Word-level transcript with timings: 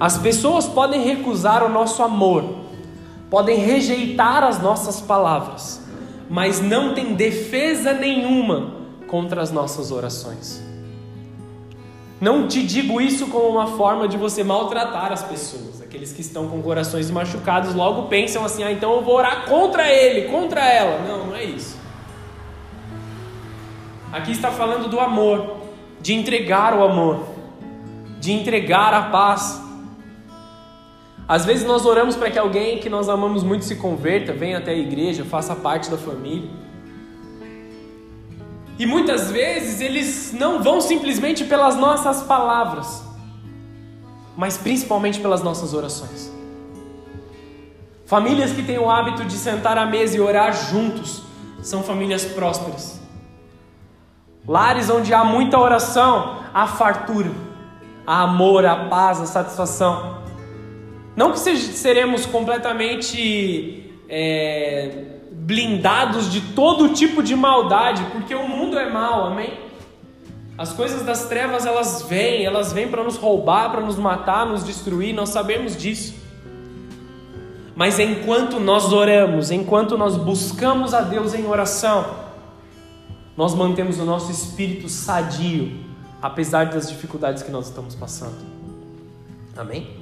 As 0.00 0.16
pessoas 0.16 0.66
podem 0.66 1.02
recusar 1.02 1.62
o 1.62 1.68
nosso 1.68 2.02
amor, 2.02 2.42
podem 3.28 3.58
rejeitar 3.58 4.42
as 4.42 4.58
nossas 4.58 4.98
palavras, 4.98 5.82
mas 6.30 6.58
não 6.58 6.94
tem 6.94 7.12
defesa 7.12 7.92
nenhuma 7.92 8.72
contra 9.06 9.42
as 9.42 9.52
nossas 9.52 9.92
orações. 9.92 10.62
Não 12.18 12.48
te 12.48 12.62
digo 12.62 12.98
isso 12.98 13.26
como 13.26 13.48
uma 13.48 13.76
forma 13.76 14.08
de 14.08 14.16
você 14.16 14.42
maltratar 14.42 15.12
as 15.12 15.22
pessoas. 15.22 15.82
Aqueles 15.82 16.12
que 16.12 16.22
estão 16.22 16.48
com 16.48 16.62
corações 16.62 17.10
machucados 17.10 17.74
logo 17.74 18.08
pensam 18.08 18.44
assim: 18.44 18.62
ah, 18.62 18.72
então 18.72 18.94
eu 18.94 19.02
vou 19.02 19.16
orar 19.16 19.46
contra 19.46 19.90
ele, 19.90 20.28
contra 20.28 20.66
ela. 20.66 21.06
Não, 21.06 21.26
não 21.26 21.36
é 21.36 21.44
isso. 21.44 21.78
Aqui 24.12 24.32
está 24.32 24.50
falando 24.50 24.88
do 24.88 24.98
amor, 24.98 25.56
de 26.00 26.14
entregar 26.14 26.74
o 26.74 26.82
amor, 26.82 27.26
de 28.18 28.32
entregar 28.32 28.94
a 28.94 29.02
paz. 29.02 29.59
Às 31.30 31.44
vezes 31.44 31.64
nós 31.64 31.86
oramos 31.86 32.16
para 32.16 32.28
que 32.28 32.36
alguém 32.36 32.80
que 32.80 32.88
nós 32.88 33.08
amamos 33.08 33.44
muito 33.44 33.64
se 33.64 33.76
converta, 33.76 34.32
venha 34.32 34.58
até 34.58 34.72
a 34.72 34.76
igreja, 34.76 35.24
faça 35.24 35.54
parte 35.54 35.88
da 35.88 35.96
família. 35.96 36.50
E 38.76 38.84
muitas 38.84 39.30
vezes 39.30 39.80
eles 39.80 40.34
não 40.36 40.60
vão 40.60 40.80
simplesmente 40.80 41.44
pelas 41.44 41.76
nossas 41.76 42.24
palavras, 42.24 43.04
mas 44.36 44.58
principalmente 44.58 45.20
pelas 45.20 45.40
nossas 45.40 45.72
orações. 45.72 46.32
Famílias 48.06 48.50
que 48.50 48.64
têm 48.64 48.80
o 48.80 48.90
hábito 48.90 49.24
de 49.24 49.34
sentar 49.34 49.78
à 49.78 49.86
mesa 49.86 50.16
e 50.16 50.20
orar 50.20 50.52
juntos 50.52 51.22
são 51.62 51.84
famílias 51.84 52.24
prósperas. 52.24 53.00
Lares 54.48 54.90
onde 54.90 55.14
há 55.14 55.22
muita 55.22 55.60
oração, 55.60 56.40
há 56.52 56.66
fartura, 56.66 57.30
há 58.04 58.22
amor, 58.22 58.66
há 58.66 58.88
paz, 58.88 59.20
há 59.20 59.26
satisfação. 59.26 60.19
Não 61.16 61.32
que 61.32 61.38
seremos 61.38 62.24
completamente 62.26 63.92
é, 64.08 65.18
blindados 65.32 66.30
de 66.30 66.40
todo 66.52 66.90
tipo 66.90 67.22
de 67.22 67.34
maldade, 67.34 68.04
porque 68.12 68.34
o 68.34 68.48
mundo 68.48 68.78
é 68.78 68.88
mau, 68.88 69.26
amém? 69.26 69.58
As 70.56 70.72
coisas 70.72 71.02
das 71.02 71.26
trevas 71.26 71.64
elas 71.64 72.02
vêm, 72.02 72.44
elas 72.44 72.72
vêm 72.72 72.88
para 72.88 73.02
nos 73.02 73.16
roubar, 73.16 73.70
para 73.70 73.80
nos 73.80 73.96
matar, 73.96 74.44
nos 74.46 74.62
destruir, 74.62 75.14
nós 75.14 75.30
sabemos 75.30 75.76
disso. 75.76 76.14
Mas 77.74 77.98
enquanto 77.98 78.60
nós 78.60 78.92
oramos, 78.92 79.50
enquanto 79.50 79.96
nós 79.96 80.16
buscamos 80.16 80.92
a 80.92 81.00
Deus 81.00 81.32
em 81.32 81.46
oração, 81.46 82.14
nós 83.36 83.54
mantemos 83.54 83.98
o 83.98 84.04
nosso 84.04 84.30
espírito 84.30 84.86
sadio, 84.86 85.72
apesar 86.20 86.66
das 86.66 86.90
dificuldades 86.90 87.42
que 87.42 87.50
nós 87.50 87.68
estamos 87.68 87.94
passando. 87.94 88.36
Amém? 89.56 89.99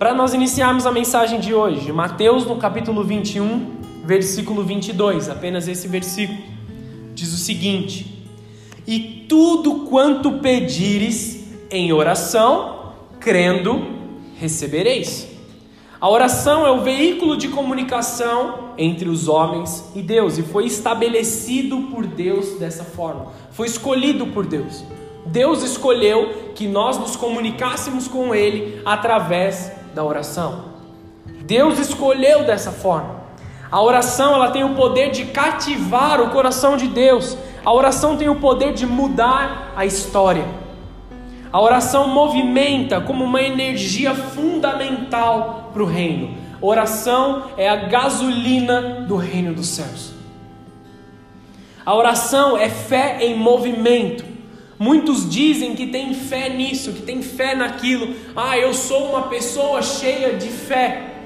Para 0.00 0.14
nós 0.14 0.32
iniciarmos 0.32 0.86
a 0.86 0.92
mensagem 0.92 1.38
de 1.38 1.52
hoje, 1.52 1.92
Mateus 1.92 2.46
no 2.46 2.56
capítulo 2.56 3.04
21, 3.04 3.82
versículo 4.02 4.64
22, 4.64 5.28
apenas 5.28 5.68
esse 5.68 5.86
versículo, 5.86 6.38
diz 7.14 7.30
o 7.34 7.36
seguinte: 7.36 8.26
E 8.86 9.26
tudo 9.28 9.80
quanto 9.90 10.38
pedires 10.38 11.44
em 11.70 11.92
oração, 11.92 12.94
crendo, 13.20 13.84
recebereis. 14.38 15.28
A 16.00 16.08
oração 16.08 16.66
é 16.66 16.70
o 16.70 16.80
veículo 16.80 17.36
de 17.36 17.48
comunicação 17.48 18.70
entre 18.78 19.06
os 19.06 19.28
homens 19.28 19.92
e 19.94 20.00
Deus 20.00 20.38
e 20.38 20.42
foi 20.42 20.64
estabelecido 20.64 21.76
por 21.90 22.06
Deus 22.06 22.58
dessa 22.58 22.84
forma, 22.84 23.26
foi 23.50 23.66
escolhido 23.66 24.28
por 24.28 24.46
Deus. 24.46 24.82
Deus 25.26 25.62
escolheu 25.62 26.52
que 26.54 26.66
nós 26.66 26.96
nos 26.96 27.16
comunicássemos 27.16 28.08
com 28.08 28.34
Ele 28.34 28.80
através 28.86 29.78
da 29.94 30.04
oração. 30.04 30.70
Deus 31.42 31.78
escolheu 31.78 32.44
dessa 32.44 32.70
forma. 32.70 33.20
A 33.70 33.80
oração 33.80 34.34
ela 34.34 34.50
tem 34.50 34.64
o 34.64 34.74
poder 34.74 35.10
de 35.10 35.26
cativar 35.26 36.20
o 36.20 36.30
coração 36.30 36.76
de 36.76 36.88
Deus. 36.88 37.36
A 37.64 37.72
oração 37.72 38.16
tem 38.16 38.28
o 38.28 38.36
poder 38.36 38.72
de 38.72 38.86
mudar 38.86 39.72
a 39.76 39.86
história. 39.86 40.44
A 41.52 41.60
oração 41.60 42.08
movimenta 42.08 43.00
como 43.00 43.24
uma 43.24 43.42
energia 43.42 44.14
fundamental 44.14 45.70
para 45.72 45.82
o 45.82 45.86
reino. 45.86 46.36
Oração 46.60 47.44
é 47.56 47.68
a 47.68 47.76
gasolina 47.76 49.04
do 49.06 49.16
reino 49.16 49.54
dos 49.54 49.68
céus. 49.68 50.12
A 51.84 51.94
oração 51.94 52.56
é 52.56 52.68
fé 52.68 53.18
em 53.20 53.36
movimento. 53.36 54.24
Muitos 54.80 55.28
dizem 55.28 55.76
que 55.76 55.88
tem 55.88 56.14
fé 56.14 56.48
nisso, 56.48 56.94
que 56.94 57.02
tem 57.02 57.20
fé 57.20 57.54
naquilo. 57.54 58.14
Ah, 58.34 58.56
eu 58.56 58.72
sou 58.72 59.10
uma 59.10 59.24
pessoa 59.24 59.82
cheia 59.82 60.38
de 60.38 60.48
fé. 60.48 61.16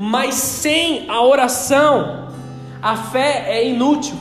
Mas 0.00 0.34
sem 0.34 1.08
a 1.08 1.22
oração, 1.22 2.28
a 2.82 2.96
fé 2.96 3.44
é 3.46 3.68
inútil. 3.68 4.16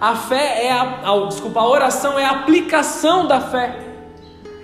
A 0.00 0.16
fé 0.16 0.66
é 0.66 0.72
a, 0.72 1.02
a 1.04 1.26
desculpa, 1.28 1.60
a 1.60 1.68
oração 1.68 2.18
é 2.18 2.24
a 2.24 2.30
aplicação 2.30 3.28
da 3.28 3.40
fé. 3.40 3.78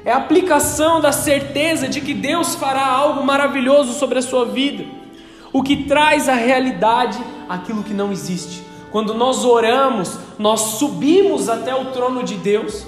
É 0.05 0.11
a 0.11 0.17
aplicação 0.17 1.01
da 1.01 1.13
certeza 1.13 1.87
de 1.87 2.01
que 2.01 2.13
Deus 2.13 2.57
fará 2.57 2.85
algo 2.85 3.23
maravilhoso 3.23 3.93
sobre 3.93 4.19
a 4.19 4.23
sua 4.23 4.45
vida. 4.45 4.85
O 5.53 5.63
que 5.63 5.85
traz 5.85 6.29
à 6.29 6.35
realidade 6.35 7.17
aquilo 7.49 7.85
que 7.85 7.95
não 7.95 8.11
existe. 8.11 8.72
Quando 8.93 9.15
nós 9.15 9.43
oramos, 9.43 10.19
nós 10.39 10.61
subimos 10.79 11.49
até 11.49 11.75
o 11.75 11.87
trono 11.87 12.23
de 12.23 12.35
Deus 12.35 12.87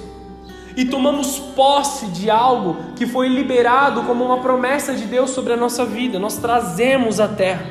e 0.77 0.85
tomamos 0.85 1.39
posse 1.39 2.07
de 2.09 2.29
algo 2.29 2.77
que 2.95 3.07
foi 3.07 3.27
liberado 3.27 4.03
como 4.03 4.23
uma 4.23 4.39
promessa 4.41 4.95
de 4.95 5.07
Deus 5.07 5.31
sobre 5.31 5.55
a 5.55 5.57
nossa 5.57 5.87
vida. 5.87 6.19
Nós 6.19 6.37
trazemos 6.37 7.21
a 7.21 7.27
terra. 7.27 7.65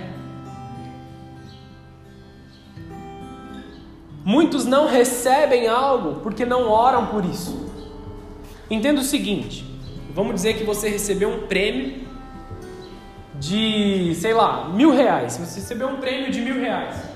Muitos 4.25 4.65
não 4.65 4.87
recebem 4.87 5.67
algo 5.67 6.21
porque 6.21 6.43
não 6.43 6.69
oram 6.69 7.07
por 7.07 7.23
isso. 7.25 7.69
Entenda 8.67 9.01
o 9.01 9.03
seguinte: 9.03 9.63
vamos 10.15 10.33
dizer 10.33 10.55
que 10.55 10.63
você 10.63 10.89
recebeu 10.89 11.29
um 11.29 11.45
prêmio 11.45 12.07
de, 13.35 14.15
sei 14.15 14.33
lá, 14.33 14.69
mil 14.69 14.91
reais. 14.91 15.37
Você 15.37 15.59
recebeu 15.59 15.89
um 15.89 15.97
prêmio 15.97 16.31
de 16.31 16.41
mil 16.41 16.59
reais. 16.59 17.12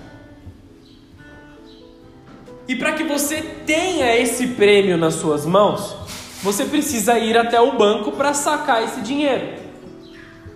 E 2.68 2.76
para 2.76 2.92
que 2.94 3.04
você 3.04 3.42
tenha 3.66 4.16
esse 4.18 4.48
prêmio 4.48 4.98
nas 4.98 5.16
suas 5.16 5.46
mãos, 5.46 5.96
você 6.44 6.66
precisa 6.66 7.18
ir 7.18 7.38
até 7.38 7.60
o 7.60 7.78
banco 7.78 8.12
para 8.12 8.34
sacar 8.34 8.84
esse 8.84 9.02
dinheiro. 9.02 9.56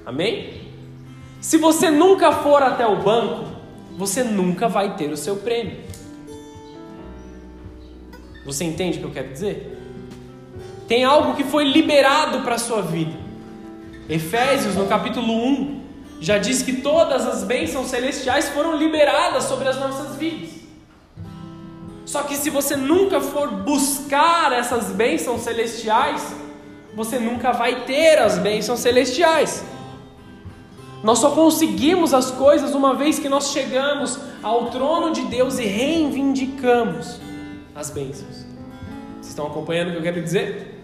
Amém? 0.06 0.62
Se 1.40 1.58
você 1.58 1.90
nunca 1.90 2.32
for 2.32 2.62
até 2.62 2.86
o 2.86 2.98
banco, 2.98 3.46
você 3.98 4.24
nunca 4.24 4.68
vai 4.68 4.96
ter 4.96 5.12
o 5.12 5.18
seu 5.18 5.38
prêmio. 5.38 5.78
Você 8.46 8.64
entende 8.64 8.98
o 8.98 9.02
que 9.02 9.08
eu 9.08 9.12
quero 9.12 9.32
dizer? 9.32 9.78
Tem 10.88 11.04
algo 11.04 11.36
que 11.36 11.44
foi 11.44 11.64
liberado 11.64 12.42
para 12.42 12.56
a 12.56 12.60
sua 12.60 12.82
vida. 12.82 13.18
Efésios, 14.10 14.76
no 14.76 14.88
capítulo 14.88 15.34
1, 15.34 15.82
já 16.20 16.38
diz 16.38 16.62
que 16.62 16.74
todas 16.74 17.26
as 17.26 17.44
bênçãos 17.44 17.88
celestiais 17.88 18.50
foram 18.50 18.76
liberadas 18.76 19.46
sobre 19.46 19.70
as 19.70 19.80
nossas 19.80 20.16
vidas. 20.18 20.61
Só 22.12 22.24
que 22.24 22.36
se 22.36 22.50
você 22.50 22.76
nunca 22.76 23.22
for 23.22 23.50
buscar 23.50 24.52
essas 24.52 24.92
bênçãos 24.92 25.44
celestiais, 25.44 26.36
você 26.94 27.18
nunca 27.18 27.54
vai 27.54 27.86
ter 27.86 28.20
as 28.20 28.38
bênçãos 28.38 28.82
celestiais. 28.82 29.64
Nós 31.02 31.20
só 31.20 31.32
conseguimos 31.32 32.14
as 32.14 32.30
coisas 32.30 32.76
uma 32.76 32.94
vez 32.94 33.18
que 33.18 33.30
nós 33.30 33.52
chegamos 33.52 34.20
ao 34.44 34.66
trono 34.66 35.14
de 35.14 35.22
Deus 35.22 35.58
e 35.58 35.64
reivindicamos 35.64 37.18
as 37.74 37.90
bênçãos. 37.90 38.46
Vocês 39.14 39.28
estão 39.30 39.48
acompanhando 39.48 39.88
o 39.88 39.92
que 39.92 39.98
eu 40.00 40.04
quero 40.04 40.22
dizer? 40.22 40.84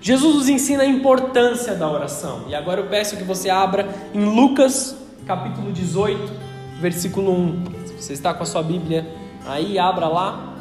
Jesus 0.00 0.34
nos 0.34 0.48
ensina 0.48 0.84
a 0.84 0.86
importância 0.86 1.74
da 1.74 1.90
oração. 1.90 2.46
E 2.48 2.54
agora 2.54 2.80
eu 2.80 2.86
peço 2.86 3.18
que 3.18 3.22
você 3.22 3.50
abra 3.50 3.86
em 4.14 4.24
Lucas 4.24 4.96
capítulo 5.26 5.70
18, 5.70 6.32
versículo 6.80 7.32
1. 7.32 7.64
Se 7.84 7.92
você 7.92 8.12
está 8.14 8.32
com 8.32 8.44
a 8.44 8.46
sua 8.46 8.62
Bíblia 8.62 9.22
Aí 9.46 9.78
abra 9.78 10.08
lá. 10.08 10.54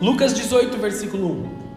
Lucas 0.00 0.32
18, 0.32 0.76
versículo 0.76 1.32
1. 1.32 1.68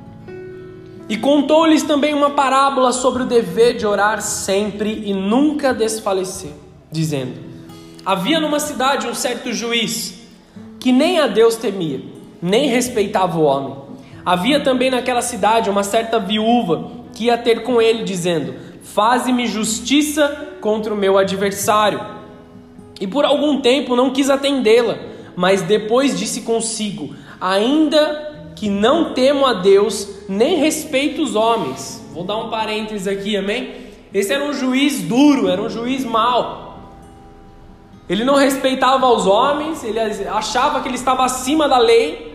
E 1.09 1.17
contou-lhes 1.17 1.83
também 1.83 2.13
uma 2.13 2.29
parábola 2.29 2.91
sobre 2.91 3.23
o 3.23 3.25
dever 3.25 3.75
de 3.75 3.85
orar 3.85 4.21
sempre 4.21 5.03
e 5.05 5.13
nunca 5.13 5.73
desfalecer, 5.73 6.51
dizendo: 6.91 7.33
Havia 8.05 8.39
numa 8.39 8.59
cidade 8.59 9.07
um 9.07 9.15
certo 9.15 9.51
juiz 9.51 10.21
que 10.79 10.91
nem 10.91 11.19
a 11.19 11.27
Deus 11.27 11.55
temia, 11.55 12.01
nem 12.41 12.69
respeitava 12.69 13.37
o 13.37 13.43
homem. 13.43 13.80
Havia 14.25 14.59
também 14.59 14.89
naquela 14.89 15.21
cidade 15.21 15.69
uma 15.69 15.83
certa 15.83 16.19
viúva 16.19 16.91
que 17.13 17.25
ia 17.25 17.37
ter 17.37 17.63
com 17.63 17.81
ele, 17.81 18.03
dizendo: 18.03 18.55
Faze-me 18.83 19.47
justiça 19.47 20.55
contra 20.61 20.93
o 20.93 20.97
meu 20.97 21.17
adversário. 21.17 21.99
E 22.99 23.07
por 23.07 23.25
algum 23.25 23.61
tempo 23.61 23.95
não 23.95 24.11
quis 24.11 24.29
atendê-la, 24.29 24.97
mas 25.35 25.61
depois 25.61 26.17
disse 26.17 26.41
consigo: 26.41 27.15
Ainda 27.39 28.51
que 28.55 28.69
não 28.69 29.13
temo 29.13 29.45
a 29.45 29.53
Deus, 29.53 30.07
nem 30.29 30.57
respeito 30.57 31.23
os 31.23 31.35
homens. 31.35 32.05
Vou 32.13 32.23
dar 32.23 32.37
um 32.37 32.49
parênteses 32.49 33.07
aqui, 33.07 33.35
amém? 33.35 33.73
Esse 34.13 34.33
era 34.33 34.43
um 34.43 34.53
juiz 34.53 35.01
duro, 35.01 35.47
era 35.47 35.61
um 35.61 35.69
juiz 35.69 36.03
mau. 36.03 36.79
Ele 38.09 38.25
não 38.25 38.35
respeitava 38.35 39.07
os 39.07 39.25
homens, 39.25 39.83
ele 39.83 39.99
achava 40.27 40.81
que 40.81 40.87
ele 40.87 40.95
estava 40.95 41.23
acima 41.23 41.67
da 41.67 41.77
lei, 41.77 42.30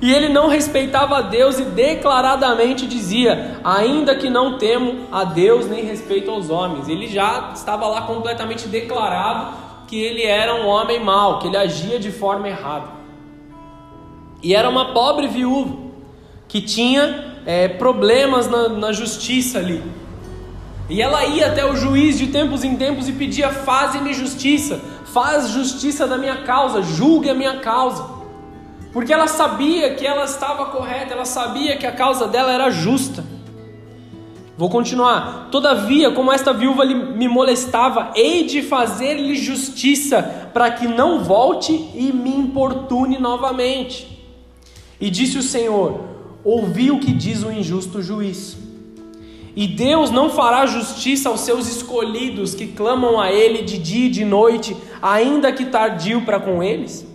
e 0.00 0.12
ele 0.12 0.28
não 0.28 0.48
respeitava 0.48 1.18
a 1.18 1.22
Deus 1.22 1.58
e 1.58 1.64
declaradamente 1.64 2.86
dizia: 2.86 3.58
Ainda 3.64 4.14
que 4.14 4.28
não 4.28 4.58
temo 4.58 5.06
a 5.10 5.24
Deus 5.24 5.66
nem 5.66 5.84
respeito 5.84 6.30
aos 6.30 6.50
homens. 6.50 6.88
Ele 6.88 7.06
já 7.06 7.52
estava 7.54 7.86
lá 7.86 8.02
completamente 8.02 8.68
declarado 8.68 9.56
que 9.86 9.96
ele 9.98 10.22
era 10.22 10.54
um 10.54 10.66
homem 10.66 11.02
mau, 11.02 11.38
que 11.38 11.46
ele 11.46 11.56
agia 11.56 11.98
de 11.98 12.10
forma 12.10 12.48
errada. 12.48 12.88
E 14.42 14.54
era 14.54 14.68
uma 14.68 14.92
pobre 14.92 15.28
viúva 15.28 15.74
que 16.46 16.60
tinha 16.60 17.38
é, 17.46 17.68
problemas 17.68 18.48
na, 18.48 18.68
na 18.68 18.92
justiça 18.92 19.58
ali. 19.58 19.82
E 20.88 21.00
ela 21.00 21.24
ia 21.24 21.46
até 21.46 21.64
o 21.64 21.74
juiz 21.74 22.18
de 22.18 22.26
tempos 22.26 22.62
em 22.62 22.76
tempos 22.76 23.08
e 23.08 23.12
pedia: 23.12 23.48
Faze-me 23.48 24.12
justiça, 24.12 24.78
faz 25.06 25.48
justiça 25.50 26.06
da 26.06 26.18
minha 26.18 26.42
causa, 26.42 26.82
julgue 26.82 27.30
a 27.30 27.34
minha 27.34 27.60
causa. 27.60 28.15
Porque 28.96 29.12
ela 29.12 29.28
sabia 29.28 29.94
que 29.94 30.06
ela 30.06 30.24
estava 30.24 30.70
correta, 30.70 31.12
ela 31.12 31.26
sabia 31.26 31.76
que 31.76 31.84
a 31.84 31.92
causa 31.92 32.26
dela 32.26 32.50
era 32.50 32.70
justa. 32.70 33.22
Vou 34.56 34.70
continuar. 34.70 35.48
Todavia, 35.50 36.12
como 36.12 36.32
esta 36.32 36.50
viúva 36.50 36.82
me 36.86 37.28
molestava, 37.28 38.12
hei 38.14 38.44
de 38.44 38.62
fazer-lhe 38.62 39.36
justiça, 39.36 40.48
para 40.54 40.70
que 40.70 40.88
não 40.88 41.22
volte 41.22 41.74
e 41.94 42.10
me 42.10 42.30
importune 42.30 43.18
novamente. 43.18 44.26
E 44.98 45.10
disse 45.10 45.36
o 45.36 45.42
Senhor: 45.42 46.00
Ouvi 46.42 46.90
o 46.90 46.98
que 46.98 47.12
diz 47.12 47.42
o 47.42 47.52
injusto 47.52 48.00
juiz. 48.00 48.56
E 49.54 49.66
Deus 49.66 50.10
não 50.10 50.30
fará 50.30 50.64
justiça 50.64 51.28
aos 51.28 51.40
seus 51.40 51.68
escolhidos 51.68 52.54
que 52.54 52.68
clamam 52.68 53.20
a 53.20 53.30
Ele 53.30 53.60
de 53.60 53.76
dia 53.76 54.06
e 54.06 54.10
de 54.10 54.24
noite, 54.24 54.74
ainda 55.02 55.52
que 55.52 55.66
tardio 55.66 56.22
para 56.22 56.40
com 56.40 56.62
eles? 56.62 57.06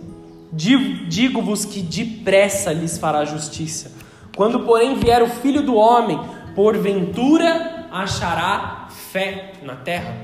Digo-vos 0.52 1.64
que 1.64 1.80
depressa 1.80 2.72
lhes 2.72 2.98
fará 2.98 3.24
justiça. 3.24 3.92
Quando, 4.36 4.60
porém, 4.60 4.96
vier 4.96 5.22
o 5.22 5.28
filho 5.28 5.62
do 5.62 5.74
homem, 5.74 6.20
porventura 6.54 7.86
achará 7.90 8.88
fé 8.90 9.52
na 9.62 9.76
terra. 9.76 10.14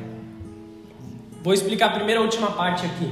Vou 1.43 1.55
explicar 1.55 1.87
a 1.87 1.93
primeira 1.93 2.21
e 2.21 2.25
última 2.25 2.51
parte 2.51 2.85
aqui. 2.85 3.11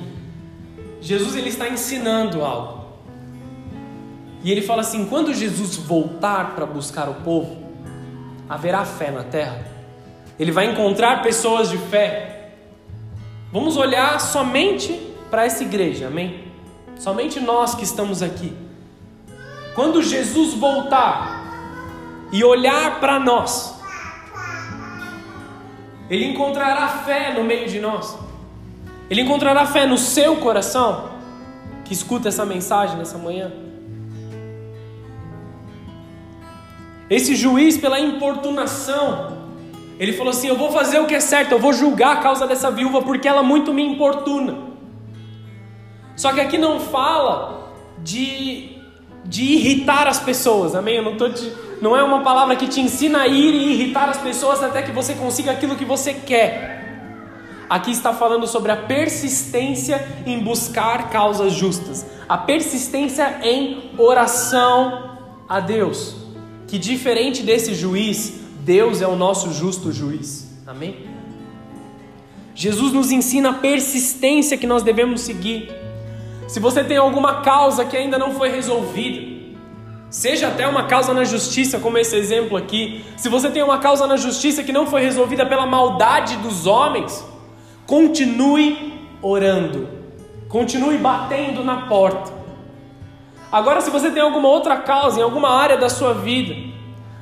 Jesus 1.01 1.37
ele 1.37 1.49
está 1.49 1.69
ensinando 1.69 2.45
algo. 2.45 2.85
E 4.43 4.51
ele 4.51 4.63
fala 4.63 4.83
assim: 4.83 5.07
quando 5.07 5.33
Jesus 5.33 5.77
voltar 5.77 6.55
para 6.55 6.67
buscar 6.67 7.09
o 7.09 7.15
povo, 7.15 7.57
haverá 8.49 8.85
fé 8.85 9.11
na 9.11 9.23
terra. 9.23 9.67
Ele 10.39 10.53
vai 10.53 10.71
encontrar 10.71 11.23
pessoas 11.23 11.71
de 11.71 11.79
fé. 11.79 12.53
Vamos 13.51 13.77
olhar 13.77 14.21
somente 14.21 14.93
para 15.31 15.47
essa 15.47 15.63
igreja, 15.63 16.09
amém? 16.09 16.46
Somente 16.97 17.39
nós 17.41 17.75
que 17.75 17.85
estamos 17.85 18.23
aqui. 18.23 18.57
Quando 19.75 20.03
Jesus 20.03 20.55
voltar 20.55 21.45
e 22.33 22.43
olhar 22.43 22.99
para 22.99 23.21
nós, 23.21 23.75
Ele 26.09 26.25
encontrará 26.25 26.89
fé 26.89 27.35
no 27.35 27.45
meio 27.45 27.69
de 27.69 27.79
nós. 27.79 28.17
Ele 29.11 29.21
encontrará 29.21 29.67
fé 29.67 29.87
no 29.87 29.99
seu 29.99 30.37
coração 30.37 31.11
que 31.85 31.93
escuta 31.93 32.29
essa 32.29 32.45
mensagem 32.45 32.97
nessa 32.97 33.19
manhã. 33.19 33.53
Esse 37.09 37.37
juiz, 37.37 37.77
pela 37.77 38.01
importunação, 38.01 39.37
ele 39.99 40.13
falou 40.13 40.31
assim: 40.31 40.49
Eu 40.49 40.57
vou 40.57 40.73
fazer 40.73 40.99
o 40.99 41.07
que 41.07 41.15
é 41.15 41.21
certo, 41.21 41.53
eu 41.53 41.59
vou 41.59 41.73
julgar 41.73 42.17
a 42.17 42.21
causa 42.21 42.47
dessa 42.47 42.71
viúva 42.71 43.03
porque 43.03 43.29
ela 43.29 43.43
muito 43.43 43.73
me 43.73 43.83
importuna. 43.83 44.76
Só 46.17 46.33
que 46.33 46.41
aqui 46.41 46.59
não 46.59 46.81
fala 46.81 47.73
de, 48.03 48.79
de 49.25 49.43
irritar 49.43 50.09
as 50.09 50.19
pessoas, 50.19 50.75
amém? 50.75 50.97
Eu 50.97 51.05
não, 51.05 51.17
tô 51.17 51.29
te, 51.29 51.53
não 51.81 51.97
é 51.97 52.03
uma 52.03 52.23
palavra 52.23 52.57
que 52.57 52.67
te 52.67 52.81
ensina 52.81 53.21
a 53.21 53.29
ir 53.29 53.55
e 53.55 53.73
irritar 53.75 54.09
as 54.09 54.19
pessoas 54.19 54.63
até 54.63 54.83
que 54.83 54.91
você 54.91 55.15
consiga 55.15 55.53
aquilo 55.53 55.77
que 55.77 55.85
você 55.85 56.15
quer. 56.15 56.75
Aqui 57.69 57.91
está 57.91 58.15
falando 58.15 58.47
sobre 58.47 58.73
a 58.73 58.77
persistência 58.77 60.07
em 60.25 60.41
buscar 60.41 61.11
causas 61.11 61.53
justas, 61.53 62.07
a 62.29 62.39
persistência 62.39 63.41
em 63.43 63.91
oração 63.99 65.19
a 65.49 65.61
Deus 65.61 66.27
que 66.67 66.79
diferente 66.79 67.43
desse 67.43 67.75
juiz, 67.75 68.41
Deus 68.61 69.01
é 69.01 69.07
o 69.07 69.17
nosso 69.17 69.53
justo 69.53 69.93
juiz. 69.93 70.49
Amém? 70.67 71.07
Jesus 72.55 72.93
nos 72.93 73.13
ensina 73.13 73.51
a 73.51 73.55
persistência 73.55 74.57
que 74.57 74.67
nós 74.67 74.83
devemos 74.83 75.21
seguir. 75.21 75.71
Se 76.47 76.61
você 76.61 76.85
tem 76.85 76.97
alguma 76.97 77.41
causa 77.41 77.85
que 77.85 77.97
ainda 77.97 78.19
não 78.19 78.33
foi 78.33 78.49
resolvida, 78.49 79.37
seja 80.09 80.49
até 80.49 80.67
uma 80.67 80.85
causa 80.85 81.13
na 81.13 81.25
justiça, 81.25 81.79
como 81.79 81.99
esse 81.99 82.17
exemplo 82.17 82.57
aqui, 82.57 83.05
se 83.17 83.29
você 83.29 83.51
tem 83.51 83.63
uma 83.63 83.79
causa 83.79 84.07
na 84.07 84.17
justiça 84.17 84.63
que 84.63 84.73
não 84.73 84.87
foi 84.87 85.03
resolvida 85.03 85.45
pela 85.45 85.67
maldade 85.67 86.37
dos 86.37 86.67
homens, 86.67 87.25
continue 87.85 88.95
orando, 89.21 89.89
continue 90.49 90.97
batendo 90.99 91.65
na 91.65 91.89
porta. 91.89 92.33
Agora, 93.51 93.81
se 93.81 93.91
você 93.91 94.11
tem 94.11 94.23
alguma 94.23 94.49
outra 94.49 94.77
causa 94.77 95.21
em 95.21 95.23
alguma 95.23 95.51
área 95.51 95.77
da 95.77 95.89
sua 95.89 96.15
vida, 96.15 96.55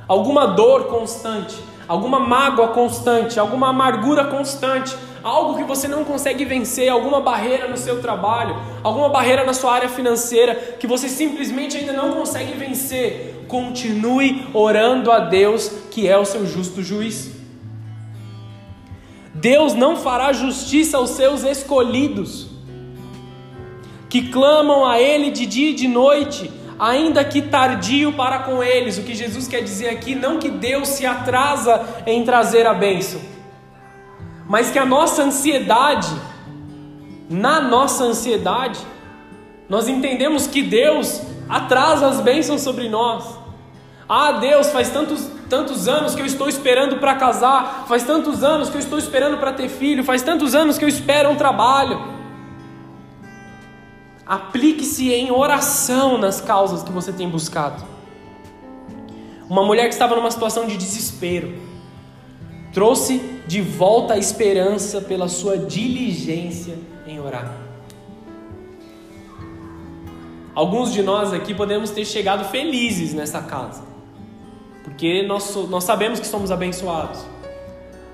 alguma 0.07 0.47
dor 0.47 0.85
constante, 0.85 1.55
alguma 1.87 2.19
mágoa 2.19 2.69
constante, 2.69 3.39
alguma 3.39 3.69
amargura 3.69 4.25
constante, 4.25 4.95
algo 5.25 5.57
que 5.57 5.63
você 5.63 5.87
não 5.87 6.05
consegue 6.05 6.45
vencer, 6.45 6.87
alguma 6.87 7.19
barreira 7.19 7.67
no 7.67 7.75
seu 7.77 7.99
trabalho, 7.99 8.55
alguma 8.83 9.09
barreira 9.09 9.43
na 9.43 9.55
sua 9.55 9.73
área 9.73 9.89
financeira 9.89 10.53
que 10.79 10.85
você 10.85 11.09
simplesmente 11.09 11.75
ainda 11.75 11.93
não 11.93 12.11
consegue 12.11 12.53
vencer, 12.53 13.43
continue 13.47 14.45
orando 14.53 15.11
a 15.11 15.17
Deus, 15.17 15.71
que 15.89 16.07
é 16.07 16.15
o 16.15 16.25
seu 16.25 16.45
justo 16.45 16.83
juiz. 16.83 17.31
Deus 19.33 19.73
não 19.73 19.97
fará 19.97 20.31
justiça 20.31 20.97
aos 20.97 21.09
seus 21.09 21.43
escolhidos 21.43 22.45
que 24.07 24.29
clamam 24.29 24.85
a 24.85 25.01
Ele 25.01 25.31
de 25.31 25.47
dia 25.47 25.71
e 25.71 25.73
de 25.73 25.87
noite, 25.87 26.51
ainda 26.77 27.25
que 27.25 27.41
tardio 27.41 28.13
para 28.13 28.39
com 28.39 28.61
eles. 28.63 28.99
O 28.99 29.01
que 29.01 29.15
Jesus 29.15 29.47
quer 29.47 29.63
dizer 29.63 29.89
aqui, 29.89 30.13
não 30.13 30.37
que 30.37 30.49
Deus 30.49 30.89
se 30.89 31.03
atrasa 31.03 31.83
em 32.05 32.23
trazer 32.23 32.67
a 32.67 32.75
bênção, 32.75 33.19
mas 34.47 34.69
que 34.69 34.79
a 34.79 34.85
nossa 34.85 35.23
ansiedade, 35.23 36.09
na 37.29 37.59
nossa 37.61 38.03
ansiedade, 38.03 38.79
nós 39.67 39.87
entendemos 39.87 40.45
que 40.45 40.61
Deus 40.61 41.21
atrasa 41.49 42.07
as 42.07 42.21
bênçãos 42.21 42.61
sobre 42.61 42.87
nós. 42.87 43.25
Ah, 44.07 44.33
Deus, 44.33 44.69
faz 44.69 44.89
tantos, 44.89 45.27
tantos 45.49 45.87
anos 45.87 46.13
que 46.13 46.21
eu 46.21 46.25
estou 46.25 46.47
esperando 46.47 46.97
para 46.97 47.15
casar, 47.15 47.85
faz 47.87 48.03
tantos 48.03 48.43
anos 48.43 48.69
que 48.69 48.75
eu 48.75 48.79
estou 48.79 48.99
esperando 48.99 49.37
para 49.37 49.51
ter 49.51 49.67
filho, 49.67 50.03
faz 50.03 50.21
tantos 50.21 50.53
anos 50.53 50.77
que 50.77 50.85
eu 50.85 50.89
espero 50.89 51.31
um 51.31 51.35
trabalho. 51.35 52.13
Aplique-se 54.27 55.11
em 55.11 55.31
oração 55.31 56.17
nas 56.19 56.39
causas 56.39 56.83
que 56.83 56.91
você 56.91 57.11
tem 57.11 57.27
buscado. 57.27 57.83
Uma 59.49 59.63
mulher 59.63 59.87
que 59.87 59.93
estava 59.93 60.15
numa 60.15 60.31
situação 60.31 60.67
de 60.67 60.77
desespero 60.77 61.64
trouxe 62.75 63.21
de 63.47 63.61
volta 63.61 64.15
a 64.15 64.17
esperança 64.17 64.99
pela 64.99 65.29
sua 65.29 65.57
diligência 65.57 66.77
em 67.07 67.21
orar. 67.21 67.55
Alguns 70.53 70.91
de 70.91 71.01
nós 71.01 71.31
aqui 71.31 71.53
podemos 71.53 71.89
ter 71.91 72.03
chegado 72.03 72.43
felizes 72.51 73.13
nessa 73.13 73.41
casa, 73.41 73.81
porque 74.83 75.23
nós, 75.23 75.55
nós 75.69 75.85
sabemos 75.85 76.19
que 76.19 76.27
somos 76.27 76.51
abençoados. 76.51 77.25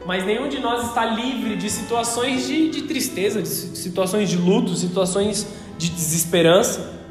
Mas 0.05 0.23
nenhum 0.25 0.47
de 0.47 0.59
nós 0.59 0.87
está 0.87 1.05
livre 1.05 1.55
de 1.55 1.69
situações 1.69 2.47
de, 2.47 2.69
de 2.69 2.83
tristeza, 2.83 3.41
de 3.41 3.47
situações 3.47 4.29
de 4.29 4.37
luto, 4.37 4.75
situações 4.75 5.47
de 5.77 5.89
desesperança. 5.89 7.01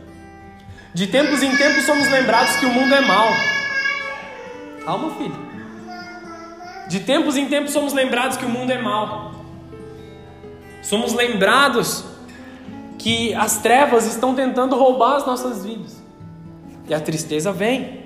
De 0.94 1.08
tempos 1.08 1.42
em 1.42 1.56
tempos 1.56 1.84
somos 1.84 2.08
lembrados 2.10 2.56
que 2.56 2.66
o 2.66 2.72
mundo 2.72 2.94
é 2.94 3.00
mau. 3.00 3.28
Calma, 4.84 5.10
filho. 5.16 5.49
De 6.90 6.98
tempos 6.98 7.36
em 7.36 7.46
tempos 7.46 7.72
somos 7.72 7.92
lembrados 7.92 8.36
que 8.36 8.44
o 8.44 8.48
mundo 8.48 8.72
é 8.72 8.82
mau. 8.82 9.30
Somos 10.82 11.12
lembrados 11.12 12.04
que 12.98 13.32
as 13.34 13.58
trevas 13.58 14.06
estão 14.06 14.34
tentando 14.34 14.74
roubar 14.74 15.14
as 15.14 15.24
nossas 15.24 15.64
vidas. 15.64 16.02
E 16.88 16.92
a 16.92 16.98
tristeza 16.98 17.52
vem, 17.52 18.00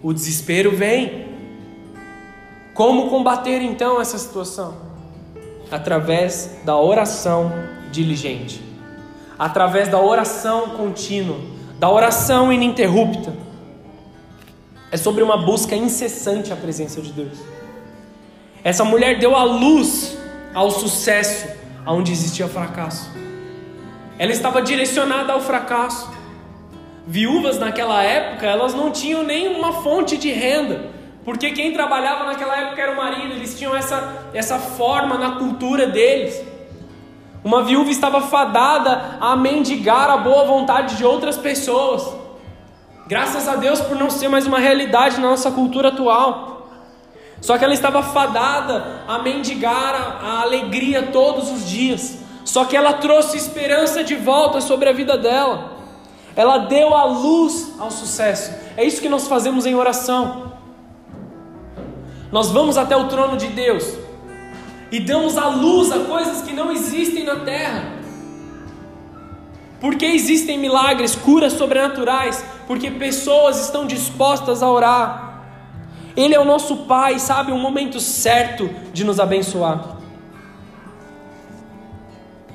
o 0.00 0.12
desespero 0.12 0.70
vem. 0.76 1.26
Como 2.72 3.10
combater 3.10 3.62
então 3.62 4.00
essa 4.00 4.16
situação? 4.16 4.76
Através 5.68 6.60
da 6.64 6.76
oração 6.76 7.52
diligente, 7.90 8.62
através 9.36 9.88
da 9.88 10.00
oração 10.00 10.76
contínua, 10.76 11.36
da 11.80 11.90
oração 11.90 12.52
ininterrupta. 12.52 13.34
É 14.92 14.96
sobre 14.96 15.20
uma 15.20 15.36
busca 15.36 15.74
incessante 15.74 16.52
à 16.52 16.56
presença 16.56 17.00
de 17.00 17.12
Deus. 17.12 17.59
Essa 18.62 18.84
mulher 18.84 19.18
deu 19.18 19.34
a 19.34 19.44
luz 19.44 20.18
ao 20.54 20.70
sucesso 20.70 21.48
onde 21.86 22.12
existia 22.12 22.46
fracasso. 22.46 23.10
Ela 24.18 24.32
estava 24.32 24.60
direcionada 24.60 25.32
ao 25.32 25.40
fracasso. 25.40 26.10
Viúvas 27.06 27.58
naquela 27.58 28.02
época, 28.02 28.46
elas 28.46 28.74
não 28.74 28.90
tinham 28.90 29.22
nenhuma 29.22 29.72
fonte 29.72 30.16
de 30.16 30.30
renda, 30.30 30.90
porque 31.24 31.52
quem 31.52 31.72
trabalhava 31.72 32.24
naquela 32.24 32.56
época 32.56 32.82
era 32.82 32.92
o 32.92 32.96
marido, 32.96 33.34
eles 33.34 33.58
tinham 33.58 33.74
essa, 33.74 34.26
essa 34.34 34.58
forma 34.58 35.16
na 35.16 35.32
cultura 35.32 35.86
deles. 35.86 36.40
Uma 37.42 37.64
viúva 37.64 37.90
estava 37.90 38.20
fadada 38.20 39.16
a 39.18 39.34
mendigar 39.34 40.10
a 40.10 40.18
boa 40.18 40.44
vontade 40.44 40.96
de 40.96 41.04
outras 41.04 41.38
pessoas. 41.38 42.06
Graças 43.06 43.48
a 43.48 43.56
Deus 43.56 43.80
por 43.80 43.96
não 43.96 44.10
ser 44.10 44.28
mais 44.28 44.46
uma 44.46 44.58
realidade 44.58 45.18
na 45.18 45.30
nossa 45.30 45.50
cultura 45.50 45.88
atual. 45.88 46.59
Só 47.40 47.56
que 47.56 47.64
ela 47.64 47.74
estava 47.74 48.02
fadada 48.02 49.02
a 49.08 49.18
mendigar 49.18 49.94
a, 49.94 50.26
a 50.26 50.40
alegria 50.42 51.08
todos 51.10 51.50
os 51.50 51.68
dias. 51.68 52.18
Só 52.44 52.64
que 52.64 52.76
ela 52.76 52.94
trouxe 52.94 53.36
esperança 53.36 54.04
de 54.04 54.14
volta 54.14 54.60
sobre 54.60 54.88
a 54.88 54.92
vida 54.92 55.16
dela. 55.16 55.78
Ela 56.36 56.58
deu 56.58 56.94
a 56.94 57.04
luz 57.04 57.74
ao 57.78 57.90
sucesso. 57.90 58.52
É 58.76 58.84
isso 58.84 59.00
que 59.00 59.08
nós 59.08 59.26
fazemos 59.26 59.66
em 59.66 59.74
oração. 59.74 60.52
Nós 62.30 62.50
vamos 62.50 62.76
até 62.76 62.96
o 62.96 63.08
trono 63.08 63.36
de 63.36 63.48
Deus 63.48 63.84
e 64.90 65.00
damos 65.00 65.36
a 65.36 65.48
luz 65.48 65.90
a 65.92 66.00
coisas 66.00 66.42
que 66.42 66.52
não 66.52 66.70
existem 66.70 67.24
na 67.24 67.36
terra. 67.36 68.00
Porque 69.80 70.04
existem 70.04 70.58
milagres, 70.58 71.14
curas 71.14 71.54
sobrenaturais, 71.54 72.44
porque 72.66 72.90
pessoas 72.90 73.64
estão 73.64 73.86
dispostas 73.86 74.62
a 74.62 74.70
orar. 74.70 75.29
Ele 76.16 76.34
é 76.34 76.40
o 76.40 76.44
nosso 76.44 76.78
Pai, 76.78 77.18
sabe 77.18 77.52
o 77.52 77.58
momento 77.58 78.00
certo 78.00 78.68
de 78.92 79.04
nos 79.04 79.20
abençoar. 79.20 79.98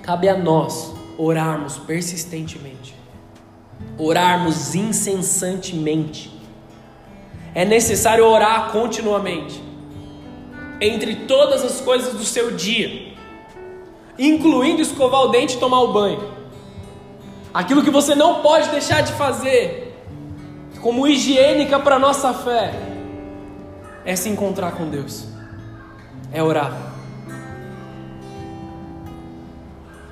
Cabe 0.02 0.30
a 0.30 0.38
nós 0.38 0.94
orarmos 1.18 1.78
persistentemente, 1.78 2.96
orarmos 3.98 4.76
incessantemente. 4.76 6.32
É 7.54 7.64
necessário 7.66 8.26
orar 8.26 8.72
continuamente, 8.72 9.64
entre 10.80 11.16
todas 11.28 11.64
as 11.64 11.80
coisas 11.80 12.14
do 12.14 12.26
seu 12.26 12.52
dia, 12.52 13.14
incluindo 14.20 14.82
escovar 14.82 15.22
o 15.22 15.30
dente 15.30 15.56
e 15.56 15.60
tomar 15.60 15.80
o 15.82 15.94
banho. 15.94 16.36
Aquilo 17.54 17.82
que 17.82 17.90
você 17.90 18.14
não 18.14 18.42
pode 18.42 18.70
deixar 18.70 19.02
de 19.02 19.14
fazer, 19.14 19.98
como 20.82 21.08
higiênica 21.08 21.80
para 21.80 21.96
a 21.96 22.00
nossa 22.00 22.34
fé, 22.34 22.95
é 24.06 24.16
se 24.16 24.30
encontrar 24.30 24.74
com 24.74 24.90
Deus, 24.90 25.26
é 26.32 26.42
orar. 26.44 26.94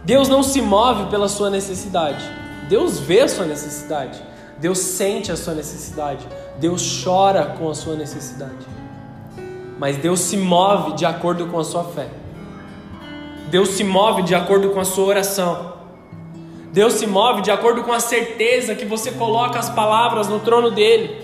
Deus 0.03 0.27
não 0.27 0.43
se 0.43 0.61
move 0.61 1.05
pela 1.05 1.29
sua 1.29 1.49
necessidade. 1.49 2.23
Deus 2.67 2.99
vê 2.99 3.21
a 3.21 3.27
sua 3.27 3.45
necessidade. 3.45 4.21
Deus 4.59 4.79
sente 4.79 5.31
a 5.31 5.37
sua 5.37 5.53
necessidade. 5.53 6.27
Deus 6.59 7.03
chora 7.03 7.55
com 7.57 7.69
a 7.69 7.75
sua 7.75 7.95
necessidade. 7.95 8.65
Mas 9.79 9.97
Deus 9.97 10.19
se 10.19 10.35
move 10.35 10.93
de 10.93 11.05
acordo 11.05 11.47
com 11.47 11.59
a 11.59 11.63
sua 11.63 11.85
fé. 11.85 12.09
Deus 13.49 13.69
se 13.69 13.83
move 13.83 14.23
de 14.23 14.35
acordo 14.35 14.71
com 14.71 14.79
a 14.79 14.85
sua 14.85 15.05
oração. 15.05 15.73
Deus 16.71 16.93
se 16.93 17.05
move 17.05 17.41
de 17.41 17.51
acordo 17.51 17.83
com 17.83 17.93
a 17.93 17.99
certeza 17.99 18.75
que 18.75 18.85
você 18.85 19.11
coloca 19.11 19.59
as 19.59 19.69
palavras 19.69 20.27
no 20.27 20.39
trono 20.39 20.71
dele. 20.71 21.22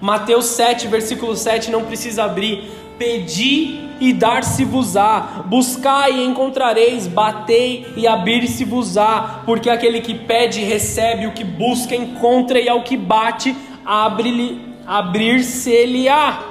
Mateus 0.00 0.46
7, 0.46 0.88
versículo 0.88 1.36
7, 1.36 1.70
não 1.70 1.84
precisa 1.84 2.24
abrir. 2.24 2.70
Pedi 2.98 3.84
e 4.00 4.12
dar-se-vos-á, 4.12 5.44
buscai 5.46 6.12
e 6.12 6.24
encontrareis, 6.24 7.06
batei 7.06 7.86
e 7.96 8.06
abrir-se-vos-á, 8.06 9.42
porque 9.46 9.70
aquele 9.70 10.00
que 10.00 10.14
pede 10.14 10.60
recebe, 10.60 11.26
o 11.26 11.32
que 11.32 11.44
busca 11.44 11.94
encontra 11.94 12.60
e 12.60 12.68
ao 12.68 12.82
que 12.82 12.96
bate 12.96 13.54
abre-lhe, 13.84 14.60
abrir-se-lhe-á. 14.86 16.42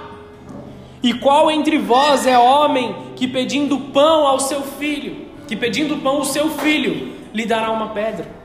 E 1.01 1.13
qual 1.13 1.51
entre 1.51 1.77
vós 1.77 2.25
é 2.25 2.37
homem 2.37 2.95
que 3.15 3.27
pedindo 3.27 3.77
pão 3.77 4.25
ao 4.25 4.39
seu 4.39 4.61
filho, 4.61 5.27
que 5.47 5.55
pedindo 5.55 5.97
pão 5.97 6.17
ao 6.17 6.25
seu 6.25 6.49
filho, 6.49 7.13
lhe 7.33 7.45
dará 7.45 7.71
uma 7.71 7.89
pedra? 7.89 8.42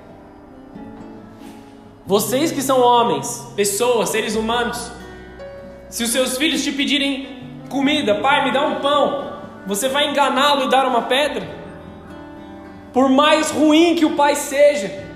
Vocês 2.09 2.51
que 2.51 2.63
são 2.63 2.81
homens, 2.81 3.47
pessoas, 3.55 4.09
seres 4.09 4.35
humanos, 4.35 4.91
se 5.91 6.03
os 6.03 6.09
seus 6.09 6.39
filhos 6.39 6.65
te 6.65 6.73
pedirem 6.73 7.29
comida, 7.69 8.15
pai, 8.15 8.47
me 8.47 8.51
dá 8.51 8.67
um 8.67 8.77
pão, 8.77 9.31
você 9.67 9.91
vai 9.91 10.09
enganá-lo 10.09 10.65
e 10.65 10.71
dar 10.71 10.87
uma 10.87 11.03
pedra? 11.03 11.47
Por 12.95 13.11
mais 13.11 13.51
ruim 13.51 13.95
que 13.95 14.07
o 14.07 14.17
pai 14.17 14.37
seja. 14.37 15.07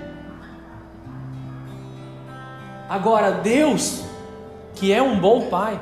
Agora, 2.87 3.31
Deus, 3.31 4.03
que 4.75 4.93
é 4.93 5.01
um 5.01 5.17
bom 5.17 5.47
pai, 5.49 5.81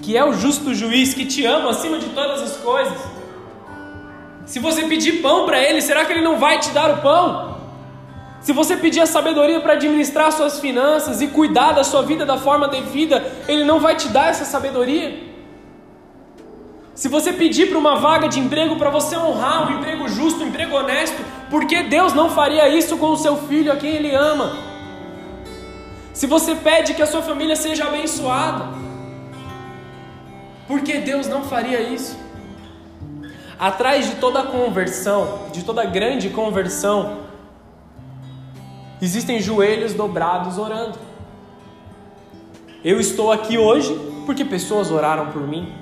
que 0.00 0.16
é 0.16 0.24
o 0.24 0.32
justo 0.32 0.74
juiz, 0.74 1.12
que 1.12 1.26
te 1.26 1.44
ama 1.44 1.68
acima 1.68 1.98
de 1.98 2.08
todas 2.08 2.40
as 2.40 2.56
coisas, 2.56 2.98
se 4.46 4.58
você 4.58 4.84
pedir 4.84 5.20
pão 5.20 5.44
para 5.44 5.62
ele, 5.62 5.82
será 5.82 6.06
que 6.06 6.14
ele 6.14 6.22
não 6.22 6.38
vai 6.38 6.58
te 6.58 6.70
dar 6.70 6.94
o 6.94 7.02
pão? 7.02 7.59
Se 8.40 8.52
você 8.52 8.76
pedir 8.76 9.00
a 9.00 9.06
sabedoria 9.06 9.60
para 9.60 9.74
administrar 9.74 10.32
suas 10.32 10.58
finanças 10.58 11.20
e 11.20 11.28
cuidar 11.28 11.72
da 11.72 11.84
sua 11.84 12.02
vida 12.02 12.24
da 12.24 12.38
forma 12.38 12.66
devida, 12.68 13.22
ele 13.46 13.64
não 13.64 13.78
vai 13.78 13.94
te 13.96 14.08
dar 14.08 14.30
essa 14.30 14.46
sabedoria? 14.46 15.28
Se 16.94 17.08
você 17.08 17.32
pedir 17.32 17.68
para 17.68 17.78
uma 17.78 17.96
vaga 17.96 18.28
de 18.28 18.38
emprego 18.40 18.76
para 18.76 18.90
você 18.90 19.16
honrar 19.16 19.68
um 19.68 19.78
emprego 19.78 20.08
justo, 20.08 20.42
um 20.42 20.48
emprego 20.48 20.74
honesto, 20.74 21.16
por 21.50 21.66
que 21.66 21.82
Deus 21.82 22.14
não 22.14 22.30
faria 22.30 22.68
isso 22.68 22.96
com 22.96 23.10
o 23.10 23.16
seu 23.16 23.36
filho 23.36 23.72
a 23.72 23.76
quem 23.76 23.96
ele 23.96 24.14
ama? 24.14 24.56
Se 26.12 26.26
você 26.26 26.54
pede 26.54 26.94
que 26.94 27.02
a 27.02 27.06
sua 27.06 27.22
família 27.22 27.56
seja 27.56 27.84
abençoada, 27.84 28.68
por 30.66 30.80
que 30.80 30.98
Deus 30.98 31.26
não 31.26 31.44
faria 31.44 31.80
isso? 31.80 32.18
Atrás 33.58 34.06
de 34.06 34.16
toda 34.16 34.42
conversão, 34.42 35.46
de 35.52 35.62
toda 35.62 35.84
grande 35.84 36.30
conversão, 36.30 37.19
existem 39.00 39.40
joelhos 39.40 39.94
dobrados 39.94 40.58
orando. 40.58 40.98
Eu 42.84 42.98
estou 42.98 43.30
aqui 43.30 43.58
hoje 43.58 43.94
porque 44.26 44.44
pessoas 44.44 44.90
oraram 44.90 45.30
por 45.32 45.46
mim. 45.46 45.72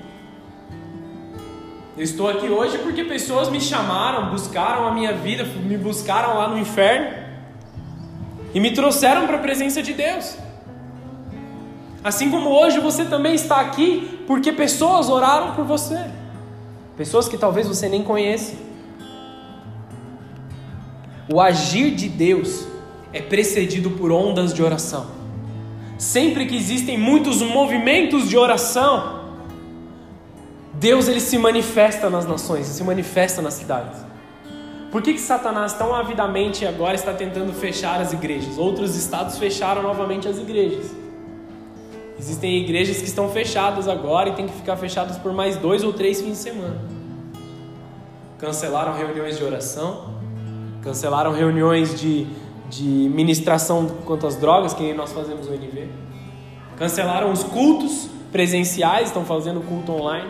Eu 1.97 2.03
estou 2.03 2.29
aqui 2.29 2.47
hoje 2.47 2.77
porque 2.77 3.03
pessoas 3.03 3.49
me 3.49 3.59
chamaram, 3.59 4.29
buscaram 4.29 4.87
a 4.87 4.93
minha 4.93 5.13
vida, 5.13 5.43
me 5.43 5.77
buscaram 5.77 6.37
lá 6.37 6.47
no 6.47 6.57
inferno 6.57 7.13
e 8.53 8.59
me 8.59 8.71
trouxeram 8.71 9.27
para 9.27 9.35
a 9.35 9.39
presença 9.39 9.81
de 9.81 9.93
Deus. 9.93 10.37
Assim 12.01 12.31
como 12.31 12.49
hoje 12.49 12.79
você 12.79 13.03
também 13.03 13.35
está 13.35 13.59
aqui 13.59 14.23
porque 14.25 14.53
pessoas 14.53 15.09
oraram 15.09 15.55
por 15.55 15.65
você, 15.65 16.09
pessoas 16.95 17.27
que 17.27 17.37
talvez 17.37 17.67
você 17.67 17.89
nem 17.89 18.01
conheça. 18.01 18.55
O 21.31 21.41
agir 21.41 21.91
de 21.91 22.07
Deus 22.07 22.65
é 23.11 23.21
precedido 23.21 23.91
por 23.91 24.11
ondas 24.11 24.53
de 24.53 24.61
oração. 24.61 25.07
Sempre 25.97 26.45
que 26.45 26.55
existem 26.55 26.97
muitos 26.97 27.41
movimentos 27.41 28.29
de 28.29 28.37
oração, 28.37 29.19
Deus 30.73 31.07
ele 31.07 31.19
se 31.19 31.37
manifesta 31.37 32.09
nas 32.09 32.25
nações, 32.25 32.67
se 32.67 32.83
manifesta 32.83 33.41
nas 33.41 33.55
cidades. 33.55 33.99
Por 34.91 35.01
que, 35.01 35.13
que 35.13 35.19
Satanás 35.19 35.73
tão 35.73 35.93
avidamente 35.93 36.65
agora 36.65 36.95
está 36.95 37.13
tentando 37.13 37.53
fechar 37.53 38.01
as 38.01 38.11
igrejas? 38.13 38.57
Outros 38.57 38.95
estados 38.95 39.37
fecharam 39.37 39.83
novamente 39.83 40.27
as 40.27 40.37
igrejas. 40.37 40.89
Existem 42.17 42.57
igrejas 42.57 42.97
que 42.97 43.05
estão 43.05 43.29
fechadas 43.29 43.87
agora 43.87 44.29
e 44.29 44.33
tem 44.33 44.47
que 44.47 44.53
ficar 44.53 44.75
fechadas 44.77 45.17
por 45.17 45.31
mais 45.31 45.57
dois 45.57 45.83
ou 45.83 45.93
três 45.93 46.21
fins 46.21 46.31
de 46.31 46.37
semana. 46.37 46.81
Cancelaram 48.37 48.93
reuniões 48.93 49.37
de 49.37 49.43
oração, 49.43 50.15
cancelaram 50.81 51.33
reuniões 51.33 51.99
de, 51.99 52.25
de 52.69 52.83
ministração 52.83 53.87
quanto 54.05 54.27
às 54.27 54.35
drogas, 54.35 54.73
que 54.73 54.93
nós 54.93 55.11
fazemos 55.11 55.47
no 55.47 55.53
NV. 55.53 55.87
Cancelaram 56.77 57.31
os 57.31 57.43
cultos 57.43 58.09
presenciais, 58.31 59.07
estão 59.07 59.25
fazendo 59.25 59.61
culto 59.61 59.91
online. 59.91 60.29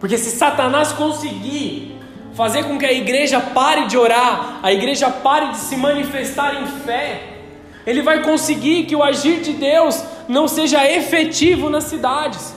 Porque 0.00 0.18
se 0.18 0.30
Satanás 0.30 0.92
conseguir 0.92 1.96
fazer 2.34 2.64
com 2.64 2.78
que 2.78 2.84
a 2.84 2.92
igreja 2.92 3.40
pare 3.40 3.86
de 3.86 3.96
orar, 3.96 4.58
a 4.62 4.72
igreja 4.72 5.08
pare 5.08 5.52
de 5.52 5.58
se 5.58 5.76
manifestar 5.76 6.60
em 6.60 6.66
fé, 6.66 7.22
ele 7.86 8.02
vai 8.02 8.22
conseguir 8.22 8.84
que 8.84 8.96
o 8.96 9.02
agir 9.02 9.40
de 9.40 9.52
Deus 9.52 10.02
não 10.28 10.48
seja 10.48 10.88
efetivo 10.90 11.68
nas 11.68 11.84
cidades. 11.84 12.54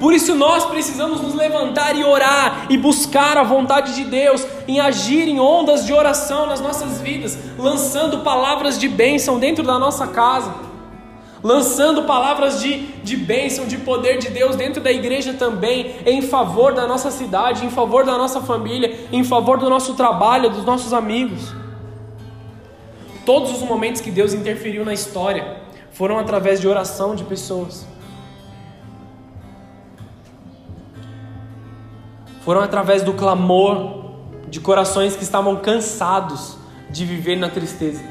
Por 0.00 0.14
isso 0.14 0.34
nós 0.34 0.64
precisamos 0.64 1.20
nos 1.20 1.34
levantar 1.34 1.94
e 1.94 2.02
orar 2.02 2.66
e 2.70 2.78
buscar 2.78 3.36
a 3.36 3.42
vontade 3.42 3.94
de 3.94 4.04
Deus, 4.04 4.46
em 4.66 4.80
agir 4.80 5.28
em 5.28 5.38
ondas 5.38 5.84
de 5.84 5.92
oração 5.92 6.46
nas 6.46 6.58
nossas 6.58 7.02
vidas, 7.02 7.38
lançando 7.58 8.20
palavras 8.20 8.78
de 8.78 8.88
bênção 8.88 9.38
dentro 9.38 9.62
da 9.62 9.78
nossa 9.78 10.06
casa, 10.06 10.54
lançando 11.42 12.04
palavras 12.04 12.62
de, 12.62 12.78
de 13.02 13.14
bênção, 13.14 13.66
de 13.66 13.76
poder 13.76 14.16
de 14.16 14.30
Deus 14.30 14.56
dentro 14.56 14.80
da 14.82 14.90
igreja 14.90 15.34
também, 15.34 15.94
em 16.06 16.22
favor 16.22 16.72
da 16.72 16.86
nossa 16.86 17.10
cidade, 17.10 17.66
em 17.66 17.70
favor 17.70 18.02
da 18.02 18.16
nossa 18.16 18.40
família, 18.40 19.06
em 19.12 19.22
favor 19.22 19.58
do 19.58 19.68
nosso 19.68 19.92
trabalho, 19.92 20.48
dos 20.48 20.64
nossos 20.64 20.94
amigos. 20.94 21.52
Todos 23.26 23.52
os 23.52 23.60
momentos 23.60 24.00
que 24.00 24.10
Deus 24.10 24.32
interferiu 24.32 24.82
na 24.82 24.94
história 24.94 25.58
foram 25.92 26.18
através 26.18 26.58
de 26.58 26.66
oração 26.66 27.14
de 27.14 27.22
pessoas. 27.24 27.89
Foram 32.50 32.62
através 32.62 33.04
do 33.04 33.12
clamor 33.12 34.10
de 34.48 34.58
corações 34.58 35.14
que 35.14 35.22
estavam 35.22 35.54
cansados 35.54 36.56
de 36.90 37.04
viver 37.04 37.36
na 37.36 37.48
tristeza. 37.48 38.02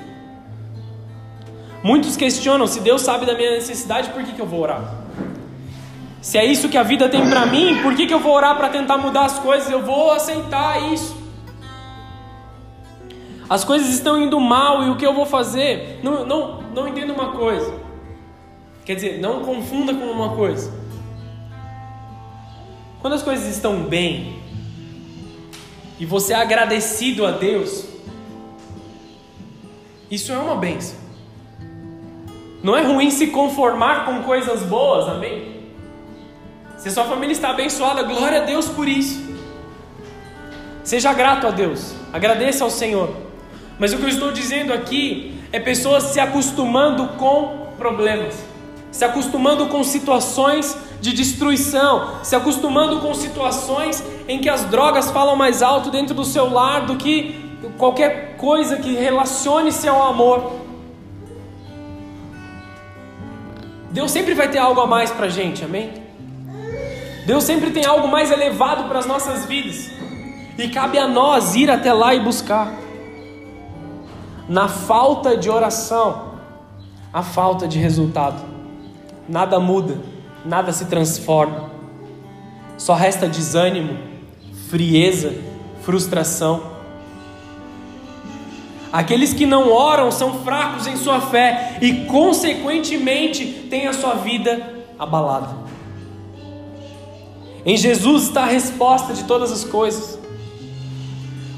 Muitos 1.83 2.15
questionam: 2.15 2.65
se 2.65 2.79
Deus 2.79 3.01
sabe 3.01 3.25
da 3.25 3.35
minha 3.35 3.51
necessidade, 3.51 4.11
por 4.11 4.23
que, 4.23 4.31
que 4.31 4.39
eu 4.39 4.45
vou 4.45 4.61
orar? 4.61 4.95
Se 6.21 6.37
é 6.37 6.45
isso 6.45 6.69
que 6.69 6.77
a 6.77 6.83
vida 6.83 7.09
tem 7.09 7.29
para 7.29 7.47
mim, 7.47 7.81
por 7.81 7.93
que, 7.93 8.07
que 8.07 8.13
eu 8.13 8.19
vou 8.21 8.31
orar 8.31 8.55
para 8.55 8.69
tentar 8.69 8.97
mudar 8.97 9.25
as 9.25 9.37
coisas? 9.39 9.69
Eu 9.69 9.83
vou 9.83 10.09
aceitar 10.13 10.93
isso. 10.93 11.17
As 13.49 13.65
coisas 13.65 13.89
estão 13.89 14.23
indo 14.23 14.39
mal 14.39 14.83
e 14.83 14.89
o 14.89 14.95
que 14.95 15.05
eu 15.05 15.13
vou 15.13 15.25
fazer? 15.25 15.99
Não, 16.01 16.25
não, 16.25 16.61
não 16.73 16.87
entenda 16.87 17.11
uma 17.11 17.33
coisa. 17.33 17.73
Quer 18.85 18.95
dizer, 18.95 19.19
não 19.19 19.41
confunda 19.41 19.93
com 19.93 20.05
uma 20.05 20.29
coisa. 20.29 20.78
Quando 23.01 23.13
as 23.13 23.23
coisas 23.23 23.47
estão 23.47 23.83
bem 23.83 24.39
e 25.97 26.05
você 26.05 26.33
é 26.33 26.35
agradecido 26.35 27.25
a 27.25 27.31
Deus, 27.31 27.85
isso 30.11 30.31
é 30.31 30.37
uma 30.37 30.55
benção. 30.55 30.97
Não 32.61 32.75
é 32.75 32.81
ruim 32.81 33.09
se 33.09 33.27
conformar 33.27 34.05
com 34.05 34.23
coisas 34.23 34.63
boas, 34.63 35.07
amém? 35.07 35.59
Se 36.77 36.89
a 36.89 36.91
sua 36.91 37.05
família 37.05 37.31
está 37.31 37.51
abençoada, 37.51 38.03
glória 38.03 38.41
a 38.41 38.45
Deus 38.45 38.67
por 38.67 38.87
isso. 38.87 39.29
Seja 40.83 41.13
grato 41.13 41.47
a 41.47 41.51
Deus, 41.51 41.93
agradeça 42.11 42.65
ao 42.65 42.69
Senhor. 42.69 43.15
Mas 43.77 43.93
o 43.93 43.97
que 43.97 44.03
eu 44.03 44.09
estou 44.09 44.31
dizendo 44.31 44.73
aqui 44.73 45.39
é 45.53 45.59
pessoas 45.59 46.03
se 46.03 46.19
acostumando 46.19 47.07
com 47.09 47.67
problemas, 47.77 48.43
se 48.91 49.05
acostumando 49.05 49.67
com 49.67 49.83
situações 49.85 50.75
de 51.01 51.13
destruição, 51.13 52.15
se 52.23 52.35
acostumando 52.35 52.99
com 52.99 53.13
situações 53.13 54.03
em 54.27 54.39
que 54.39 54.49
as 54.49 54.65
drogas 54.65 55.09
falam 55.11 55.35
mais 55.35 55.61
alto 55.61 55.89
dentro 55.89 56.13
do 56.13 56.25
seu 56.25 56.51
lar 56.51 56.85
do 56.85 56.97
que 56.97 57.35
qualquer 57.77 58.35
coisa 58.37 58.77
que 58.77 58.93
relacione-se 58.93 59.87
ao 59.87 60.07
amor. 60.07 60.59
Deus 63.91 64.11
sempre 64.11 64.33
vai 64.33 64.49
ter 64.49 64.59
algo 64.59 64.81
a 64.81 64.87
mais 64.87 65.09
para 65.09 65.29
gente, 65.29 65.63
amém? 65.63 65.93
Deus 67.25 67.43
sempre 67.43 67.71
tem 67.71 67.85
algo 67.85 68.07
mais 68.07 68.31
elevado 68.31 68.85
para 68.85 68.99
as 68.99 69.05
nossas 69.05 69.45
vidas, 69.45 69.89
e 70.57 70.67
cabe 70.67 70.97
a 70.97 71.07
nós 71.07 71.55
ir 71.55 71.69
até 71.69 71.93
lá 71.93 72.13
e 72.13 72.19
buscar. 72.19 72.73
Na 74.47 74.67
falta 74.67 75.37
de 75.37 75.49
oração, 75.49 76.33
a 77.13 77.21
falta 77.21 77.67
de 77.67 77.77
resultado, 77.77 78.43
nada 79.27 79.59
muda 79.59 80.18
nada 80.45 80.71
se 80.71 80.85
transforma. 80.85 81.69
Só 82.77 82.93
resta 82.93 83.27
desânimo, 83.27 83.97
frieza, 84.69 85.33
frustração. 85.81 86.77
Aqueles 88.91 89.33
que 89.33 89.45
não 89.45 89.71
oram 89.71 90.11
são 90.11 90.43
fracos 90.43 90.87
em 90.87 90.97
sua 90.97 91.21
fé 91.21 91.77
e, 91.81 92.05
consequentemente, 92.05 93.45
têm 93.69 93.87
a 93.87 93.93
sua 93.93 94.15
vida 94.15 94.85
abalada. 94.97 95.55
Em 97.65 97.77
Jesus 97.77 98.23
está 98.23 98.43
a 98.43 98.47
resposta 98.47 99.13
de 99.13 99.25
todas 99.25 99.51
as 99.51 99.63
coisas. 99.63 100.17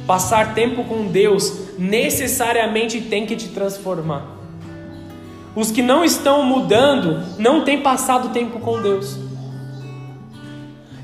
Passar 0.05 0.53
tempo 0.53 0.83
com 0.83 1.07
Deus 1.07 1.77
necessariamente 1.77 2.99
tem 2.99 3.25
que 3.25 3.35
te 3.35 3.49
transformar. 3.49 4.40
Os 5.55 5.71
que 5.71 5.81
não 5.81 6.03
estão 6.03 6.43
mudando 6.43 7.23
não 7.37 7.63
têm 7.63 7.81
passado 7.81 8.29
tempo 8.29 8.59
com 8.59 8.81
Deus. 8.81 9.17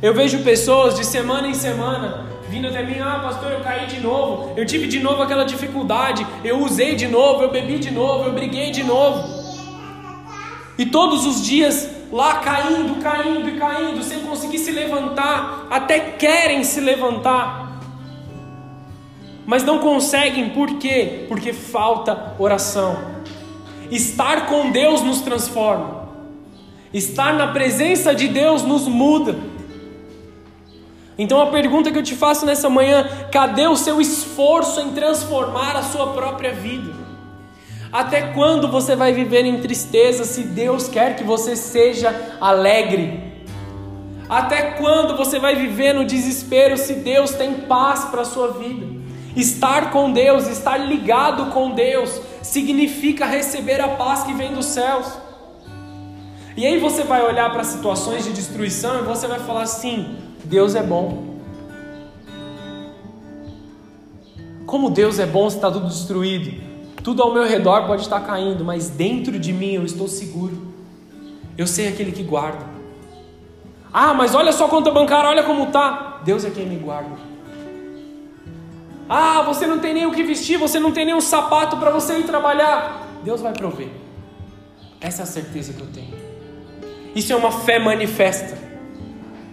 Eu 0.02 0.14
vejo 0.14 0.44
pessoas 0.44 0.96
de 0.96 1.06
semana 1.06 1.48
em 1.48 1.54
semana 1.54 2.28
vindo 2.50 2.68
até 2.68 2.84
mim: 2.84 3.00
ah, 3.00 3.20
pastor, 3.24 3.52
eu 3.52 3.60
caí 3.60 3.88
de 3.88 4.00
novo, 4.00 4.54
eu 4.56 4.66
tive 4.66 4.88
de 4.88 5.00
novo 5.00 5.22
aquela 5.22 5.44
dificuldade, 5.44 6.26
eu 6.44 6.60
usei 6.60 6.96
de 6.96 7.08
novo, 7.08 7.44
eu 7.44 7.52
bebi 7.52 7.78
de 7.78 7.92
novo, 7.92 8.26
eu 8.26 8.34
briguei 8.34 8.72
de 8.72 8.84
novo. 8.84 9.38
E 10.78 10.86
todos 10.86 11.26
os 11.26 11.46
dias 11.46 11.90
lá 12.12 12.36
caindo, 12.36 13.02
caindo 13.02 13.50
e 13.50 13.58
caindo, 13.58 14.04
sem 14.04 14.20
conseguir 14.20 14.60
se 14.60 14.72
levantar, 14.72 15.68
até 15.70 16.00
querem 16.00 16.64
se 16.64 16.80
levantar, 16.80 17.82
mas 19.46 19.64
não 19.64 19.80
conseguem, 19.80 20.50
por 20.50 20.78
quê? 20.78 21.26
Porque 21.28 21.52
falta 21.52 22.36
oração. 22.38 23.17
Estar 23.92 24.48
com 24.48 24.72
Deus 24.72 25.02
nos 25.02 25.22
transforma. 25.22 26.08
Estar 26.94 27.34
na 27.34 27.48
presença 27.48 28.14
de 28.14 28.28
Deus 28.28 28.64
nos 28.64 28.88
muda. 28.88 29.36
Então 31.18 31.42
a 31.42 31.48
pergunta 31.48 31.92
que 31.92 31.98
eu 31.98 32.04
te 32.04 32.16
faço 32.16 32.46
nessa 32.46 32.70
manhã: 32.70 33.08
cadê 33.32 33.68
o 33.68 33.76
seu 33.76 34.00
esforço 34.00 34.80
em 34.82 34.92
transformar 34.92 35.76
a 35.76 35.84
sua 35.84 36.14
própria 36.14 36.54
vida? 36.54 36.94
Até 37.92 38.34
quando 38.34 38.68
você 38.68 38.96
vai 38.96 39.14
viver 39.14 39.46
em 39.46 39.60
tristeza 39.62 40.26
se 40.26 40.44
Deus 40.44 40.88
quer 40.88 41.16
que 41.16 41.24
você 41.24 41.56
seja 41.56 42.38
alegre? 42.40 43.28
Até 44.30 44.72
quando 44.72 45.16
você 45.16 45.40
vai 45.40 45.56
viver 45.56 45.94
no 45.94 46.04
desespero 46.04 46.78
se 46.78 46.96
Deus 46.96 47.32
tem 47.32 47.54
paz 47.54 48.06
para 48.06 48.22
a 48.22 48.26
sua 48.26 48.50
vida? 48.52 48.86
Estar 49.36 49.92
com 49.92 50.12
Deus, 50.12 50.48
estar 50.48 50.78
ligado 50.78 51.52
com 51.52 51.72
Deus, 51.72 52.20
significa 52.42 53.26
receber 53.26 53.82
a 53.82 53.90
paz 53.90 54.24
que 54.24 54.34
vem 54.34 54.54
dos 54.54 54.66
céus. 54.66 55.08
E 56.56 56.66
aí 56.66 56.80
você 56.80 57.04
vai 57.04 57.24
olhar 57.24 57.52
para 57.52 57.64
situações 57.64 58.24
de 58.24 58.34
destruição 58.34 59.00
e 59.00 59.04
você 59.04 59.28
vai 59.28 59.40
falar 59.40 59.62
assim: 59.62 60.18
Deus 60.44 60.76
é 60.76 60.82
bom. 60.82 61.38
Como 64.66 64.90
Deus 64.90 65.20
é 65.20 65.26
bom 65.26 65.50
se 65.50 65.56
está 65.56 65.72
tudo 65.72 65.88
destruído. 65.88 66.66
Tudo 67.04 67.24
ao 67.24 67.34
meu 67.34 67.44
redor 67.48 67.88
pode 67.88 68.02
estar 68.02 68.20
caindo, 68.20 68.66
mas 68.66 68.90
dentro 68.90 69.40
de 69.40 69.54
mim 69.54 69.74
eu 69.74 69.86
estou 69.86 70.08
seguro. 70.08 70.74
Eu 71.58 71.66
sei 71.66 71.88
aquele 71.88 72.12
que 72.12 72.24
guarda. 72.24 72.66
Ah, 73.94 74.14
mas 74.14 74.36
olha 74.36 74.52
só 74.52 74.66
a 74.66 74.70
conta 74.70 74.92
bancária, 74.92 75.30
olha 75.30 75.44
como 75.44 75.66
está. 75.66 76.22
Deus 76.26 76.44
é 76.44 76.50
quem 76.50 76.66
me 76.66 76.76
guarda. 76.76 77.27
Ah, 79.10 79.42
você 79.42 79.66
não 79.66 79.80
tem 79.80 79.94
nem 79.94 80.06
o 80.06 80.12
que 80.12 80.22
vestir, 80.24 80.58
você 80.58 80.80
não 80.80 80.92
tem 80.92 81.06
nem 81.06 81.16
um 81.16 81.22
sapato 81.22 81.78
para 81.78 81.92
você 81.92 82.20
ir 82.20 82.26
trabalhar. 82.26 83.08
Deus 83.24 83.42
vai 83.42 83.54
prover. 83.54 83.90
Essa 85.00 85.22
é 85.22 85.24
a 85.24 85.26
certeza 85.26 85.74
que 85.74 85.82
eu 85.82 85.88
tenho. 85.88 86.14
Isso 87.16 87.32
é 87.32 87.36
uma 87.36 87.52
fé 87.52 87.80
manifesta, 87.80 88.58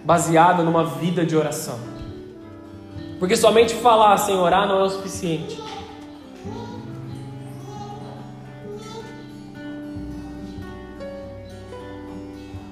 baseada 0.03 0.61
numa 0.61 0.83
vida 0.83 1.25
de 1.25 1.35
oração. 1.37 1.79
Porque 3.17 3.37
somente 3.37 3.73
falar 3.75 4.17
sem 4.17 4.35
orar 4.35 4.67
não 4.67 4.79
é 4.79 4.83
o 4.83 4.89
suficiente. 4.89 5.63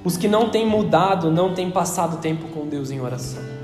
Os 0.04 0.18
que 0.18 0.28
não 0.28 0.50
têm 0.50 0.68
mudado 0.68 1.32
não 1.32 1.54
têm 1.54 1.72
passado 1.72 2.18
tempo 2.18 2.50
com 2.50 2.68
Deus 2.68 2.92
em 2.92 3.00
oração 3.00 3.63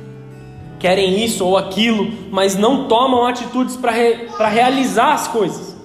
querem 0.79 1.23
isso 1.23 1.45
ou 1.45 1.57
aquilo, 1.57 2.11
mas 2.31 2.55
não 2.55 2.87
tomam 2.87 3.25
atitudes 3.25 3.75
para 3.75 3.91
re, 3.91 4.27
realizar 4.49 5.13
as 5.13 5.27
coisas. 5.27 5.77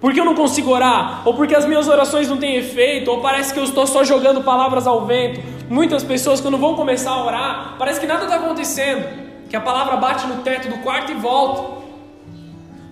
Porque 0.00 0.18
eu 0.18 0.24
não 0.24 0.34
consigo 0.34 0.70
orar, 0.70 1.22
ou 1.26 1.34
porque 1.34 1.54
as 1.54 1.66
minhas 1.66 1.86
orações 1.86 2.26
não 2.26 2.38
têm 2.38 2.56
efeito, 2.56 3.10
ou 3.10 3.20
parece 3.20 3.52
que 3.52 3.60
eu 3.60 3.64
estou 3.64 3.86
só 3.86 4.02
jogando 4.02 4.42
palavras 4.42 4.86
ao 4.86 5.04
vento. 5.04 5.40
Muitas 5.68 6.02
pessoas, 6.02 6.40
quando 6.40 6.56
vão 6.56 6.74
começar 6.74 7.10
a 7.10 7.24
orar, 7.24 7.74
parece 7.78 8.00
que 8.00 8.06
nada 8.06 8.24
está 8.24 8.36
acontecendo, 8.36 9.06
que 9.50 9.54
a 9.54 9.60
palavra 9.60 9.96
bate 9.96 10.26
no 10.26 10.38
teto 10.38 10.68
do 10.68 10.78
quarto 10.78 11.12
e 11.12 11.14
volta. 11.14 11.80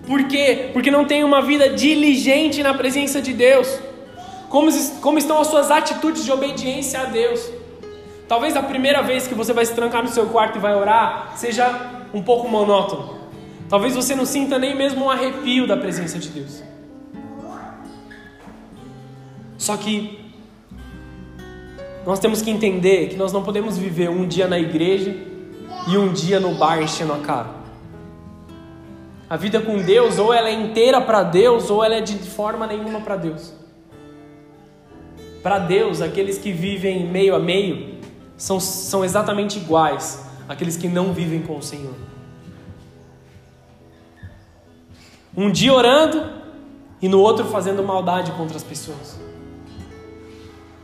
Por 0.05 0.23
quê? 0.25 0.69
Porque 0.71 0.91
não 0.91 1.03
tem 1.05 1.23
uma 1.23 1.41
vida 1.41 1.69
diligente 1.69 2.61
na 2.61 2.75
presença 2.75 3.19
de 3.19 3.33
Deus. 3.33 3.79
Como, 4.47 4.69
como 5.01 5.17
estão 5.17 5.41
as 5.41 5.47
suas 5.47 5.71
atitudes 5.71 6.23
de 6.23 6.31
obediência 6.31 7.01
a 7.01 7.05
Deus? 7.05 7.58
Talvez 8.29 8.55
a 8.55 8.61
primeira 8.61 9.01
vez 9.01 9.27
que 9.27 9.33
você 9.33 9.51
vai 9.51 9.65
se 9.65 9.73
trancar 9.73 10.03
no 10.03 10.09
seu 10.09 10.27
quarto 10.27 10.59
e 10.59 10.61
vai 10.61 10.75
orar 10.75 11.33
seja 11.35 12.05
um 12.13 12.21
pouco 12.21 12.47
monótono. 12.47 13.17
Talvez 13.67 13.95
você 13.95 14.13
não 14.13 14.23
sinta 14.23 14.59
nem 14.59 14.75
mesmo 14.75 15.05
um 15.05 15.09
arrepio 15.09 15.65
da 15.65 15.75
presença 15.75 16.19
de 16.19 16.29
Deus. 16.29 16.63
Só 19.57 19.75
que 19.75 20.31
nós 22.05 22.19
temos 22.19 22.39
que 22.43 22.51
entender 22.51 23.09
que 23.09 23.15
nós 23.15 23.33
não 23.33 23.41
podemos 23.41 23.79
viver 23.79 24.11
um 24.11 24.27
dia 24.27 24.47
na 24.47 24.59
igreja 24.59 25.15
e 25.87 25.97
um 25.97 26.13
dia 26.13 26.39
no 26.39 26.53
bar 26.53 26.83
enchendo 26.83 27.13
a 27.13 27.19
cara. 27.19 27.49
A 29.27 29.37
vida 29.37 29.59
com 29.59 29.77
Deus, 29.79 30.19
ou 30.19 30.31
ela 30.31 30.49
é 30.49 30.53
inteira 30.53 31.01
para 31.01 31.23
Deus, 31.23 31.69
ou 31.71 31.83
ela 31.83 31.95
é 31.95 32.01
de 32.01 32.15
forma 32.17 32.67
nenhuma 32.67 33.01
para 33.01 33.15
Deus. 33.15 33.53
Para 35.41 35.57
Deus, 35.57 35.99
aqueles 35.99 36.37
que 36.37 36.51
vivem 36.51 37.07
meio 37.07 37.35
a 37.35 37.39
meio 37.39 37.98
são, 38.39 38.59
são 38.59 39.03
exatamente 39.03 39.59
iguais 39.59 40.23
àqueles 40.47 40.77
que 40.77 40.87
não 40.87 41.13
vivem 41.13 41.41
com 41.41 41.57
o 41.57 41.61
Senhor. 41.61 41.93
Um 45.37 45.51
dia 45.51 45.73
orando 45.73 46.25
e 47.01 47.07
no 47.07 47.19
outro 47.19 47.45
fazendo 47.45 47.83
maldade 47.83 48.31
contra 48.31 48.55
as 48.57 48.63
pessoas. 48.63 49.19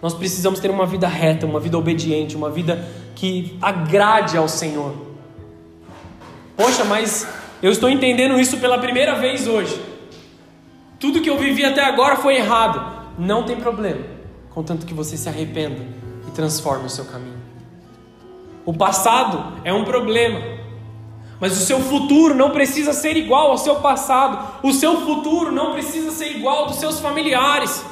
Nós 0.02 0.14
precisamos 0.14 0.60
ter 0.60 0.70
uma 0.70 0.86
vida 0.86 1.08
reta, 1.08 1.46
uma 1.46 1.60
vida 1.60 1.78
obediente, 1.78 2.36
uma 2.36 2.50
vida 2.50 2.86
que 3.16 3.58
agrade 3.62 4.38
ao 4.38 4.48
Senhor. 4.48 4.94
Poxa, 6.58 6.84
mas 6.84 7.28
eu 7.64 7.72
estou 7.72 7.90
entendendo 7.90 8.40
isso 8.40 8.58
pela 8.58 8.78
primeira 8.78 9.16
vez 9.16 9.48
hoje. 9.48 9.82
Tudo 11.00 11.22
que 11.22 11.30
eu 11.30 11.38
vivi 11.38 11.66
até 11.66 11.84
agora 11.84 12.18
foi 12.18 12.36
errado. 12.36 12.94
Não 13.18 13.44
tem 13.44 13.56
problema, 13.56 14.06
contanto 14.54 14.86
que 14.86 14.94
você 14.94 15.16
se 15.16 15.30
arrependa 15.30 15.82
e 16.28 16.32
transforme 16.32 16.86
o 16.86 16.90
seu 16.90 17.06
caminho. 17.06 17.35
O 18.66 18.74
passado 18.74 19.60
é 19.64 19.72
um 19.72 19.84
problema, 19.84 20.42
mas 21.40 21.54
o 21.54 21.66
seu 21.66 21.80
futuro 21.80 22.34
não 22.34 22.50
precisa 22.50 22.94
ser 22.94 23.16
igual 23.16 23.52
ao 23.52 23.58
seu 23.58 23.76
passado. 23.76 24.60
O 24.64 24.74
seu 24.74 25.02
futuro 25.02 25.52
não 25.52 25.74
precisa 25.74 26.10
ser 26.12 26.32
igual 26.32 26.60
ao 26.60 26.66
dos 26.68 26.78
seus 26.78 27.00
familiares. 27.00 27.86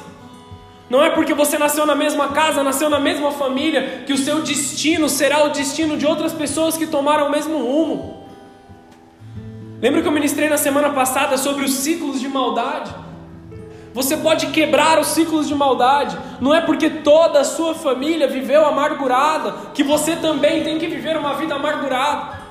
Não 0.90 1.02
é 1.02 1.10
porque 1.10 1.32
você 1.32 1.58
nasceu 1.58 1.86
na 1.86 1.94
mesma 1.94 2.28
casa, 2.28 2.62
nasceu 2.62 2.90
na 2.90 2.98
mesma 2.98 3.30
família, 3.30 4.02
que 4.06 4.12
o 4.12 4.18
seu 4.18 4.42
destino 4.42 5.08
será 5.08 5.44
o 5.44 5.50
destino 5.50 5.96
de 5.96 6.06
outras 6.06 6.32
pessoas 6.32 6.76
que 6.76 6.86
tomaram 6.86 7.28
o 7.28 7.30
mesmo 7.30 7.58
rumo. 7.58 8.24
Lembra 9.80 10.02
que 10.02 10.08
eu 10.08 10.12
ministrei 10.12 10.48
na 10.48 10.56
semana 10.56 10.90
passada 10.90 11.36
sobre 11.36 11.64
os 11.64 11.72
ciclos 11.74 12.20
de 12.20 12.28
maldade? 12.28 12.94
Você 13.94 14.16
pode 14.16 14.48
quebrar 14.48 14.98
os 14.98 15.06
ciclos 15.06 15.46
de 15.46 15.54
maldade. 15.54 16.18
Não 16.40 16.52
é 16.52 16.60
porque 16.60 16.90
toda 16.90 17.40
a 17.40 17.44
sua 17.44 17.76
família 17.76 18.26
viveu 18.26 18.66
amargurada 18.66 19.54
que 19.72 19.84
você 19.84 20.16
também 20.16 20.64
tem 20.64 20.78
que 20.80 20.88
viver 20.88 21.16
uma 21.16 21.34
vida 21.34 21.54
amargurada. 21.54 22.42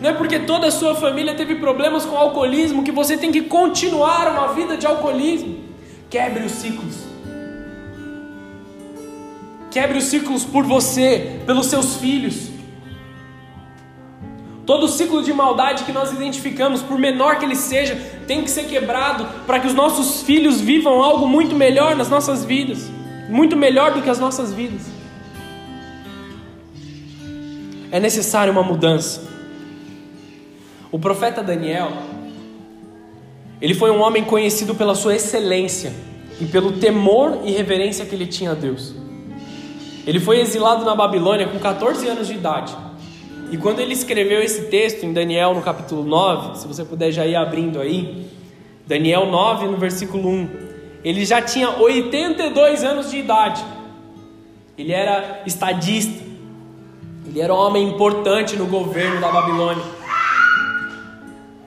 Não 0.00 0.08
é 0.08 0.14
porque 0.14 0.38
toda 0.40 0.68
a 0.68 0.70
sua 0.70 0.94
família 0.94 1.34
teve 1.34 1.56
problemas 1.56 2.06
com 2.06 2.16
alcoolismo 2.16 2.82
que 2.82 2.90
você 2.90 3.18
tem 3.18 3.30
que 3.30 3.42
continuar 3.42 4.32
uma 4.32 4.54
vida 4.54 4.74
de 4.78 4.86
alcoolismo. 4.86 5.58
Quebre 6.08 6.44
os 6.44 6.52
ciclos. 6.52 7.04
Quebre 9.70 9.98
os 9.98 10.04
ciclos 10.04 10.42
por 10.42 10.64
você, 10.64 11.40
pelos 11.44 11.66
seus 11.66 11.96
filhos. 11.96 12.50
Todo 14.64 14.88
ciclo 14.88 15.22
de 15.22 15.32
maldade 15.32 15.84
que 15.84 15.92
nós 15.92 16.12
identificamos, 16.12 16.82
por 16.82 16.98
menor 16.98 17.38
que 17.38 17.44
ele 17.44 17.56
seja, 17.56 17.94
tem 18.26 18.42
que 18.42 18.50
ser 18.50 18.64
quebrado 18.64 19.26
para 19.46 19.60
que 19.60 19.66
os 19.66 19.74
nossos 19.74 20.22
filhos 20.22 20.60
vivam 20.60 21.02
algo 21.02 21.26
muito 21.26 21.54
melhor 21.54 21.94
nas 21.96 22.08
nossas 22.08 22.44
vidas 22.44 22.90
muito 23.32 23.56
melhor 23.56 23.94
do 23.94 24.02
que 24.02 24.10
as 24.10 24.18
nossas 24.18 24.52
vidas. 24.52 24.82
É 27.90 27.98
necessária 27.98 28.52
uma 28.52 28.62
mudança. 28.62 29.22
O 30.90 30.98
profeta 30.98 31.42
Daniel, 31.42 31.92
ele 33.60 33.74
foi 33.74 33.90
um 33.90 34.00
homem 34.00 34.24
conhecido 34.24 34.74
pela 34.74 34.94
sua 34.94 35.16
excelência 35.16 35.92
e 36.40 36.44
pelo 36.44 36.72
temor 36.72 37.40
e 37.44 37.52
reverência 37.52 38.04
que 38.04 38.14
ele 38.14 38.26
tinha 38.26 38.52
a 38.52 38.54
Deus. 38.54 38.94
Ele 40.06 40.20
foi 40.20 40.40
exilado 40.40 40.84
na 40.84 40.94
Babilônia 40.94 41.48
com 41.48 41.58
14 41.58 42.06
anos 42.08 42.26
de 42.26 42.34
idade. 42.34 42.76
E 43.52 43.58
quando 43.58 43.80
ele 43.80 43.92
escreveu 43.92 44.40
esse 44.40 44.62
texto 44.62 45.04
em 45.04 45.12
Daniel 45.12 45.52
no 45.52 45.60
capítulo 45.60 46.02
9, 46.02 46.58
se 46.58 46.66
você 46.66 46.86
puder 46.86 47.12
já 47.12 47.26
ir 47.26 47.36
abrindo 47.36 47.78
aí, 47.78 48.26
Daniel 48.86 49.26
9 49.26 49.66
no 49.66 49.76
versículo 49.76 50.26
1, 50.26 50.48
ele 51.04 51.22
já 51.26 51.42
tinha 51.42 51.68
82 51.68 52.82
anos 52.82 53.10
de 53.10 53.18
idade. 53.18 53.62
Ele 54.78 54.90
era 54.90 55.42
estadista. 55.44 56.24
Ele 57.26 57.42
era 57.42 57.52
um 57.52 57.58
homem 57.58 57.90
importante 57.90 58.56
no 58.56 58.64
governo 58.64 59.20
da 59.20 59.30
Babilônia. 59.30 59.84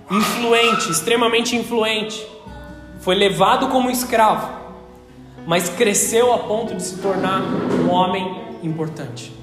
Influente, 0.09 0.89
extremamente 0.89 1.55
influente. 1.55 2.25
Foi 2.99 3.13
levado 3.13 3.67
como 3.67 3.91
escravo, 3.91 4.51
mas 5.45 5.69
cresceu 5.69 6.33
a 6.33 6.39
ponto 6.39 6.73
de 6.73 6.81
se 6.81 6.97
tornar 6.97 7.43
um 7.43 7.91
homem 7.91 8.41
importante. 8.63 9.34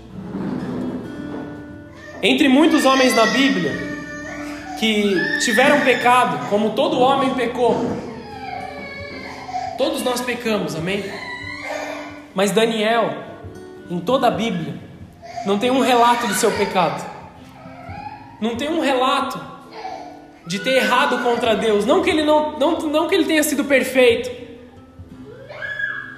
Entre 2.23 2.49
muitos 2.49 2.85
homens 2.85 3.17
na 3.17 3.27
Bíblia 3.27 3.73
que 4.79 5.39
tiveram 5.41 5.81
pecado, 5.81 6.49
como 6.49 6.71
todo 6.71 7.01
homem 7.01 7.35
pecou, 7.35 7.75
todos 9.77 10.05
nós 10.05 10.21
pecamos, 10.21 10.77
amém? 10.77 11.05
Mas 12.33 12.53
Daniel, 12.53 13.13
em 13.91 13.99
toda 13.99 14.29
a 14.29 14.31
Bíblia, 14.31 14.75
não 15.45 15.59
tem 15.59 15.73
um 15.73 15.81
relato 15.81 16.29
do 16.29 16.35
seu 16.35 16.53
pecado, 16.53 17.05
não 18.41 18.55
tem 18.55 18.69
um 18.69 18.81
relato 18.81 19.41
de 20.47 20.61
ter 20.61 20.75
errado 20.75 21.25
contra 21.25 21.57
Deus, 21.57 21.85
não 21.85 22.03
que 22.03 22.11
ele 22.11 22.23
não, 22.23 22.57
não, 22.57 22.79
não 22.83 23.09
que 23.09 23.17
ele 23.17 23.25
tenha 23.25 23.43
sido 23.43 23.65
perfeito, 23.65 24.31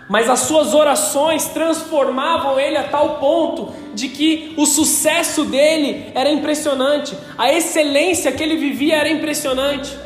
mas 0.08 0.28
as 0.28 0.40
suas 0.40 0.74
orações 0.74 1.46
transformavam 1.46 2.58
ele 2.58 2.76
a 2.76 2.84
tal 2.84 3.18
ponto 3.18 3.72
de 3.94 4.08
que 4.08 4.54
o 4.56 4.66
sucesso 4.66 5.44
dele 5.44 6.12
era 6.14 6.30
impressionante, 6.30 7.16
a 7.38 7.52
excelência 7.52 8.32
que 8.32 8.42
ele 8.42 8.56
vivia 8.56 8.96
era 8.96 9.08
impressionante. 9.08 9.96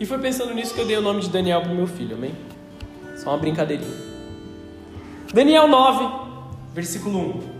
E 0.00 0.06
foi 0.06 0.18
pensando 0.18 0.54
nisso 0.54 0.74
que 0.74 0.80
eu 0.80 0.86
dei 0.86 0.96
o 0.96 1.02
nome 1.02 1.20
de 1.20 1.28
Daniel 1.28 1.60
para 1.60 1.72
o 1.72 1.74
meu 1.74 1.86
filho, 1.86 2.16
amém? 2.16 2.32
Só 3.16 3.30
uma 3.30 3.38
brincadeirinha. 3.38 4.08
Daniel 5.32 5.68
9, 5.68 6.08
versículo 6.72 7.18
1. 7.18 7.58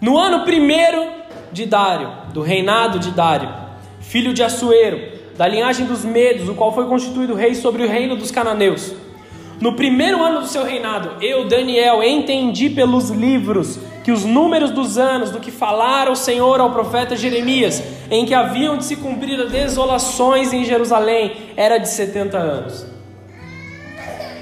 No 0.00 0.18
ano 0.18 0.44
primeiro 0.44 1.10
de 1.50 1.64
Dário, 1.64 2.12
do 2.32 2.42
reinado 2.42 2.98
de 2.98 3.10
Dário, 3.10 3.48
filho 4.00 4.34
de 4.34 4.42
Assuero, 4.42 5.13
da 5.36 5.48
linhagem 5.48 5.86
dos 5.86 6.04
Medos, 6.04 6.48
o 6.48 6.54
qual 6.54 6.72
foi 6.72 6.86
constituído 6.86 7.34
rei 7.34 7.54
sobre 7.54 7.82
o 7.82 7.88
reino 7.88 8.16
dos 8.16 8.30
cananeus. 8.30 8.94
No 9.60 9.74
primeiro 9.74 10.22
ano 10.22 10.40
do 10.40 10.46
seu 10.46 10.64
reinado, 10.64 11.22
eu, 11.22 11.48
Daniel, 11.48 12.02
entendi 12.02 12.68
pelos 12.68 13.10
livros 13.10 13.78
que 14.02 14.12
os 14.12 14.24
números 14.24 14.70
dos 14.70 14.98
anos 14.98 15.30
do 15.30 15.40
que 15.40 15.50
falara 15.50 16.10
o 16.10 16.16
Senhor 16.16 16.60
ao 16.60 16.70
profeta 16.70 17.16
Jeremias, 17.16 17.82
em 18.10 18.26
que 18.26 18.34
haviam 18.34 18.76
de 18.76 18.84
se 18.84 18.96
cumprir 18.96 19.40
as 19.40 19.50
desolações 19.50 20.52
em 20.52 20.64
Jerusalém, 20.64 21.32
era 21.56 21.78
de 21.78 21.88
70 21.88 22.36
anos. 22.36 22.86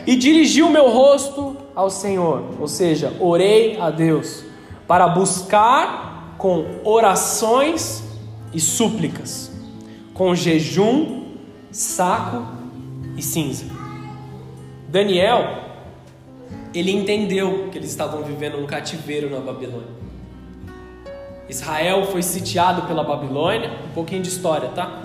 E 0.04 0.16
dirigi 0.16 0.62
o 0.62 0.70
meu 0.70 0.90
rosto 0.90 1.56
ao 1.76 1.88
Senhor, 1.88 2.42
ou 2.58 2.66
seja, 2.66 3.12
orei 3.20 3.78
a 3.78 3.88
Deus, 3.90 4.44
para 4.88 5.06
buscar 5.06 6.34
com 6.36 6.64
orações 6.82 8.02
e 8.52 8.58
súplicas 8.58 9.51
com 10.14 10.34
jejum, 10.34 11.24
saco 11.70 12.46
e 13.16 13.22
cinza. 13.22 13.64
Daniel, 14.88 15.62
ele 16.74 16.92
entendeu 16.92 17.68
que 17.70 17.78
eles 17.78 17.90
estavam 17.90 18.22
vivendo 18.22 18.58
um 18.58 18.66
cativeiro 18.66 19.30
na 19.30 19.40
Babilônia. 19.40 20.02
Israel 21.48 22.06
foi 22.06 22.22
sitiado 22.22 22.82
pela 22.82 23.02
Babilônia, 23.02 23.70
um 23.90 23.94
pouquinho 23.94 24.22
de 24.22 24.28
história, 24.28 24.68
tá? 24.70 25.02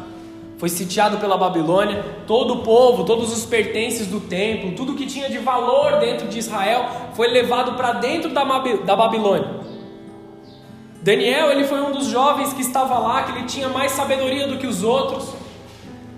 Foi 0.58 0.70
sitiado 0.70 1.18
pela 1.20 1.38
Babilônia, 1.38 2.04
todo 2.26 2.56
o 2.56 2.64
povo, 2.64 3.04
todos 3.04 3.32
os 3.32 3.46
pertences 3.46 4.08
do 4.08 4.20
templo, 4.20 4.72
tudo 4.72 4.96
que 4.96 5.06
tinha 5.06 5.30
de 5.30 5.38
valor 5.38 6.00
dentro 6.00 6.28
de 6.28 6.40
Israel 6.40 6.86
foi 7.14 7.28
levado 7.28 7.74
para 7.74 7.94
dentro 7.94 8.32
da, 8.34 8.44
Babilônia. 8.96 9.67
Daniel, 11.08 11.52
ele 11.52 11.64
foi 11.64 11.80
um 11.80 11.94
dos 11.94 12.08
jovens 12.08 12.52
que 12.52 12.60
estava 12.60 13.00
lá, 13.00 13.24
que 13.24 13.32
ele 13.32 13.46
tinha 13.46 13.70
mais 13.70 13.94
sabedoria 13.94 14.46
do 14.46 14.58
que 14.58 14.68
os 14.68 14.84
outros, 14.84 15.34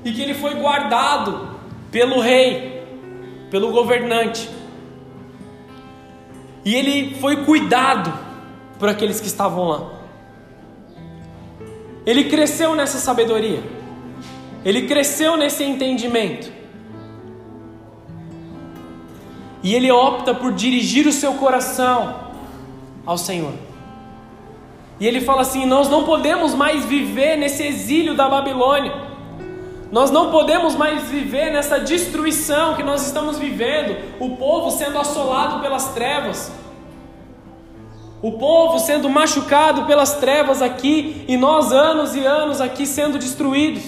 e 0.03 0.11
que 0.11 0.19
ele 0.19 0.33
foi 0.33 0.55
guardado 0.55 1.59
pelo 1.91 2.19
rei, 2.19 2.83
pelo 3.51 3.71
governante. 3.71 4.49
E 6.65 6.73
ele 6.73 7.13
foi 7.21 7.45
cuidado 7.45 8.11
por 8.79 8.89
aqueles 8.89 9.19
que 9.19 9.27
estavam 9.27 9.67
lá. 9.67 9.91
Ele 12.03 12.23
cresceu 12.23 12.73
nessa 12.73 12.97
sabedoria. 12.97 13.61
Ele 14.65 14.87
cresceu 14.87 15.37
nesse 15.37 15.63
entendimento. 15.63 16.51
E 19.61 19.75
ele 19.75 19.91
opta 19.91 20.33
por 20.33 20.51
dirigir 20.51 21.05
o 21.05 21.11
seu 21.11 21.35
coração 21.35 22.31
ao 23.05 23.19
Senhor. 23.19 23.68
E 24.99 25.07
ele 25.07 25.21
fala 25.21 25.41
assim: 25.41 25.65
Nós 25.65 25.89
não 25.89 26.03
podemos 26.03 26.53
mais 26.53 26.85
viver 26.85 27.37
nesse 27.37 27.63
exílio 27.63 28.15
da 28.15 28.27
Babilônia. 28.27 29.09
Nós 29.91 30.11
não 30.11 30.29
podemos 30.29 30.75
mais 30.75 31.09
viver 31.09 31.51
nessa 31.51 31.79
destruição 31.79 32.75
que 32.75 32.83
nós 32.83 33.05
estamos 33.07 33.39
vivendo, 33.39 33.97
o 34.19 34.35
povo 34.35 34.69
sendo 34.69 34.99
assolado 34.99 35.61
pelas 35.61 35.93
trevas. 35.93 36.51
O 38.21 38.33
povo 38.33 38.77
sendo 38.79 39.09
machucado 39.09 39.85
pelas 39.85 40.15
trevas 40.15 40.61
aqui 40.61 41.23
e 41.27 41.37
nós 41.37 41.71
anos 41.71 42.15
e 42.15 42.25
anos 42.25 42.59
aqui 42.59 42.85
sendo 42.85 43.17
destruídos. 43.17 43.83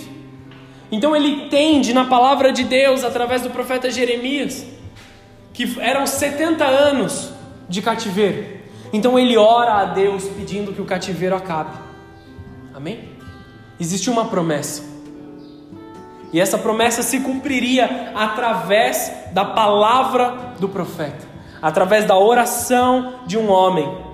Então 0.92 1.16
ele 1.16 1.46
entende 1.46 1.94
na 1.94 2.06
palavra 2.06 2.52
de 2.52 2.64
Deus 2.64 3.04
através 3.04 3.42
do 3.42 3.50
profeta 3.50 3.92
Jeremias 3.92 4.66
que 5.54 5.80
eram 5.80 6.08
70 6.08 6.66
anos 6.66 7.32
de 7.68 7.82
cativeiro. 7.82 8.61
Então 8.94 9.18
ele 9.18 9.38
ora 9.38 9.76
a 9.76 9.86
Deus 9.86 10.26
pedindo 10.28 10.74
que 10.74 10.82
o 10.82 10.86
cativeiro 10.86 11.36
acabe. 11.36 11.78
Amém? 12.74 13.10
Existe 13.80 14.10
uma 14.10 14.26
promessa. 14.26 14.84
E 16.34 16.40
essa 16.40 16.58
promessa 16.58 17.02
se 17.02 17.20
cumpriria 17.20 18.12
através 18.16 19.12
da 19.34 19.44
palavra 19.44 20.54
do 20.60 20.70
profeta, 20.70 21.26
através 21.62 22.06
da 22.06 22.18
oração 22.18 23.16
de 23.26 23.38
um 23.38 23.50
homem. 23.50 24.12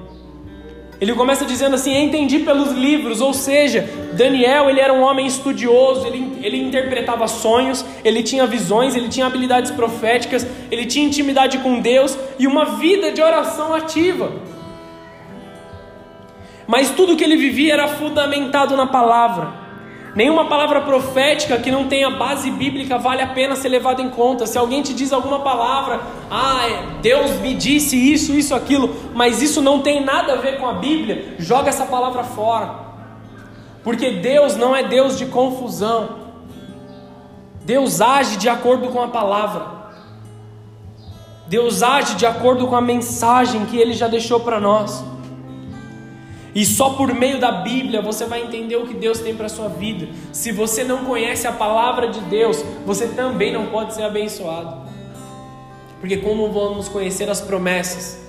Ele 0.99 1.13
começa 1.13 1.45
dizendo 1.45 1.75
assim: 1.75 1.95
Entendi 1.95 2.39
pelos 2.39 2.71
livros, 2.71 3.21
ou 3.21 3.33
seja, 3.33 3.87
Daniel 4.13 4.67
ele 4.67 4.79
era 4.79 4.91
um 4.91 5.01
homem 5.01 5.27
estudioso, 5.27 6.07
ele, 6.07 6.39
ele 6.41 6.57
interpretava 6.57 7.27
sonhos, 7.27 7.85
ele 8.03 8.23
tinha 8.23 8.47
visões, 8.47 8.95
ele 8.95 9.07
tinha 9.07 9.27
habilidades 9.27 9.69
proféticas, 9.69 10.45
ele 10.71 10.87
tinha 10.87 11.05
intimidade 11.05 11.59
com 11.59 11.79
Deus 11.79 12.17
e 12.39 12.47
uma 12.47 12.65
vida 12.77 13.11
de 13.11 13.21
oração 13.21 13.75
ativa. 13.75 14.31
Mas 16.67 16.91
tudo 16.91 17.15
que 17.15 17.23
ele 17.23 17.37
vivia 17.37 17.73
era 17.73 17.87
fundamentado 17.87 18.75
na 18.75 18.85
palavra. 18.85 19.65
Nenhuma 20.13 20.45
palavra 20.45 20.81
profética 20.81 21.59
que 21.59 21.69
não 21.69 21.87
tenha 21.87 22.09
base 22.09 22.49
bíblica 22.49 22.97
vale 22.97 23.21
a 23.21 23.27
pena 23.27 23.55
ser 23.55 23.69
levada 23.69 24.01
em 24.01 24.09
conta. 24.09 24.47
Se 24.47 24.57
alguém 24.57 24.81
te 24.81 24.93
diz 24.93 25.13
alguma 25.13 25.39
palavra, 25.39 26.01
ah, 26.29 26.67
é, 26.67 27.01
Deus 27.01 27.39
me 27.39 27.53
disse 27.53 27.95
isso, 27.95 28.33
isso, 28.33 28.55
aquilo, 28.55 28.95
mas 29.13 29.41
isso 29.43 29.61
não 29.61 29.81
tem 29.81 30.03
nada 30.03 30.33
a 30.33 30.35
ver 30.37 30.57
com 30.59 30.67
a 30.67 30.73
Bíblia, 30.73 31.35
joga 31.37 31.69
essa 31.69 31.85
palavra 31.85 32.23
fora. 32.23 32.87
Porque 33.83 34.11
Deus 34.11 34.55
não 34.57 34.75
é 34.75 34.83
Deus 34.83 35.17
de 35.17 35.27
confusão. 35.27 36.09
Deus 37.63 38.01
age 38.01 38.37
de 38.37 38.49
acordo 38.49 38.89
com 38.89 39.01
a 39.01 39.07
palavra. 39.07 39.67
Deus 41.47 41.83
age 41.83 42.15
de 42.15 42.25
acordo 42.25 42.65
com 42.65 42.75
a 42.75 42.81
mensagem 42.81 43.65
que 43.67 43.77
ele 43.77 43.93
já 43.93 44.07
deixou 44.07 44.39
para 44.39 44.59
nós. 44.59 45.03
E 46.55 46.65
só 46.65 46.91
por 46.91 47.13
meio 47.13 47.39
da 47.39 47.51
Bíblia 47.51 48.01
você 48.01 48.25
vai 48.25 48.43
entender 48.43 48.75
o 48.75 48.87
que 48.87 48.93
Deus 48.93 49.19
tem 49.19 49.35
para 49.35 49.45
a 49.45 49.49
sua 49.49 49.67
vida. 49.67 50.07
Se 50.31 50.51
você 50.51 50.83
não 50.83 51.05
conhece 51.05 51.45
a 51.47 51.51
palavra 51.51 52.07
de 52.07 52.19
Deus, 52.21 52.63
você 52.85 53.07
também 53.07 53.53
não 53.53 53.67
pode 53.67 53.93
ser 53.93 54.03
abençoado. 54.03 54.87
Porque 55.99 56.17
como 56.17 56.51
vamos 56.51 56.87
conhecer 56.87 57.29
as 57.29 57.41
promessas 57.41 58.19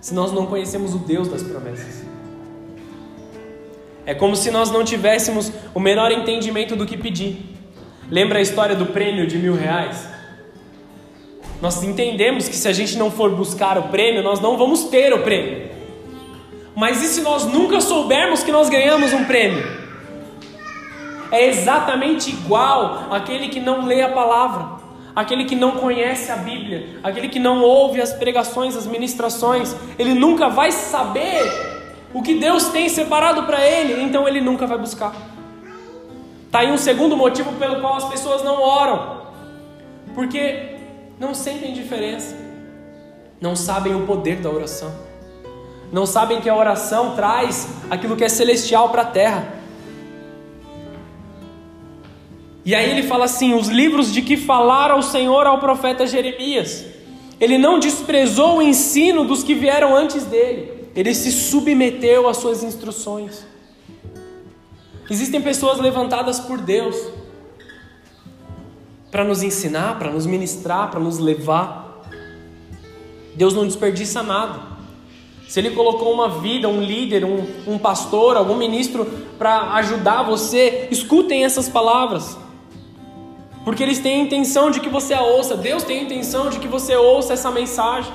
se 0.00 0.14
nós 0.14 0.32
não 0.32 0.46
conhecemos 0.46 0.94
o 0.94 0.98
Deus 0.98 1.28
das 1.28 1.42
promessas? 1.42 2.04
É 4.06 4.14
como 4.14 4.36
se 4.36 4.50
nós 4.50 4.70
não 4.70 4.84
tivéssemos 4.84 5.50
o 5.74 5.80
menor 5.80 6.12
entendimento 6.12 6.76
do 6.76 6.84
que 6.84 6.96
pedir. 6.96 7.56
Lembra 8.10 8.38
a 8.38 8.42
história 8.42 8.76
do 8.76 8.86
prêmio 8.86 9.26
de 9.26 9.38
mil 9.38 9.54
reais? 9.54 10.06
Nós 11.62 11.82
entendemos 11.82 12.46
que 12.46 12.56
se 12.56 12.68
a 12.68 12.72
gente 12.72 12.98
não 12.98 13.10
for 13.10 13.30
buscar 13.30 13.78
o 13.78 13.84
prêmio, 13.84 14.22
nós 14.22 14.40
não 14.40 14.58
vamos 14.58 14.84
ter 14.84 15.14
o 15.14 15.22
prêmio. 15.22 15.73
Mas 16.74 17.02
e 17.02 17.06
se 17.06 17.20
nós 17.20 17.44
nunca 17.46 17.80
soubermos 17.80 18.42
que 18.42 18.50
nós 18.50 18.68
ganhamos 18.68 19.12
um 19.12 19.24
prêmio? 19.24 19.64
É 21.30 21.46
exatamente 21.46 22.30
igual 22.30 23.08
aquele 23.10 23.48
que 23.48 23.60
não 23.60 23.86
lê 23.86 24.02
a 24.02 24.08
palavra, 24.08 24.82
aquele 25.14 25.44
que 25.44 25.54
não 25.54 25.72
conhece 25.72 26.32
a 26.32 26.36
Bíblia, 26.36 26.98
aquele 27.02 27.28
que 27.28 27.38
não 27.38 27.62
ouve 27.62 28.00
as 28.00 28.12
pregações, 28.12 28.76
as 28.76 28.86
ministrações, 28.86 29.74
ele 29.98 30.14
nunca 30.14 30.48
vai 30.48 30.72
saber 30.72 31.42
o 32.12 32.22
que 32.22 32.34
Deus 32.34 32.68
tem 32.68 32.88
separado 32.88 33.44
para 33.44 33.64
ele, 33.64 34.02
então 34.02 34.26
ele 34.26 34.40
nunca 34.40 34.66
vai 34.66 34.78
buscar. 34.78 35.14
Tá 36.50 36.60
aí 36.60 36.70
um 36.70 36.78
segundo 36.78 37.16
motivo 37.16 37.52
pelo 37.52 37.80
qual 37.80 37.96
as 37.96 38.08
pessoas 38.08 38.42
não 38.42 38.60
oram, 38.60 39.22
porque 40.14 40.76
não 41.18 41.34
sentem 41.34 41.72
diferença, 41.72 42.36
não 43.40 43.54
sabem 43.54 43.94
o 43.94 44.06
poder 44.06 44.36
da 44.36 44.50
oração 44.50 45.03
não 45.94 46.06
sabem 46.06 46.40
que 46.40 46.48
a 46.48 46.56
oração 46.56 47.14
traz 47.14 47.68
aquilo 47.88 48.16
que 48.16 48.24
é 48.24 48.28
celestial 48.28 48.88
para 48.88 49.02
a 49.02 49.04
terra. 49.04 49.60
E 52.64 52.74
aí 52.74 52.90
ele 52.90 53.04
fala 53.04 53.26
assim: 53.26 53.54
os 53.54 53.68
livros 53.68 54.12
de 54.12 54.20
que 54.20 54.36
falara 54.36 54.96
o 54.96 55.02
Senhor 55.02 55.46
ao 55.46 55.60
profeta 55.60 56.04
Jeremias. 56.04 56.84
Ele 57.40 57.56
não 57.56 57.78
desprezou 57.78 58.56
o 58.56 58.62
ensino 58.62 59.24
dos 59.24 59.44
que 59.44 59.54
vieram 59.54 59.94
antes 59.94 60.24
dele, 60.24 60.88
ele 60.96 61.14
se 61.14 61.30
submeteu 61.30 62.28
às 62.28 62.38
suas 62.38 62.64
instruções. 62.64 63.46
Existem 65.08 65.40
pessoas 65.40 65.78
levantadas 65.78 66.40
por 66.40 66.58
Deus 66.60 66.96
para 69.12 69.22
nos 69.22 69.44
ensinar, 69.44 69.96
para 69.96 70.10
nos 70.10 70.26
ministrar, 70.26 70.90
para 70.90 70.98
nos 70.98 71.20
levar. 71.20 72.02
Deus 73.36 73.54
não 73.54 73.64
desperdiça 73.64 74.20
nada. 74.24 74.73
Se 75.54 75.60
Ele 75.60 75.70
colocou 75.70 76.12
uma 76.12 76.28
vida, 76.28 76.68
um 76.68 76.80
líder, 76.80 77.24
um, 77.24 77.46
um 77.64 77.78
pastor, 77.78 78.36
algum 78.36 78.56
ministro 78.56 79.06
para 79.38 79.74
ajudar 79.74 80.24
você, 80.24 80.88
escutem 80.90 81.44
essas 81.44 81.68
palavras. 81.68 82.36
Porque 83.64 83.80
eles 83.80 84.00
têm 84.00 84.20
a 84.20 84.24
intenção 84.24 84.68
de 84.68 84.80
que 84.80 84.88
você 84.88 85.14
a 85.14 85.22
ouça. 85.22 85.56
Deus 85.56 85.84
tem 85.84 86.00
a 86.00 86.02
intenção 86.02 86.50
de 86.50 86.58
que 86.58 86.66
você 86.66 86.96
ouça 86.96 87.34
essa 87.34 87.52
mensagem. 87.52 88.12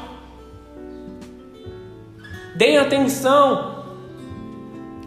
Deem 2.58 2.78
atenção 2.78 3.86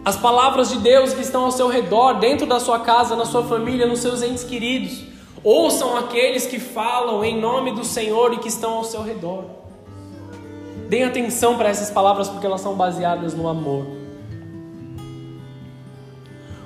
às 0.03 0.17
palavras 0.17 0.71
de 0.71 0.79
Deus 0.79 1.13
que 1.13 1.21
estão 1.21 1.45
ao 1.45 1.51
seu 1.51 1.67
redor, 1.67 2.13
dentro 2.15 2.47
da 2.47 2.59
sua 2.59 2.79
casa, 2.79 3.15
na 3.15 3.25
sua 3.25 3.43
família, 3.43 3.85
nos 3.85 3.99
seus 3.99 4.23
entes 4.23 4.43
queridos. 4.43 5.03
Ouçam 5.43 5.95
aqueles 5.95 6.47
que 6.47 6.59
falam 6.59 7.23
em 7.23 7.39
nome 7.39 7.73
do 7.73 7.85
Senhor 7.85 8.33
e 8.33 8.39
que 8.39 8.47
estão 8.47 8.73
ao 8.73 8.83
seu 8.83 9.03
redor. 9.03 9.62
Deem 10.93 11.05
atenção 11.05 11.57
para 11.57 11.69
essas 11.69 11.89
palavras 11.89 12.29
porque 12.29 12.45
elas 12.45 12.61
são 12.61 12.75
baseadas 12.75 13.33
no 13.33 13.47
amor. 13.47 13.83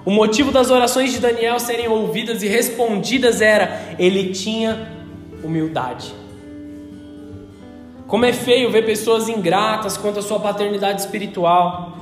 O 0.03 0.11
motivo 0.11 0.51
das 0.51 0.69
orações 0.69 1.13
de 1.13 1.19
Daniel 1.19 1.57
serem 1.61 1.87
ouvidas 1.87 2.43
e 2.43 2.47
respondidas 2.49 3.39
era: 3.39 3.95
ele 3.97 4.33
tinha 4.33 4.91
humildade. 5.41 6.13
Como 8.05 8.25
é 8.25 8.33
feio 8.33 8.69
ver 8.69 8.85
pessoas 8.85 9.29
ingratas 9.29 9.95
quanto 9.95 10.19
à 10.19 10.21
sua 10.21 10.41
paternidade 10.41 10.99
espiritual. 10.99 11.93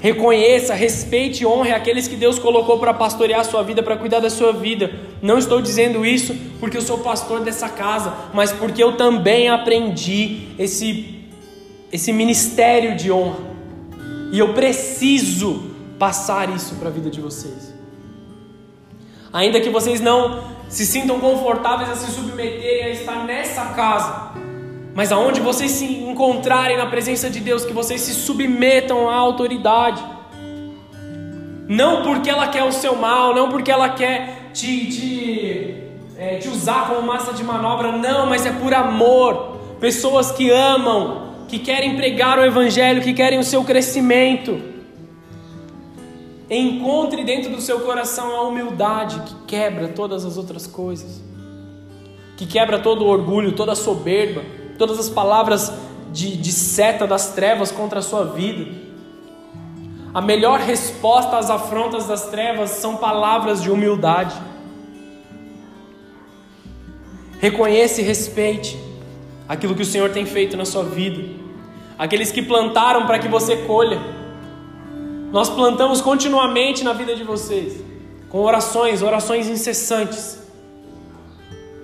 Reconheça, 0.00 0.72
respeite 0.72 1.42
e 1.42 1.46
honre 1.46 1.72
aqueles 1.72 2.08
que 2.08 2.16
Deus 2.16 2.38
colocou 2.38 2.78
para 2.78 2.94
pastorear 2.94 3.40
a 3.40 3.44
sua 3.44 3.62
vida, 3.62 3.82
para 3.82 3.98
cuidar 3.98 4.20
da 4.20 4.30
sua 4.30 4.50
vida. 4.50 4.90
Não 5.20 5.36
estou 5.36 5.60
dizendo 5.60 6.06
isso 6.06 6.34
porque 6.58 6.78
eu 6.78 6.82
sou 6.82 6.98
pastor 6.98 7.40
dessa 7.40 7.68
casa, 7.68 8.14
mas 8.32 8.50
porque 8.50 8.82
eu 8.82 8.96
também 8.96 9.50
aprendi 9.50 10.48
esse 10.58 11.15
esse 11.92 12.12
ministério 12.12 12.96
de 12.96 13.10
honra. 13.10 13.44
E 14.32 14.38
eu 14.38 14.52
preciso 14.54 15.70
passar 15.98 16.48
isso 16.54 16.74
para 16.76 16.88
a 16.88 16.92
vida 16.92 17.10
de 17.10 17.20
vocês. 17.20 17.74
Ainda 19.32 19.60
que 19.60 19.70
vocês 19.70 20.00
não 20.00 20.44
se 20.68 20.84
sintam 20.84 21.20
confortáveis 21.20 21.90
a 21.90 21.94
se 21.94 22.10
submeterem 22.10 22.84
a 22.84 22.90
estar 22.90 23.24
nessa 23.24 23.66
casa, 23.66 24.32
mas 24.94 25.12
aonde 25.12 25.40
vocês 25.40 25.70
se 25.70 25.84
encontrarem 25.84 26.76
na 26.76 26.86
presença 26.86 27.28
de 27.30 27.40
Deus, 27.40 27.64
que 27.64 27.72
vocês 27.72 28.00
se 28.00 28.14
submetam 28.14 29.08
à 29.08 29.14
autoridade. 29.14 30.02
Não 31.68 32.02
porque 32.02 32.30
ela 32.30 32.48
quer 32.48 32.64
o 32.64 32.72
seu 32.72 32.96
mal, 32.96 33.34
não 33.34 33.48
porque 33.48 33.70
ela 33.70 33.90
quer 33.90 34.50
te, 34.52 34.86
te, 34.86 35.74
é, 36.16 36.36
te 36.38 36.48
usar 36.48 36.88
como 36.88 37.02
massa 37.02 37.32
de 37.32 37.44
manobra, 37.44 37.92
não, 37.92 38.26
mas 38.26 38.46
é 38.46 38.52
por 38.52 38.72
amor. 38.72 39.56
Pessoas 39.78 40.32
que 40.32 40.50
amam 40.50 41.25
que 41.48 41.58
querem 41.58 41.96
pregar 41.96 42.38
o 42.38 42.44
Evangelho, 42.44 43.02
que 43.02 43.14
querem 43.14 43.38
o 43.38 43.44
seu 43.44 43.62
crescimento. 43.64 44.60
Encontre 46.48 47.24
dentro 47.24 47.50
do 47.50 47.60
seu 47.60 47.80
coração 47.80 48.34
a 48.36 48.42
humildade 48.42 49.20
que 49.20 49.34
quebra 49.46 49.88
todas 49.88 50.24
as 50.24 50.36
outras 50.36 50.66
coisas, 50.66 51.22
que 52.36 52.46
quebra 52.46 52.78
todo 52.78 53.04
o 53.04 53.08
orgulho, 53.08 53.52
toda 53.52 53.72
a 53.72 53.76
soberba, 53.76 54.42
todas 54.78 54.98
as 54.98 55.08
palavras 55.08 55.72
de, 56.12 56.36
de 56.36 56.52
seta 56.52 57.06
das 57.06 57.32
trevas 57.32 57.72
contra 57.72 57.98
a 57.98 58.02
sua 58.02 58.24
vida. 58.24 58.86
A 60.14 60.20
melhor 60.20 60.60
resposta 60.60 61.36
às 61.36 61.50
afrontas 61.50 62.06
das 62.06 62.30
trevas 62.30 62.70
são 62.70 62.96
palavras 62.96 63.62
de 63.62 63.70
humildade. 63.70 64.34
Reconheça 67.38 68.00
e 68.00 68.04
respeite 68.04 68.78
aquilo 69.48 69.74
que 69.74 69.82
o 69.82 69.86
Senhor 69.86 70.10
tem 70.10 70.26
feito 70.26 70.56
na 70.56 70.64
sua 70.64 70.82
vida, 70.82 71.22
aqueles 71.98 72.32
que 72.32 72.42
plantaram 72.42 73.06
para 73.06 73.18
que 73.18 73.28
você 73.28 73.56
colha. 73.58 74.00
Nós 75.30 75.48
plantamos 75.48 76.00
continuamente 76.00 76.82
na 76.84 76.92
vida 76.92 77.14
de 77.14 77.24
vocês, 77.24 77.82
com 78.28 78.40
orações, 78.40 79.02
orações 79.02 79.48
incessantes. 79.48 80.42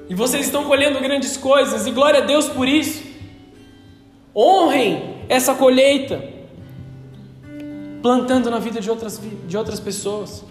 E 0.09 0.15
vocês 0.15 0.47
estão 0.47 0.65
colhendo 0.65 1.01
grandes 1.01 1.37
coisas, 1.37 1.87
e 1.87 1.91
glória 1.91 2.23
a 2.23 2.27
Deus 2.27 2.49
por 2.49 2.69
isso. 2.69 3.03
Honrem 4.35 5.25
essa 5.29 5.55
colheita, 5.55 6.23
plantando 8.01 8.51
na 8.51 8.59
vida 8.59 8.81
de 8.81 8.91
outras, 8.91 9.21
de 9.47 9.57
outras 9.57 9.79
pessoas. 9.79 10.45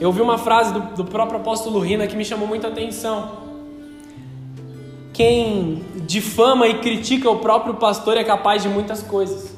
Eu 0.00 0.08
ouvi 0.08 0.20
uma 0.20 0.36
frase 0.36 0.72
do, 0.72 0.80
do 0.96 1.04
próprio 1.04 1.40
apóstolo 1.40 1.78
Rina 1.78 2.06
que 2.06 2.16
me 2.16 2.24
chamou 2.24 2.46
muita 2.46 2.68
atenção. 2.68 3.43
Quem 5.14 5.84
difama 6.06 6.66
e 6.66 6.80
critica 6.80 7.30
o 7.30 7.38
próprio 7.38 7.74
pastor 7.74 8.16
é 8.16 8.24
capaz 8.24 8.64
de 8.64 8.68
muitas 8.68 9.00
coisas. 9.00 9.54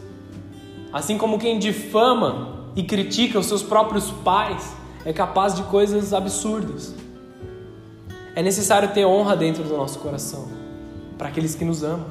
Assim 0.92 1.16
como 1.16 1.38
quem 1.38 1.58
difama 1.58 2.70
e 2.76 2.82
critica 2.82 3.38
os 3.38 3.46
seus 3.46 3.62
próprios 3.62 4.10
pais 4.22 4.76
é 5.02 5.14
capaz 5.14 5.54
de 5.54 5.62
coisas 5.62 6.12
absurdas. 6.12 6.94
É 8.34 8.42
necessário 8.42 8.90
ter 8.92 9.06
honra 9.06 9.34
dentro 9.34 9.64
do 9.64 9.74
nosso 9.74 9.98
coração 9.98 10.46
para 11.16 11.28
aqueles 11.28 11.54
que 11.54 11.64
nos 11.64 11.82
amam. 11.82 12.06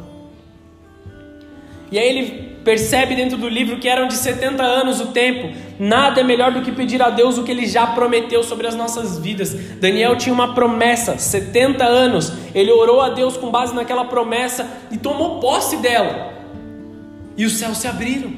E 1.92 2.00
aí 2.00 2.08
ele 2.08 2.55
percebe 2.66 3.16
dentro 3.16 3.38
do 3.38 3.48
livro 3.48 3.78
que 3.78 3.88
eram 3.88 4.08
de 4.08 4.16
70 4.16 4.62
anos 4.64 5.00
o 5.00 5.08
tempo. 5.08 5.56
Nada 5.80 6.22
é 6.22 6.24
melhor 6.24 6.52
do 6.52 6.64
que 6.64 6.72
pedir 6.72 7.00
a 7.00 7.12
Deus 7.12 7.38
o 7.38 7.44
que 7.44 7.52
ele 7.52 7.68
já 7.68 7.86
prometeu 7.86 8.44
sobre 8.44 8.66
as 8.66 8.74
nossas 8.74 9.20
vidas. 9.20 9.54
Daniel 9.80 10.18
tinha 10.18 10.34
uma 10.34 10.56
promessa, 10.56 11.16
70 11.16 11.86
anos. 11.86 12.34
Ele 12.56 12.72
orou 12.72 13.00
a 13.00 13.10
Deus 13.10 13.38
com 13.38 13.52
base 13.52 13.74
naquela 13.76 14.06
promessa 14.06 14.68
e 14.92 14.98
tomou 14.98 15.40
posse 15.40 15.78
dela. 15.78 16.34
E 17.38 17.46
os 17.46 17.54
céus 17.54 17.78
se 17.78 17.88
abriram. 17.88 18.34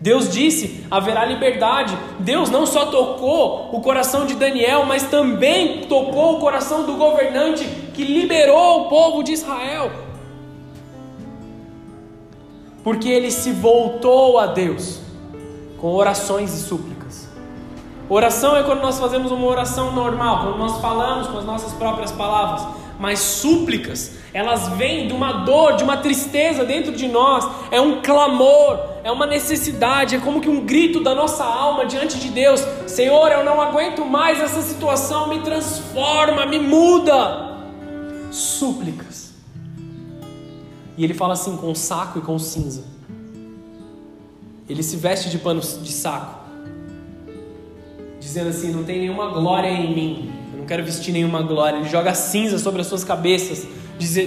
Deus 0.00 0.28
disse: 0.28 0.84
haverá 0.90 1.24
liberdade. 1.24 1.96
Deus 2.18 2.50
não 2.50 2.66
só 2.66 2.86
tocou 2.86 3.70
o 3.72 3.80
coração 3.80 4.26
de 4.26 4.34
Daniel, 4.34 4.84
mas 4.84 5.04
também 5.04 5.82
tocou 5.82 6.38
o 6.38 6.40
coração 6.40 6.84
do 6.84 6.94
governante 6.94 7.64
que 7.94 8.02
liberou 8.02 8.80
o 8.80 8.88
povo 8.88 9.22
de 9.22 9.30
Israel 9.30 10.11
porque 12.82 13.08
ele 13.08 13.30
se 13.30 13.52
voltou 13.52 14.38
a 14.38 14.46
Deus 14.46 15.00
com 15.78 15.92
orações 15.92 16.52
e 16.54 16.62
súplicas. 16.62 17.28
Oração 18.08 18.56
é 18.56 18.62
quando 18.62 18.80
nós 18.80 18.98
fazemos 18.98 19.32
uma 19.32 19.46
oração 19.46 19.92
normal, 19.92 20.44
quando 20.44 20.58
nós 20.58 20.80
falamos 20.80 21.28
com 21.28 21.38
as 21.38 21.44
nossas 21.44 21.72
próprias 21.72 22.12
palavras, 22.12 22.66
mas 22.98 23.18
súplicas, 23.18 24.12
elas 24.34 24.68
vêm 24.76 25.06
de 25.06 25.12
uma 25.12 25.32
dor, 25.44 25.76
de 25.76 25.84
uma 25.84 25.96
tristeza 25.96 26.64
dentro 26.64 26.92
de 26.92 27.08
nós, 27.08 27.48
é 27.70 27.80
um 27.80 28.00
clamor, 28.00 28.78
é 29.02 29.10
uma 29.10 29.26
necessidade, 29.26 30.16
é 30.16 30.18
como 30.18 30.40
que 30.40 30.48
um 30.48 30.60
grito 30.60 31.02
da 31.02 31.14
nossa 31.14 31.44
alma 31.44 31.86
diante 31.86 32.18
de 32.18 32.28
Deus: 32.28 32.64
Senhor, 32.86 33.32
eu 33.32 33.44
não 33.44 33.60
aguento 33.60 34.04
mais 34.04 34.40
essa 34.40 34.62
situação, 34.62 35.28
me 35.28 35.40
transforma, 35.40 36.46
me 36.46 36.58
muda. 36.58 37.50
Súplicas. 38.30 39.21
E 41.02 41.04
ele 41.04 41.14
fala 41.14 41.32
assim 41.32 41.56
com 41.56 41.74
saco 41.74 42.20
e 42.20 42.22
com 42.22 42.38
cinza. 42.38 42.84
Ele 44.68 44.84
se 44.84 44.96
veste 44.96 45.28
de 45.30 45.36
pano 45.36 45.60
de 45.60 45.90
saco, 45.90 46.44
dizendo 48.20 48.50
assim: 48.50 48.70
Não 48.70 48.84
tem 48.84 49.00
nenhuma 49.00 49.26
glória 49.30 49.66
em 49.66 49.92
mim, 49.92 50.32
eu 50.52 50.60
não 50.60 50.64
quero 50.64 50.84
vestir 50.84 51.12
nenhuma 51.12 51.42
glória. 51.42 51.78
Ele 51.78 51.88
joga 51.88 52.14
cinza 52.14 52.56
sobre 52.56 52.82
as 52.82 52.86
suas 52.86 53.02
cabeças, 53.02 53.66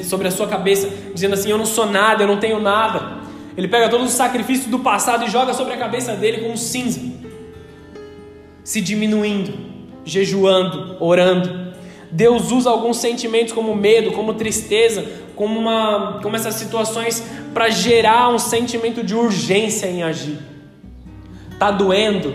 sobre 0.03 0.27
a 0.27 0.31
sua 0.31 0.47
cabeça, 0.47 0.89
dizendo 1.13 1.35
assim: 1.35 1.49
Eu 1.49 1.57
não 1.57 1.65
sou 1.65 1.85
nada, 1.85 2.23
eu 2.23 2.27
não 2.27 2.41
tenho 2.41 2.59
nada. 2.59 3.19
Ele 3.55 3.69
pega 3.69 3.87
todos 3.87 4.07
os 4.07 4.13
sacrifícios 4.13 4.69
do 4.69 4.79
passado 4.79 5.23
e 5.23 5.29
joga 5.29 5.53
sobre 5.53 5.75
a 5.75 5.77
cabeça 5.77 6.13
dele 6.13 6.39
como 6.39 6.57
cinza, 6.57 6.99
se 8.65 8.81
diminuindo, 8.81 9.53
jejuando, 10.03 10.97
orando. 10.99 11.64
Deus 12.15 12.49
usa 12.49 12.69
alguns 12.69 12.95
sentimentos 12.95 13.51
como 13.51 13.75
medo, 13.75 14.13
como 14.13 14.35
tristeza, 14.35 15.05
como, 15.35 15.59
uma, 15.59 16.21
como 16.23 16.33
essas 16.33 16.55
situações 16.55 17.21
para 17.53 17.69
gerar 17.69 18.29
um 18.29 18.39
sentimento 18.39 19.03
de 19.03 19.13
urgência 19.13 19.87
em 19.87 20.01
agir. 20.01 20.39
Tá 21.59 21.71
doendo? 21.71 22.33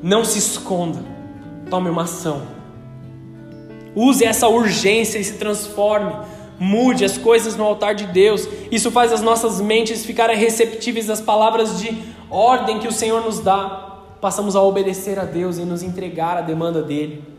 Não 0.00 0.24
se 0.24 0.38
esconda. 0.38 1.00
Tome 1.68 1.90
uma 1.90 2.02
ação. 2.04 2.42
Use 3.96 4.24
essa 4.24 4.46
urgência 4.46 5.18
e 5.18 5.24
se 5.24 5.34
transforme. 5.34 6.12
Mude 6.56 7.04
as 7.04 7.18
coisas 7.18 7.56
no 7.56 7.64
altar 7.64 7.96
de 7.96 8.06
Deus. 8.06 8.48
Isso 8.70 8.92
faz 8.92 9.12
as 9.12 9.20
nossas 9.20 9.60
mentes 9.60 10.06
ficarem 10.06 10.36
receptíveis 10.36 11.10
às 11.10 11.20
palavras 11.20 11.80
de 11.80 11.98
ordem 12.30 12.78
que 12.78 12.86
o 12.86 12.92
Senhor 12.92 13.24
nos 13.24 13.40
dá. 13.40 14.04
Passamos 14.20 14.54
a 14.54 14.62
obedecer 14.62 15.18
a 15.18 15.24
Deus 15.24 15.58
e 15.58 15.62
nos 15.62 15.82
entregar 15.82 16.36
à 16.36 16.42
demanda 16.42 16.80
dele. 16.80 17.37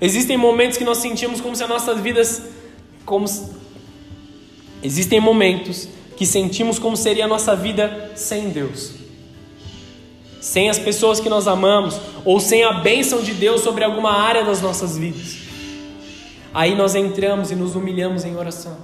Existem 0.00 0.36
momentos 0.36 0.78
que 0.78 0.84
nós 0.84 0.98
sentimos 0.98 1.40
como 1.40 1.54
se 1.54 1.62
as 1.62 1.68
nossas 1.68 2.00
vidas 2.00 2.42
como 3.04 3.26
existem 4.82 5.20
momentos 5.20 5.88
que 6.16 6.24
sentimos 6.24 6.78
como 6.78 6.96
seria 6.96 7.24
a 7.24 7.28
nossa 7.28 7.54
vida 7.54 8.12
sem 8.14 8.50
Deus. 8.50 8.92
Sem 10.40 10.70
as 10.70 10.78
pessoas 10.78 11.20
que 11.20 11.28
nós 11.28 11.46
amamos 11.46 12.00
ou 12.24 12.40
sem 12.40 12.64
a 12.64 12.72
bênção 12.74 13.22
de 13.22 13.34
Deus 13.34 13.60
sobre 13.60 13.84
alguma 13.84 14.12
área 14.12 14.44
das 14.44 14.62
nossas 14.62 14.96
vidas. 14.96 15.36
Aí 16.52 16.74
nós 16.74 16.94
entramos 16.94 17.50
e 17.50 17.54
nos 17.54 17.76
humilhamos 17.76 18.24
em 18.24 18.36
oração. 18.36 18.76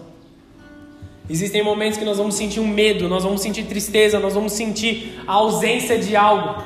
Existem 1.29 1.62
momentos 1.62 1.98
que 1.98 2.05
nós 2.05 2.18
vamos 2.18 2.37
sentir 2.37 2.61
um 2.61 2.68
medo, 2.68 3.09
nós 3.09 3.24
vamos 3.24 3.40
sentir 3.40 3.64
tristeza, 3.64 4.20
nós 4.20 4.35
vamos 4.35 4.52
sentir 4.52 5.20
a 5.26 5.33
ausência 5.33 5.98
de 5.98 6.14
algo. 6.14 6.62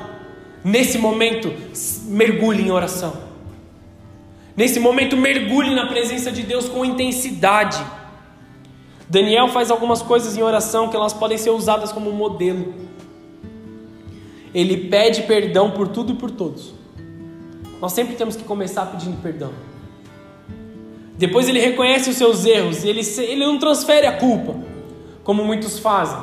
Nesse 0.63 0.97
momento, 0.97 1.51
mergulhe 2.05 2.63
em 2.63 2.71
oração. 2.71 3.30
Nesse 4.61 4.79
momento, 4.79 5.17
mergulhe 5.17 5.73
na 5.73 5.87
presença 5.87 6.31
de 6.31 6.43
Deus 6.43 6.69
com 6.69 6.85
intensidade. 6.85 7.83
Daniel 9.09 9.47
faz 9.47 9.71
algumas 9.71 10.03
coisas 10.03 10.37
em 10.37 10.43
oração 10.43 10.87
que 10.87 10.95
elas 10.95 11.13
podem 11.13 11.35
ser 11.35 11.49
usadas 11.49 11.91
como 11.91 12.11
modelo. 12.11 12.71
Ele 14.53 14.77
pede 14.87 15.23
perdão 15.23 15.71
por 15.71 15.87
tudo 15.87 16.13
e 16.13 16.15
por 16.15 16.29
todos. 16.29 16.75
Nós 17.81 17.91
sempre 17.93 18.13
temos 18.13 18.35
que 18.35 18.43
começar 18.43 18.85
pedindo 18.85 19.19
perdão. 19.19 19.51
Depois 21.17 21.49
ele 21.49 21.59
reconhece 21.59 22.11
os 22.11 22.17
seus 22.17 22.45
erros 22.45 22.83
ele, 22.83 23.01
ele 23.17 23.43
não 23.43 23.57
transfere 23.57 24.05
a 24.05 24.15
culpa, 24.15 24.53
como 25.23 25.43
muitos 25.43 25.79
fazem. 25.79 26.19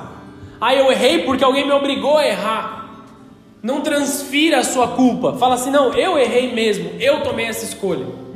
Ah, 0.60 0.72
eu 0.76 0.92
errei 0.92 1.24
porque 1.24 1.42
alguém 1.42 1.66
me 1.66 1.72
obrigou 1.72 2.16
a 2.16 2.24
errar. 2.24 3.02
Não 3.60 3.80
transfira 3.80 4.60
a 4.60 4.64
sua 4.64 4.86
culpa. 4.86 5.32
Fala 5.32 5.56
assim: 5.56 5.72
não, 5.72 5.92
eu 5.92 6.16
errei 6.16 6.54
mesmo, 6.54 6.92
eu 7.00 7.24
tomei 7.24 7.46
essa 7.46 7.64
escolha. 7.64 8.27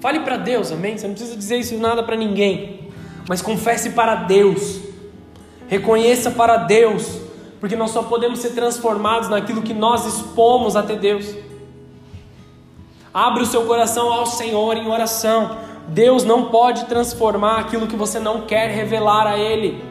Fale 0.00 0.20
para 0.20 0.36
Deus, 0.36 0.70
amém? 0.70 0.96
Você 0.96 1.06
não 1.06 1.14
precisa 1.14 1.36
dizer 1.36 1.58
isso 1.58 1.76
nada 1.76 2.02
para 2.02 2.16
ninguém, 2.16 2.88
mas 3.28 3.42
confesse 3.42 3.90
para 3.90 4.14
Deus. 4.14 4.80
Reconheça 5.66 6.30
para 6.30 6.56
Deus, 6.56 7.20
porque 7.60 7.74
nós 7.74 7.90
só 7.90 8.02
podemos 8.02 8.38
ser 8.38 8.50
transformados 8.50 9.28
naquilo 9.28 9.62
que 9.62 9.74
nós 9.74 10.06
expomos 10.06 10.76
até 10.76 10.94
Deus. 10.94 11.34
Abre 13.12 13.42
o 13.42 13.46
seu 13.46 13.64
coração 13.66 14.12
ao 14.12 14.24
Senhor 14.24 14.76
em 14.76 14.86
oração. 14.86 15.58
Deus 15.88 16.22
não 16.22 16.46
pode 16.46 16.84
transformar 16.84 17.58
aquilo 17.58 17.86
que 17.86 17.96
você 17.96 18.20
não 18.20 18.42
quer 18.42 18.70
revelar 18.70 19.26
a 19.26 19.38
Ele. 19.38 19.82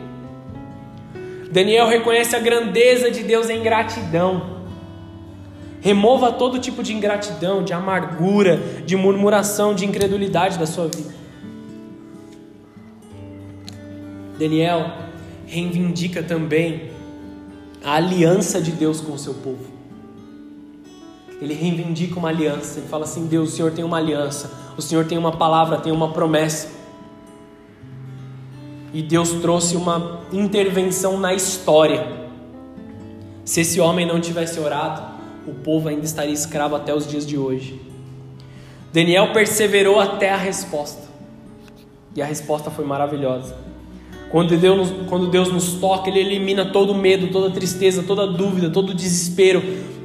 Daniel 1.52 1.88
reconhece 1.88 2.36
a 2.36 2.40
grandeza 2.40 3.12
de 3.12 3.24
Deus 3.24 3.50
em 3.50 3.62
gratidão. 3.62 4.57
Remova 5.80 6.32
todo 6.32 6.60
tipo 6.60 6.82
de 6.82 6.94
ingratidão, 6.94 7.64
de 7.64 7.74
amargura, 7.74 8.58
de 8.86 8.96
murmuração, 8.96 9.76
de 9.76 9.86
incredulidade 9.86 10.58
da 10.58 10.66
sua 10.66 10.88
vida. 10.88 11.16
Daniel 14.38 14.92
reivindica 15.46 16.22
também 16.22 16.92
a 17.84 17.96
aliança 17.96 18.62
de 18.62 18.72
Deus 18.72 19.02
com 19.02 19.14
o 19.14 19.20
seu 19.20 19.34
povo. 19.34 19.66
Ele 21.42 21.54
reivindica 21.54 22.18
uma 22.18 22.30
aliança. 22.30 22.80
Ele 22.80 22.88
fala 22.88 23.04
assim: 23.04 23.28
Deus, 23.28 23.54
o 23.54 23.56
Senhor 23.56 23.72
tem 23.72 23.84
uma 23.84 23.98
aliança. 23.98 24.52
O 24.78 24.82
Senhor 24.82 25.06
tem 25.06 25.18
uma 25.18 25.32
palavra, 25.32 25.78
tem 25.78 25.92
uma 25.92 26.12
promessa. 26.12 26.70
E 28.94 29.02
Deus 29.02 29.32
trouxe 29.34 29.76
uma 29.76 30.22
intervenção 30.32 31.20
na 31.20 31.34
história. 31.34 32.28
Se 33.46 33.62
esse 33.62 33.80
homem 33.80 34.06
não 34.06 34.20
tivesse 34.20 34.60
orado, 34.60 35.17
o 35.48 35.54
povo 35.54 35.88
ainda 35.88 36.06
estaria 36.06 36.34
escravo 36.34 36.76
até 36.76 36.94
os 36.94 37.08
dias 37.08 37.26
de 37.26 37.38
hoje. 37.38 37.80
Daniel 38.92 39.32
perseverou 39.32 40.00
até 40.00 40.30
a 40.30 40.38
resposta. 40.38 41.08
E 42.16 42.22
a 42.22 42.26
resposta 42.26 42.70
foi 42.70 42.86
maravilhosa. 42.86 43.56
Quando 44.30 44.58
Deus, 44.58 44.92
quando 45.08 45.28
Deus 45.28 45.52
nos 45.52 45.76
toca, 45.76 46.10
Ele 46.10 46.20
elimina 46.20 46.66
todo 46.66 46.94
medo, 46.94 47.28
toda 47.28 47.50
tristeza, 47.50 48.04
toda 48.04 48.28
dúvida, 48.28 48.70
todo 48.70 48.94
desespero. 48.94 49.62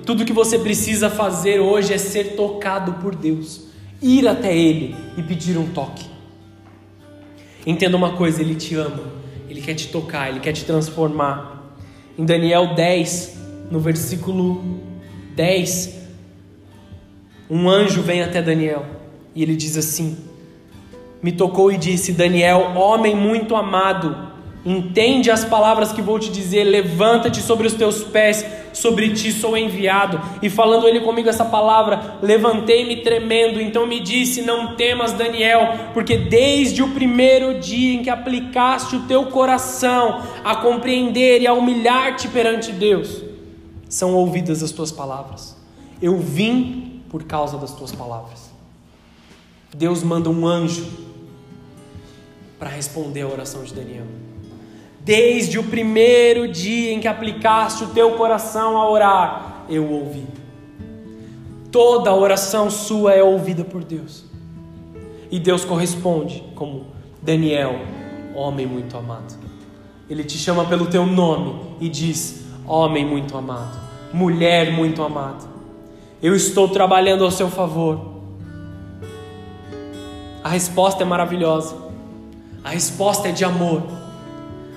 Tudo 0.07 0.25
que 0.25 0.33
você 0.33 0.59
precisa 0.59 1.11
fazer 1.11 1.61
hoje 1.61 1.93
é 1.93 1.99
ser 1.99 2.37
tocado 2.37 2.95
por 2.95 3.15
Deus. 3.15 3.63
Ir 4.01 4.29
até 4.29 4.57
Ele 4.57 4.95
e 5.17 5.23
pedir 5.23 5.57
um 5.59 5.67
toque. 5.69 6.05
Entenda 7.67 7.97
uma 7.97 8.13
coisa: 8.13 8.43
Ele 8.43 8.55
te 8.55 8.75
ama, 8.75 9.03
Ele 9.49 9.61
quer 9.61 9.75
te 9.75 9.89
tocar, 9.89 10.29
Ele 10.29 10.41
quer 10.41 10.53
te 10.53 10.65
transformar. 10.65 11.75
Em 12.19 12.25
Daniel 12.25 12.75
10, 12.75 13.39
no 13.71 13.81
versículo 13.81 14.92
10, 15.35 16.01
um 17.51 17.69
anjo 17.69 18.03
vem 18.03 18.23
até 18.23 18.41
Daniel 18.41 18.85
e 19.35 19.43
ele 19.43 19.57
diz 19.57 19.77
assim: 19.77 20.17
Me 21.23 21.33
tocou 21.33 21.71
e 21.73 21.77
disse: 21.77 22.13
Daniel, 22.13 22.73
homem 22.77 23.15
muito 23.15 23.57
amado, 23.57 24.33
Entende 24.65 25.29
as 25.29 25.45
palavras 25.45 25.93
que 25.93 26.01
vou 26.01 26.21
te 26.21 26.31
dizer, 26.31 26.63
levanta-te 26.63 27.41
sobre 27.41 27.67
os 27.67 27.75
teus 27.75 28.05
pés, 28.05 28.47
sobre 28.73 29.11
ti 29.11 29.33
sou 29.33 29.57
enviado. 29.57 30.21
E 30.41 30.49
falando 30.49 30.87
ele 30.87 31.01
comigo 31.01 31.29
essa 31.29 31.45
palavra, 31.45 32.19
levantei-me 32.23 32.99
tremendo. 32.99 33.61
Então 33.61 33.89
me 33.89 33.99
disse: 33.99 34.43
Não 34.43 34.77
temas, 34.77 35.13
Daniel, 35.13 35.91
porque 35.93 36.17
desde 36.17 36.81
o 36.81 36.91
primeiro 36.91 37.59
dia 37.59 37.97
em 37.97 38.05
que 38.05 38.11
aplicaste 38.11 38.95
o 38.95 39.01
teu 39.01 39.27
coração 39.27 40.23
a 40.45 40.55
compreender 40.55 41.43
e 41.43 41.47
a 41.49 41.53
humilhar-te 41.53 42.29
perante 42.29 42.71
Deus, 42.71 43.21
são 43.93 44.15
ouvidas 44.15 44.63
as 44.63 44.71
tuas 44.71 44.91
palavras. 44.91 45.55
Eu 46.01 46.17
vim 46.17 47.03
por 47.11 47.25
causa 47.25 47.59
das 47.59 47.73
tuas 47.75 47.93
palavras. 47.93 48.51
Deus 49.77 50.03
manda 50.03 50.31
um 50.31 50.47
anjo 50.47 50.89
para 52.59 52.71
responder 52.71 53.21
a 53.21 53.29
oração 53.29 53.63
de 53.63 53.75
Daniel. 53.75 54.07
Desde 55.01 55.59
o 55.59 55.65
primeiro 55.65 56.49
dia 56.49 56.91
em 56.91 57.01
que 57.01 57.07
aplicaste 57.07 57.85
o 57.85 57.89
teu 57.89 58.13
coração 58.13 58.79
a 58.79 58.89
orar, 58.89 59.67
eu 59.69 59.87
ouvi. 59.87 60.27
Toda 61.71 62.15
oração 62.15 62.71
sua 62.71 63.13
é 63.13 63.23
ouvida 63.23 63.63
por 63.63 63.85
Deus. 63.85 64.25
E 65.31 65.39
Deus 65.39 65.67
corresponde 65.67 66.43
como 66.55 66.87
Daniel, 67.21 67.79
homem 68.35 68.67
muito 68.67 68.97
amado. 68.97 69.35
Ele 70.09 70.25
te 70.25 70.39
chama 70.39 70.65
pelo 70.65 70.87
teu 70.87 71.05
nome 71.05 71.77
e 71.79 71.91
diz: 71.91 72.42
Homem 72.67 73.05
muito 73.05 73.37
amado, 73.37 73.79
mulher 74.13 74.73
muito 74.73 75.03
amada. 75.03 75.45
Eu 76.23 76.35
estou 76.35 76.69
trabalhando 76.69 77.25
ao 77.25 77.31
seu 77.31 77.51
favor. 77.51 78.13
A 80.45 80.49
resposta 80.49 81.03
é 81.03 81.07
maravilhosa. 81.07 81.77
A 82.63 82.71
resposta 82.71 83.29
é 83.29 83.33
de 83.33 83.45
amor. 83.45 83.83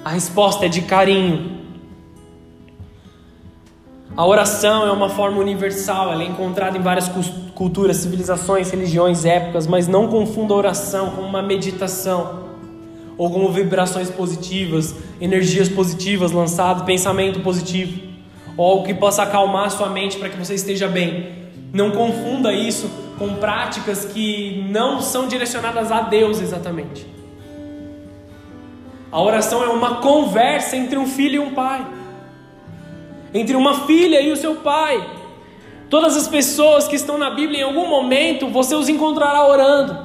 A 0.04 0.10
resposta 0.10 0.66
é 0.66 0.70
de 0.70 0.82
carinho. 0.82 1.56
A 4.18 4.26
oração 4.26 4.88
é 4.88 4.92
uma 4.92 5.10
forma 5.10 5.40
universal, 5.40 6.12
ela 6.12 6.24
é 6.24 6.26
encontrada 6.26 6.78
em 6.78 6.82
várias 6.82 7.12
culturas, 7.54 7.98
civilizações, 7.98 8.72
religiões, 8.72 9.26
épocas, 9.26 9.68
mas 9.68 9.90
não 9.90 10.08
confunda 10.08 10.54
a 10.54 10.58
oração 10.58 11.12
com 11.12 11.22
uma 11.22 11.42
meditação 11.42 12.45
ou 13.18 13.30
como 13.30 13.49
vibrações 13.49 14.09
positivas, 14.09 14.95
energias 15.20 15.70
positivas 15.70 16.32
lançadas, 16.32 16.84
pensamento 16.84 17.39
positivo, 17.39 18.01
ou 18.57 18.72
algo 18.72 18.86
que 18.86 18.93
possa 18.93 19.24
acalmar 19.24 19.72
sua 19.72 19.89
mente 19.89 20.18
para 20.18 20.30
que 20.30 20.38
você 20.38 20.55
esteja 20.55 20.88
bem. 20.88 21.45
Não 21.74 21.91
confunda 21.91 22.53
isso 22.53 22.89
com 23.18 23.36
práticas 23.36 24.05
que 24.05 24.66
não 24.70 25.01
são 25.01 25.28
direcionadas 25.28 25.91
a 25.91 26.01
Deus 26.01 26.41
exatamente. 26.41 27.05
A 29.11 29.22
oração 29.22 29.63
é 29.63 29.68
uma 29.68 29.95
conversa 29.95 30.76
entre 30.76 30.97
um 30.97 31.07
filho 31.07 31.36
e 31.36 31.39
um 31.39 31.53
pai, 31.53 31.86
entre 33.34 33.55
uma 33.55 33.86
filha 33.86 34.20
e 34.20 34.32
o 34.32 34.36
seu 34.36 34.55
pai. 34.55 35.05
Todas 35.89 36.18
as 36.18 36.28
pessoas 36.28 36.88
que 36.88 36.95
estão 36.95 37.18
na 37.18 37.30
Bíblia, 37.30 37.61
em 37.61 37.63
algum 37.63 37.88
momento, 37.88 38.47
você 38.47 38.76
os 38.76 38.89
encontrará 38.89 39.47
orando, 39.47 39.97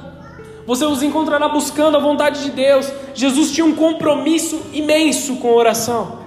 você 0.65 0.85
os 0.85 1.01
encontrará 1.01 1.47
buscando 1.47 1.97
a 1.97 1.99
vontade 1.99 2.43
de 2.43 2.51
Deus. 2.51 2.91
Jesus 3.13 3.51
tinha 3.51 3.65
um 3.65 3.75
compromisso 3.75 4.61
imenso 4.73 5.37
com 5.37 5.49
a 5.49 5.55
oração. 5.55 6.19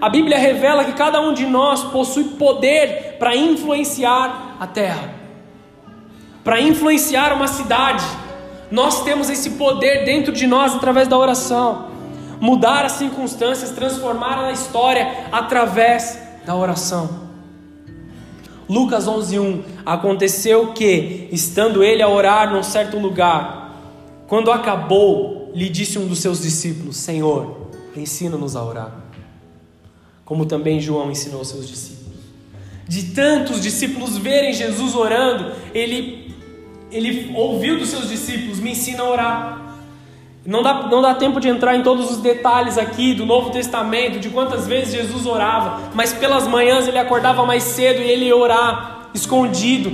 A 0.00 0.08
Bíblia 0.08 0.38
revela 0.38 0.84
que 0.84 0.92
cada 0.92 1.20
um 1.20 1.32
de 1.32 1.46
nós 1.46 1.84
possui 1.84 2.24
poder 2.24 3.16
para 3.18 3.34
influenciar 3.36 4.56
a 4.60 4.66
terra, 4.66 5.14
para 6.42 6.60
influenciar 6.60 7.32
uma 7.32 7.48
cidade. 7.48 8.04
Nós 8.70 9.02
temos 9.02 9.30
esse 9.30 9.50
poder 9.50 10.04
dentro 10.04 10.32
de 10.32 10.46
nós 10.46 10.74
através 10.74 11.08
da 11.08 11.16
oração 11.16 11.94
mudar 12.40 12.84
as 12.84 12.92
circunstâncias, 12.92 13.70
transformar 13.70 14.44
a 14.44 14.52
história 14.52 15.28
através 15.32 16.20
da 16.44 16.54
oração. 16.54 17.24
Lucas 18.68 19.06
11:1 19.06 19.62
Aconteceu 19.84 20.72
que, 20.72 21.28
estando 21.32 21.82
ele 21.82 22.02
a 22.02 22.08
orar 22.08 22.52
num 22.52 22.62
certo 22.62 22.98
lugar, 22.98 23.63
quando 24.26 24.50
acabou, 24.50 25.52
lhe 25.54 25.68
disse 25.68 25.98
um 25.98 26.06
dos 26.06 26.18
seus 26.18 26.40
discípulos: 26.42 26.96
Senhor, 26.96 27.68
ensina-nos 27.96 28.56
a 28.56 28.64
orar. 28.64 28.92
Como 30.24 30.46
também 30.46 30.80
João 30.80 31.10
ensinou 31.10 31.44
seus 31.44 31.68
discípulos. 31.68 32.04
De 32.88 33.14
tantos 33.14 33.60
discípulos 33.60 34.16
verem 34.18 34.52
Jesus 34.52 34.94
orando, 34.94 35.52
ele 35.74 36.34
ele 36.90 37.32
ouviu 37.34 37.78
dos 37.78 37.88
seus 37.88 38.08
discípulos: 38.08 38.60
Me 38.60 38.70
ensina 38.70 39.02
a 39.02 39.10
orar. 39.10 39.64
Não 40.46 40.62
dá, 40.62 40.88
não 40.88 41.00
dá 41.00 41.14
tempo 41.14 41.40
de 41.40 41.48
entrar 41.48 41.74
em 41.74 41.82
todos 41.82 42.10
os 42.10 42.18
detalhes 42.18 42.76
aqui 42.76 43.14
do 43.14 43.24
Novo 43.24 43.50
Testamento, 43.50 44.20
de 44.20 44.28
quantas 44.28 44.66
vezes 44.66 44.92
Jesus 44.92 45.24
orava, 45.24 45.90
mas 45.94 46.12
pelas 46.12 46.46
manhãs 46.46 46.86
ele 46.86 46.98
acordava 46.98 47.46
mais 47.46 47.62
cedo 47.62 48.02
e 48.02 48.10
ele 48.10 48.26
ia 48.26 48.36
orar, 48.36 49.08
escondido, 49.14 49.90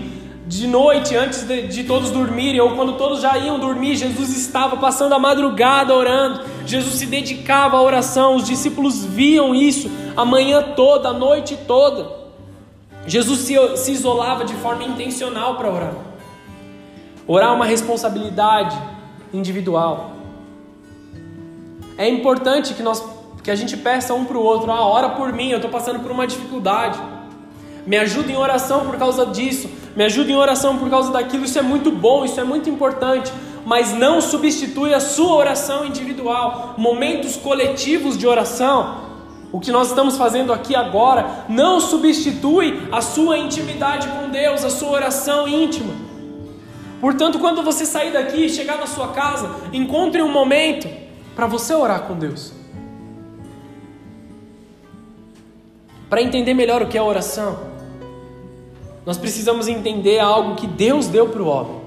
de 0.50 0.66
noite, 0.66 1.14
antes 1.14 1.44
de, 1.44 1.68
de, 1.68 1.84
todos 1.84 2.10
dormirem, 2.10 2.60
ou 2.60 2.74
quando 2.74 2.94
todos 2.94 3.20
já 3.20 3.38
iam 3.38 3.56
dormir, 3.56 3.94
Jesus 3.94 4.36
estava 4.36 4.76
passando 4.78 5.12
a 5.12 5.18
madrugada 5.18 5.94
orando, 5.94 6.44
Jesus 6.66 6.96
se 6.96 7.06
dedicava 7.06 7.76
à 7.76 7.82
oração, 7.82 8.34
os 8.34 8.48
discípulos 8.48 9.04
viam 9.04 9.54
isso 9.54 9.88
a 10.16 10.24
manhã 10.24 10.60
toda, 10.74 11.10
a 11.10 11.12
noite 11.12 11.56
toda. 11.68 12.10
Jesus 13.06 13.38
se, 13.42 13.54
se 13.76 13.92
isolava 13.92 14.44
de 14.44 14.54
forma 14.54 14.82
intencional 14.82 15.54
para 15.54 15.70
orar. 15.70 15.94
Orar 17.28 17.50
é 17.50 17.52
uma 17.52 17.64
responsabilidade 17.64 18.76
individual. 19.32 20.10
É 21.96 22.08
importante 22.08 22.74
que, 22.74 22.82
nós, 22.82 23.04
que 23.44 23.52
a 23.52 23.54
gente 23.54 23.76
peça 23.76 24.14
um 24.14 24.24
para 24.24 24.36
o 24.36 24.42
outro: 24.42 24.72
ah, 24.72 24.84
ora 24.84 25.10
por 25.10 25.32
mim, 25.32 25.50
eu 25.50 25.58
estou 25.58 25.70
passando 25.70 26.00
por 26.00 26.10
uma 26.10 26.26
dificuldade. 26.26 26.98
Me 27.86 27.96
ajuda 27.96 28.30
em 28.30 28.36
oração 28.36 28.86
por 28.86 28.96
causa 28.96 29.26
disso, 29.26 29.68
me 29.96 30.04
ajuda 30.04 30.30
em 30.30 30.36
oração 30.36 30.78
por 30.78 30.88
causa 30.88 31.10
daquilo. 31.10 31.44
Isso 31.44 31.58
é 31.58 31.62
muito 31.62 31.90
bom, 31.90 32.24
isso 32.24 32.38
é 32.40 32.44
muito 32.44 32.68
importante, 32.68 33.32
mas 33.64 33.92
não 33.92 34.20
substitui 34.20 34.94
a 34.94 35.00
sua 35.00 35.34
oração 35.34 35.84
individual. 35.84 36.74
Momentos 36.76 37.36
coletivos 37.36 38.16
de 38.16 38.26
oração, 38.26 39.08
o 39.52 39.58
que 39.58 39.72
nós 39.72 39.88
estamos 39.88 40.16
fazendo 40.16 40.52
aqui 40.52 40.76
agora, 40.76 41.44
não 41.48 41.80
substitui 41.80 42.88
a 42.92 43.00
sua 43.00 43.38
intimidade 43.38 44.08
com 44.08 44.28
Deus, 44.30 44.64
a 44.64 44.70
sua 44.70 44.90
oração 44.90 45.48
íntima. 45.48 45.92
Portanto, 47.00 47.38
quando 47.38 47.62
você 47.62 47.86
sair 47.86 48.12
daqui 48.12 48.44
e 48.44 48.48
chegar 48.48 48.78
na 48.78 48.86
sua 48.86 49.08
casa, 49.08 49.50
encontre 49.72 50.20
um 50.22 50.30
momento 50.30 50.86
para 51.34 51.46
você 51.46 51.72
orar 51.72 52.02
com 52.02 52.14
Deus. 52.14 52.52
Para 56.10 56.20
entender 56.20 56.52
melhor 56.52 56.82
o 56.82 56.88
que 56.88 56.98
é 56.98 57.02
oração, 57.02 57.69
nós 59.04 59.16
precisamos 59.16 59.68
entender 59.68 60.18
algo 60.18 60.56
que 60.56 60.66
Deus 60.66 61.06
deu 61.06 61.28
para 61.28 61.42
o 61.42 61.46
homem. 61.46 61.80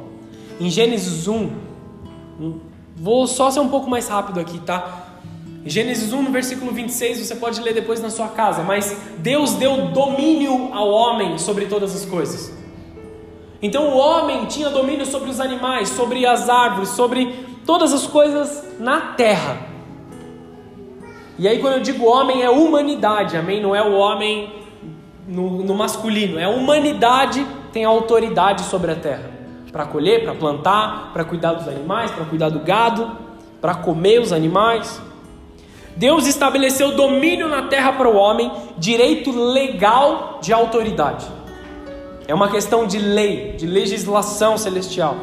Em 0.59 0.69
Gênesis 0.69 1.27
1, 1.27 1.49
vou 2.95 3.27
só 3.27 3.51
ser 3.51 3.59
um 3.59 3.69
pouco 3.69 3.89
mais 3.89 4.07
rápido 4.07 4.39
aqui, 4.39 4.59
tá? 4.59 5.09
Gênesis 5.65 6.11
1, 6.11 6.21
no 6.21 6.31
versículo 6.31 6.71
26, 6.71 7.19
você 7.19 7.35
pode 7.35 7.61
ler 7.61 7.73
depois 7.73 8.01
na 8.01 8.09
sua 8.09 8.27
casa, 8.27 8.63
mas 8.63 8.97
Deus 9.19 9.53
deu 9.53 9.87
domínio 9.87 10.73
ao 10.73 10.89
homem 10.89 11.37
sobre 11.37 11.67
todas 11.67 11.95
as 11.95 12.05
coisas. 12.05 12.51
Então 13.61 13.89
o 13.89 13.97
homem 13.97 14.45
tinha 14.45 14.69
domínio 14.69 15.05
sobre 15.05 15.29
os 15.29 15.39
animais, 15.39 15.87
sobre 15.89 16.25
as 16.25 16.49
árvores, 16.49 16.89
sobre 16.89 17.45
todas 17.65 17.93
as 17.93 18.05
coisas 18.05 18.61
na 18.77 18.99
terra. 19.13 19.57
E 21.39 21.47
aí, 21.47 21.59
quando 21.59 21.75
eu 21.75 21.79
digo 21.79 22.05
homem, 22.05 22.43
é 22.43 22.49
humanidade, 22.49 23.37
amém? 23.37 23.61
Não 23.61 23.75
é 23.75 23.81
o 23.81 23.93
homem 23.93 24.62
no, 25.27 25.63
no 25.63 25.73
masculino, 25.73 26.39
é 26.39 26.43
a 26.43 26.49
humanidade 26.49 27.45
tem 27.71 27.85
autoridade 27.85 28.63
sobre 28.63 28.91
a 28.91 28.95
terra 28.95 29.33
para 29.73 29.87
colher, 29.87 30.23
para 30.23 30.35
plantar, 30.35 31.09
para 31.11 31.23
cuidar 31.25 31.53
dos 31.53 31.67
animais, 31.67 32.11
para 32.11 32.23
cuidar 32.25 32.49
do 32.49 32.59
gado, 32.59 33.11
para 33.59 33.73
comer 33.73 34.21
os 34.21 34.31
animais. 34.31 35.01
Deus 35.97 36.27
estabeleceu 36.27 36.95
domínio 36.95 37.47
na 37.47 37.63
terra 37.63 37.91
para 37.93 38.07
o 38.07 38.15
homem, 38.15 38.51
direito 38.77 39.31
legal 39.31 40.37
de 40.39 40.53
autoridade. 40.53 41.25
É 42.27 42.35
uma 42.35 42.49
questão 42.49 42.85
de 42.85 42.99
lei, 42.99 43.53
de 43.53 43.65
legislação 43.65 44.59
celestial. 44.59 45.17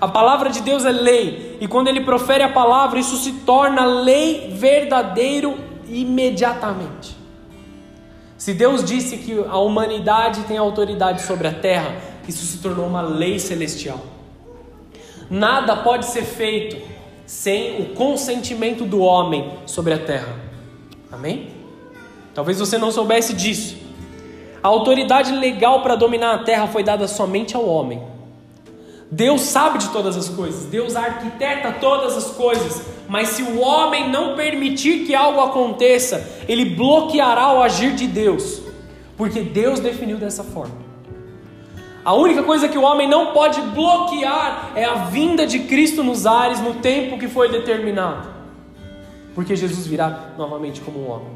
A 0.00 0.08
palavra 0.08 0.50
de 0.50 0.60
Deus 0.62 0.84
é 0.84 0.90
lei, 0.90 1.56
e 1.60 1.68
quando 1.68 1.86
ele 1.86 2.00
profere 2.00 2.42
a 2.42 2.48
palavra, 2.48 2.98
isso 2.98 3.16
se 3.16 3.32
torna 3.32 3.84
lei 3.84 4.52
verdadeiro 4.52 5.54
imediatamente. 5.88 7.15
Se 8.36 8.52
Deus 8.52 8.84
disse 8.84 9.16
que 9.18 9.32
a 9.48 9.58
humanidade 9.58 10.42
tem 10.42 10.58
autoridade 10.58 11.22
sobre 11.22 11.48
a 11.48 11.52
terra, 11.52 11.96
isso 12.28 12.44
se 12.44 12.58
tornou 12.58 12.86
uma 12.86 13.00
lei 13.00 13.38
celestial. 13.38 14.00
Nada 15.30 15.76
pode 15.76 16.06
ser 16.06 16.22
feito 16.22 16.76
sem 17.24 17.80
o 17.80 17.94
consentimento 17.94 18.84
do 18.84 19.00
homem 19.00 19.52
sobre 19.66 19.92
a 19.92 19.98
terra. 19.98 20.34
Amém? 21.10 21.50
Talvez 22.34 22.58
você 22.58 22.76
não 22.78 22.92
soubesse 22.92 23.32
disso. 23.32 23.76
A 24.62 24.68
autoridade 24.68 25.32
legal 25.32 25.82
para 25.82 25.96
dominar 25.96 26.34
a 26.34 26.38
terra 26.38 26.66
foi 26.66 26.82
dada 26.82 27.08
somente 27.08 27.56
ao 27.56 27.66
homem 27.66 28.15
Deus 29.10 29.42
sabe 29.42 29.78
de 29.78 29.88
todas 29.90 30.16
as 30.16 30.28
coisas, 30.28 30.64
Deus 30.64 30.96
arquiteta 30.96 31.72
todas 31.80 32.16
as 32.16 32.32
coisas, 32.32 32.82
mas 33.08 33.28
se 33.28 33.42
o 33.42 33.60
homem 33.60 34.10
não 34.10 34.34
permitir 34.34 35.06
que 35.06 35.14
algo 35.14 35.40
aconteça, 35.40 36.44
ele 36.48 36.64
bloqueará 36.64 37.52
o 37.52 37.62
agir 37.62 37.94
de 37.94 38.06
Deus, 38.06 38.62
porque 39.16 39.40
Deus 39.40 39.78
definiu 39.78 40.16
dessa 40.16 40.42
forma. 40.42 40.86
A 42.04 42.14
única 42.14 42.42
coisa 42.42 42.68
que 42.68 42.78
o 42.78 42.82
homem 42.82 43.08
não 43.08 43.32
pode 43.32 43.60
bloquear 43.60 44.72
é 44.76 44.84
a 44.84 44.94
vinda 45.06 45.44
de 45.44 45.60
Cristo 45.60 46.04
nos 46.04 46.24
ares 46.24 46.60
no 46.60 46.74
tempo 46.74 47.18
que 47.18 47.26
foi 47.26 47.48
determinado. 47.48 48.28
Porque 49.34 49.56
Jesus 49.56 49.88
virá 49.88 50.30
novamente 50.38 50.80
como 50.80 51.00
um 51.00 51.10
homem. 51.10 51.32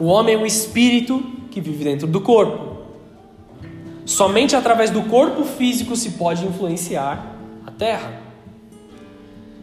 O 0.00 0.06
homem 0.06 0.34
é 0.34 0.38
um 0.38 0.46
espírito 0.46 1.22
que 1.50 1.60
vive 1.60 1.84
dentro 1.84 2.06
do 2.06 2.22
corpo. 2.22 2.77
Somente 4.08 4.56
através 4.56 4.90
do 4.90 5.02
corpo 5.02 5.44
físico 5.44 5.94
se 5.94 6.12
pode 6.12 6.42
influenciar 6.42 7.36
a 7.66 7.70
terra. 7.70 8.22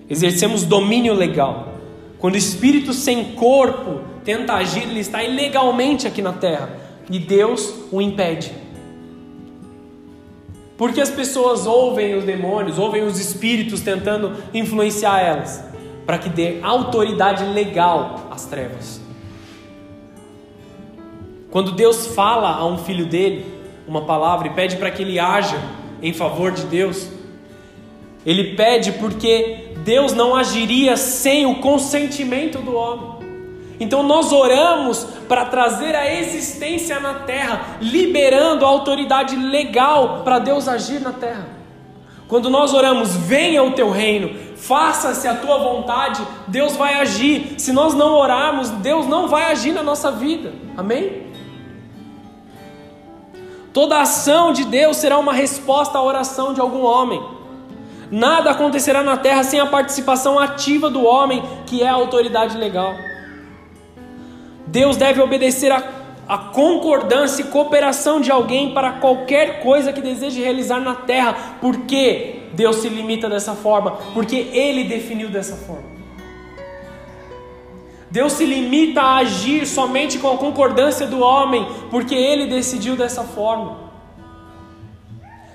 Exercemos 0.07 0.61
domínio 0.61 1.15
legal. 1.15 1.69
Quando 2.19 2.35
o 2.35 2.37
espírito 2.37 2.93
sem 2.93 3.33
corpo 3.33 4.01
tenta 4.23 4.53
agir, 4.53 4.83
ele 4.83 4.99
está 4.99 5.23
ilegalmente 5.23 6.05
aqui 6.05 6.21
na 6.21 6.31
terra 6.31 6.69
e 7.09 7.17
Deus 7.17 7.73
o 7.91 7.99
impede. 7.99 8.51
Porque 10.77 11.01
as 11.01 11.09
pessoas 11.09 11.65
ouvem 11.65 12.13
os 12.13 12.23
demônios, 12.23 12.77
ouvem 12.77 13.01
os 13.01 13.19
espíritos 13.19 13.81
tentando 13.81 14.31
influenciar 14.53 15.21
elas, 15.21 15.65
para 16.05 16.19
que 16.19 16.29
dê 16.29 16.59
autoridade 16.61 17.43
legal 17.45 18.27
às 18.29 18.45
trevas. 18.45 19.01
Quando 21.49 21.71
Deus 21.71 22.05
fala 22.05 22.49
a 22.49 22.63
um 22.63 22.77
filho 22.77 23.07
dele 23.07 23.54
uma 23.87 24.01
palavra 24.01 24.47
e 24.47 24.51
pede 24.51 24.77
para 24.77 24.91
que 24.91 25.01
ele 25.01 25.19
haja 25.19 25.59
em 26.01 26.13
favor 26.13 26.51
de 26.51 26.63
Deus, 26.63 27.09
ele 28.25 28.55
pede 28.55 28.93
porque 28.93 29.73
Deus 29.83 30.13
não 30.13 30.35
agiria 30.35 30.97
sem 30.97 31.45
o 31.45 31.55
consentimento 31.55 32.59
do 32.59 32.75
homem. 32.75 33.15
Então 33.79 34.01
nós 34.01 34.31
oramos 34.31 35.05
para 35.27 35.45
trazer 35.45 35.95
a 35.95 36.13
existência 36.13 36.99
na 36.99 37.15
terra, 37.15 37.77
liberando 37.81 38.65
a 38.65 38.69
autoridade 38.69 39.35
legal 39.35 40.21
para 40.23 40.39
Deus 40.39 40.67
agir 40.67 41.01
na 41.01 41.11
terra. 41.11 41.47
Quando 42.27 42.49
nós 42.49 42.73
oramos, 42.73 43.15
venha 43.15 43.63
o 43.63 43.71
teu 43.71 43.91
reino, 43.91 44.33
faça-se 44.55 45.27
a 45.27 45.35
tua 45.35 45.59
vontade, 45.59 46.25
Deus 46.47 46.75
vai 46.75 46.95
agir. 46.95 47.55
Se 47.59 47.71
nós 47.71 47.93
não 47.93 48.13
orarmos, 48.13 48.69
Deus 48.71 49.05
não 49.05 49.27
vai 49.27 49.51
agir 49.51 49.73
na 49.73 49.83
nossa 49.83 50.11
vida. 50.11 50.51
Amém? 50.75 51.24
Toda 53.75 53.99
ação 53.99 54.53
de 54.53 54.63
Deus 54.63 54.95
será 54.95 55.17
uma 55.17 55.33
resposta 55.33 55.97
à 55.97 56.01
oração 56.01 56.53
de 56.53 56.61
algum 56.61 56.85
homem. 56.85 57.21
Nada 58.09 58.51
acontecerá 58.51 59.03
na 59.03 59.17
terra 59.17 59.43
sem 59.43 59.59
a 59.59 59.65
participação 59.65 60.39
ativa 60.39 60.89
do 60.89 61.03
homem, 61.03 61.43
que 61.65 61.83
é 61.83 61.89
a 61.89 61.93
autoridade 61.93 62.57
legal. 62.57 62.95
Deus 64.65 64.95
deve 64.95 65.21
obedecer 65.21 65.73
a, 65.73 65.83
a 66.25 66.37
concordância 66.37 67.41
e 67.41 67.47
cooperação 67.47 68.21
de 68.21 68.31
alguém 68.31 68.73
para 68.73 68.93
qualquer 68.93 69.61
coisa 69.61 69.91
que 69.91 69.99
deseje 69.99 70.41
realizar 70.41 70.79
na 70.79 70.95
terra. 70.95 71.57
Por 71.59 71.79
que 71.79 72.43
Deus 72.53 72.77
se 72.77 72.87
limita 72.87 73.27
dessa 73.27 73.55
forma? 73.55 73.97
Porque 74.13 74.37
Ele 74.53 74.85
definiu 74.85 75.27
dessa 75.27 75.57
forma. 75.57 75.94
Deus 78.15 78.31
se 78.31 78.45
limita 78.45 79.01
a 79.01 79.17
agir 79.17 79.67
somente 79.67 80.17
com 80.19 80.31
a 80.31 80.37
concordância 80.37 81.05
do 81.05 81.19
homem, 81.19 81.67
porque 81.91 82.15
ele 82.15 82.47
decidiu 82.47 82.95
dessa 82.95 83.25
forma. 83.25 83.75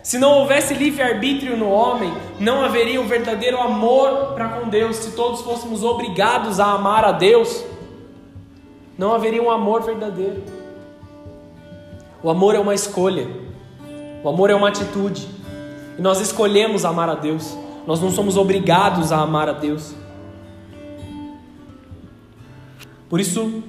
Se 0.02 0.18
não 0.18 0.32
houvesse 0.32 0.74
livre-arbítrio 0.74 1.56
no 1.56 1.70
homem, 1.70 2.12
não 2.38 2.62
haveria 2.62 3.00
um 3.00 3.06
verdadeiro 3.06 3.58
amor 3.58 4.34
para 4.34 4.48
com 4.48 4.68
Deus. 4.68 4.96
Se 4.96 5.12
todos 5.12 5.40
fôssemos 5.40 5.82
obrigados 5.82 6.60
a 6.60 6.72
amar 6.72 7.02
a 7.02 7.12
Deus, 7.12 7.64
não 8.98 9.14
haveria 9.14 9.42
um 9.42 9.50
amor 9.50 9.80
verdadeiro. 9.80 10.44
O 12.22 12.28
amor 12.28 12.54
é 12.54 12.58
uma 12.58 12.74
escolha, 12.74 13.26
o 14.22 14.28
amor 14.28 14.50
é 14.50 14.54
uma 14.54 14.68
atitude, 14.68 15.26
e 15.98 16.02
nós 16.02 16.20
escolhemos 16.20 16.84
amar 16.84 17.08
a 17.08 17.14
Deus, 17.14 17.56
nós 17.86 18.02
não 18.02 18.10
somos 18.10 18.36
obrigados 18.36 19.12
a 19.12 19.16
amar 19.16 19.48
a 19.48 19.52
Deus. 19.52 19.94
Por 23.10 23.18
isso, 23.18 23.64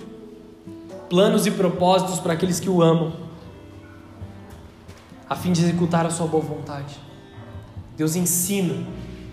planos 1.09 1.47
e 1.47 1.51
propósitos 1.51 2.19
para 2.19 2.33
aqueles 2.33 2.59
que 2.59 2.69
o 2.69 2.81
amam, 2.83 3.11
a 5.27 5.35
fim 5.35 5.51
de 5.51 5.61
executar 5.63 6.05
a 6.05 6.11
sua 6.11 6.27
boa 6.27 6.43
vontade. 6.43 6.95
Deus 7.97 8.15
ensina, 8.15 8.75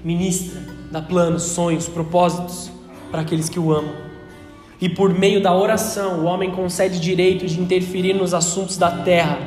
ministra, 0.03 0.63
dá 0.91 1.03
planos, 1.03 1.43
sonhos, 1.43 1.89
propósitos 1.89 2.71
para 3.11 3.21
aqueles 3.21 3.51
que 3.51 3.61
o 3.61 3.71
amam. 3.71 3.95
E 4.81 4.89
por 4.89 5.13
meio 5.13 5.43
da 5.43 5.55
oração, 5.55 6.21
o 6.21 6.25
homem 6.25 6.53
concede 6.53 6.99
direito 6.99 7.47
de 7.47 7.61
interferir 7.61 8.15
nos 8.15 8.33
assuntos 8.33 8.79
da 8.79 8.91
terra 8.91 9.39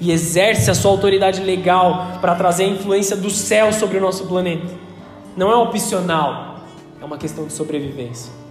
e 0.00 0.10
exerce 0.10 0.68
a 0.68 0.74
sua 0.74 0.90
autoridade 0.90 1.40
legal 1.42 2.18
para 2.20 2.34
trazer 2.34 2.64
a 2.64 2.68
influência 2.68 3.16
do 3.16 3.30
céu 3.30 3.72
sobre 3.72 3.98
o 3.98 4.00
nosso 4.00 4.26
planeta. 4.26 4.74
Não 5.36 5.48
é 5.48 5.54
opcional, 5.54 6.56
é 7.00 7.04
uma 7.04 7.18
questão 7.18 7.46
de 7.46 7.52
sobrevivência. 7.52 8.41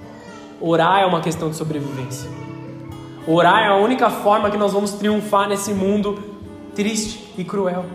Orar 0.62 1.02
é 1.02 1.06
uma 1.06 1.22
questão 1.22 1.50
de 1.50 1.56
sobrevivência. 1.56 2.30
Orar 3.28 3.64
é 3.64 3.68
a 3.68 3.76
única 3.76 4.10
forma 4.10 4.52
que 4.52 4.58
nós 4.58 4.74
vamos 4.74 4.92
triunfar 4.92 5.50
nesse 5.50 5.74
mundo 5.74 6.24
triste 6.76 7.34
e 7.38 7.44
cruel. 7.44 7.86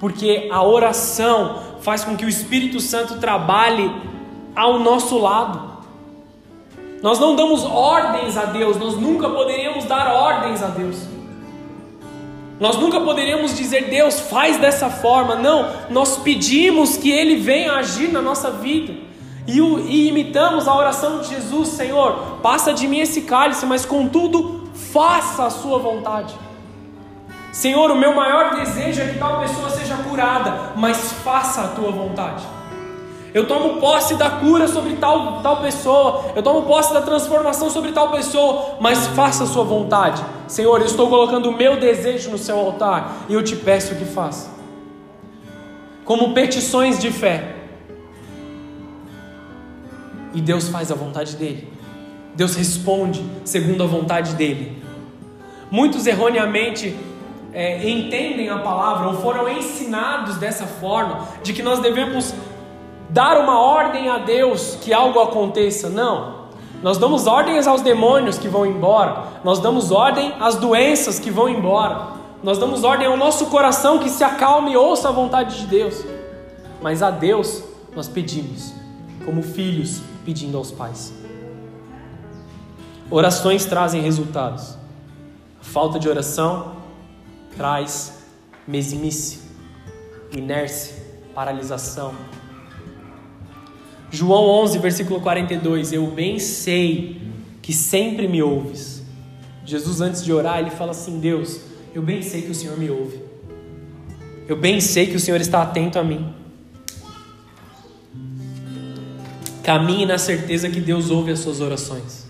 Porque 0.00 0.48
a 0.52 0.62
oração 0.62 1.62
faz 1.80 2.04
com 2.04 2.16
que 2.16 2.24
o 2.24 2.28
Espírito 2.28 2.80
Santo 2.80 3.18
trabalhe 3.18 3.90
ao 4.54 4.78
nosso 4.80 5.18
lado. 5.18 5.76
Nós 7.02 7.18
não 7.18 7.36
damos 7.36 7.64
ordens 7.64 8.36
a 8.36 8.46
Deus, 8.46 8.76
nós 8.76 8.96
nunca 8.96 9.28
poderíamos 9.28 9.84
dar 9.84 10.12
ordens 10.12 10.62
a 10.62 10.68
Deus. 10.68 11.06
Nós 12.58 12.76
nunca 12.76 13.00
poderíamos 13.00 13.54
dizer, 13.54 13.90
Deus, 13.90 14.18
faz 14.18 14.56
dessa 14.56 14.88
forma. 14.88 15.36
Não, 15.36 15.70
nós 15.90 16.16
pedimos 16.16 16.96
que 16.96 17.10
Ele 17.10 17.36
venha 17.36 17.74
agir 17.74 18.10
na 18.10 18.22
nossa 18.22 18.50
vida. 18.50 19.05
E, 19.46 19.60
e 19.60 20.08
imitamos 20.08 20.66
a 20.66 20.74
oração 20.74 21.20
de 21.20 21.28
Jesus, 21.28 21.68
Senhor, 21.68 22.38
passa 22.42 22.72
de 22.72 22.88
mim 22.88 22.98
esse 22.98 23.22
cálice, 23.22 23.64
mas 23.64 23.84
contudo, 23.84 24.68
faça 24.92 25.44
a 25.44 25.50
Sua 25.50 25.78
vontade. 25.78 26.34
Senhor, 27.52 27.90
o 27.90 27.96
meu 27.96 28.14
maior 28.14 28.54
desejo 28.56 29.00
é 29.00 29.06
que 29.06 29.18
tal 29.18 29.40
pessoa 29.40 29.70
seja 29.70 29.96
curada, 29.96 30.72
mas 30.76 31.12
faça 31.24 31.62
a 31.62 31.68
Tua 31.68 31.90
vontade. 31.90 32.44
Eu 33.36 33.46
tomo 33.46 33.78
posse 33.80 34.14
da 34.14 34.30
cura 34.30 34.66
sobre 34.66 34.96
tal, 34.96 35.42
tal 35.42 35.60
pessoa. 35.60 36.24
Eu 36.34 36.42
tomo 36.42 36.62
posse 36.62 36.94
da 36.94 37.02
transformação 37.02 37.68
sobre 37.68 37.92
tal 37.92 38.10
pessoa. 38.10 38.76
Mas 38.80 39.08
faça 39.08 39.44
a 39.44 39.46
sua 39.46 39.62
vontade. 39.62 40.24
Senhor, 40.48 40.80
eu 40.80 40.86
estou 40.86 41.06
colocando 41.10 41.50
o 41.50 41.52
meu 41.54 41.78
desejo 41.78 42.30
no 42.30 42.38
seu 42.38 42.58
altar. 42.58 43.26
E 43.28 43.34
eu 43.34 43.42
te 43.42 43.54
peço 43.54 43.94
que 43.94 44.06
faça. 44.06 44.48
Como 46.02 46.32
petições 46.32 46.98
de 46.98 47.10
fé. 47.10 47.55
E 50.36 50.40
Deus 50.42 50.68
faz 50.68 50.92
a 50.92 50.94
vontade 50.94 51.34
dele. 51.34 51.66
Deus 52.34 52.54
responde 52.54 53.24
segundo 53.42 53.82
a 53.82 53.86
vontade 53.86 54.34
dele. 54.34 54.82
Muitos 55.70 56.06
erroneamente 56.06 56.94
é, 57.54 57.88
entendem 57.88 58.50
a 58.50 58.58
palavra 58.58 59.08
ou 59.08 59.14
foram 59.14 59.48
ensinados 59.48 60.36
dessa 60.36 60.66
forma, 60.66 61.26
de 61.42 61.54
que 61.54 61.62
nós 61.62 61.78
devemos 61.78 62.34
dar 63.08 63.40
uma 63.40 63.58
ordem 63.58 64.10
a 64.10 64.18
Deus 64.18 64.76
que 64.82 64.92
algo 64.92 65.20
aconteça. 65.20 65.88
Não. 65.88 66.44
Nós 66.82 66.98
damos 66.98 67.26
ordens 67.26 67.66
aos 67.66 67.80
demônios 67.80 68.36
que 68.36 68.46
vão 68.46 68.66
embora. 68.66 69.24
Nós 69.42 69.58
damos 69.58 69.90
ordem 69.90 70.34
às 70.38 70.56
doenças 70.56 71.18
que 71.18 71.30
vão 71.30 71.48
embora. 71.48 72.08
Nós 72.42 72.58
damos 72.58 72.84
ordem 72.84 73.06
ao 73.06 73.16
nosso 73.16 73.46
coração 73.46 74.00
que 74.00 74.10
se 74.10 74.22
acalme 74.22 74.72
e 74.72 74.76
ouça 74.76 75.08
a 75.08 75.12
vontade 75.12 75.60
de 75.60 75.66
Deus. 75.66 76.04
Mas 76.82 77.02
a 77.02 77.10
Deus 77.10 77.64
nós 77.94 78.06
pedimos, 78.06 78.74
como 79.24 79.42
filhos 79.42 80.02
pedindo 80.26 80.58
aos 80.58 80.70
pais. 80.70 81.14
Orações 83.10 83.64
trazem 83.64 84.02
resultados. 84.02 84.76
Falta 85.62 85.98
de 85.98 86.08
oração 86.08 86.76
traz 87.56 88.12
mesmice, 88.68 89.40
inércia, 90.30 90.94
paralisação, 91.34 92.14
João 94.10 94.44
11, 94.62 94.78
versículo 94.78 95.20
42. 95.20 95.92
Eu 95.92 96.06
bem 96.06 96.38
sei 96.38 97.20
que 97.60 97.72
sempre 97.72 98.28
me 98.28 98.42
ouves. 98.42 99.02
Jesus, 99.64 100.00
antes 100.00 100.24
de 100.24 100.32
orar, 100.32 100.60
ele 100.60 100.70
fala 100.70 100.92
assim: 100.92 101.18
Deus, 101.18 101.60
eu 101.94 102.02
bem 102.02 102.22
sei 102.22 102.42
que 102.42 102.50
o 102.50 102.54
Senhor 102.54 102.78
me 102.78 102.88
ouve. 102.88 103.20
Eu 104.48 104.56
bem 104.56 104.80
sei 104.80 105.06
que 105.06 105.16
o 105.16 105.20
Senhor 105.20 105.40
está 105.40 105.62
atento 105.62 105.98
a 105.98 106.04
mim. 106.04 106.32
Caminhe 109.66 110.06
na 110.06 110.16
certeza 110.16 110.70
que 110.70 110.78
Deus 110.78 111.10
ouve 111.10 111.32
as 111.32 111.40
suas 111.40 111.60
orações. 111.60 112.24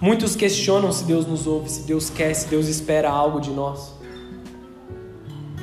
Muitos 0.00 0.34
questionam 0.34 0.90
se 0.90 1.04
Deus 1.04 1.24
nos 1.24 1.46
ouve, 1.46 1.70
se 1.70 1.82
Deus 1.82 2.10
quer, 2.10 2.34
se 2.34 2.48
Deus 2.48 2.66
espera 2.66 3.08
algo 3.08 3.40
de 3.40 3.50
nós. 3.50 3.94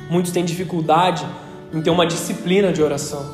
Muitos 0.08 0.32
têm 0.32 0.42
dificuldade 0.42 1.26
em 1.70 1.82
ter 1.82 1.90
uma 1.90 2.06
disciplina 2.06 2.72
de 2.72 2.82
oração. 2.82 3.30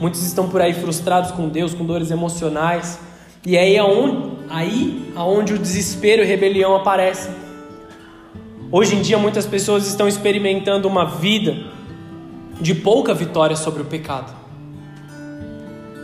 Muitos 0.00 0.24
estão 0.24 0.48
por 0.48 0.60
aí 0.60 0.74
frustrados 0.74 1.30
com 1.30 1.48
Deus, 1.48 1.72
com 1.72 1.86
dores 1.86 2.10
emocionais. 2.10 2.98
E 3.46 3.56
é 3.56 3.60
aí 3.60 3.78
aonde, 3.78 4.38
aí 4.50 5.12
aonde 5.14 5.54
o 5.54 5.58
desespero 5.58 6.20
e 6.20 6.26
rebelião 6.26 6.74
aparecem. 6.74 7.32
Hoje 8.72 8.96
em 8.96 9.02
dia 9.02 9.18
muitas 9.18 9.46
pessoas 9.46 9.86
estão 9.86 10.08
experimentando 10.08 10.88
uma 10.88 11.04
vida 11.04 11.75
de 12.60 12.74
pouca 12.74 13.14
vitória 13.14 13.56
sobre 13.56 13.82
o 13.82 13.84
pecado. 13.84 14.34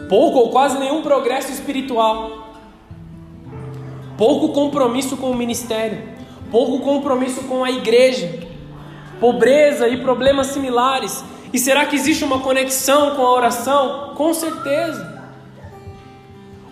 Pouco 0.08 0.38
ou 0.38 0.50
quase 0.50 0.78
nenhum 0.78 1.02
progresso 1.02 1.50
espiritual. 1.52 2.54
Pouco 4.18 4.50
compromisso 4.50 5.16
com 5.16 5.30
o 5.30 5.34
ministério, 5.34 6.02
pouco 6.50 6.80
compromisso 6.80 7.42
com 7.44 7.64
a 7.64 7.70
igreja 7.70 8.52
pobreza 9.22 9.86
e 9.86 9.98
problemas 9.98 10.48
similares. 10.48 11.24
E 11.52 11.58
será 11.58 11.86
que 11.86 11.94
existe 11.94 12.24
uma 12.24 12.40
conexão 12.40 13.14
com 13.14 13.22
a 13.22 13.30
oração? 13.30 14.14
Com 14.16 14.34
certeza. 14.34 15.22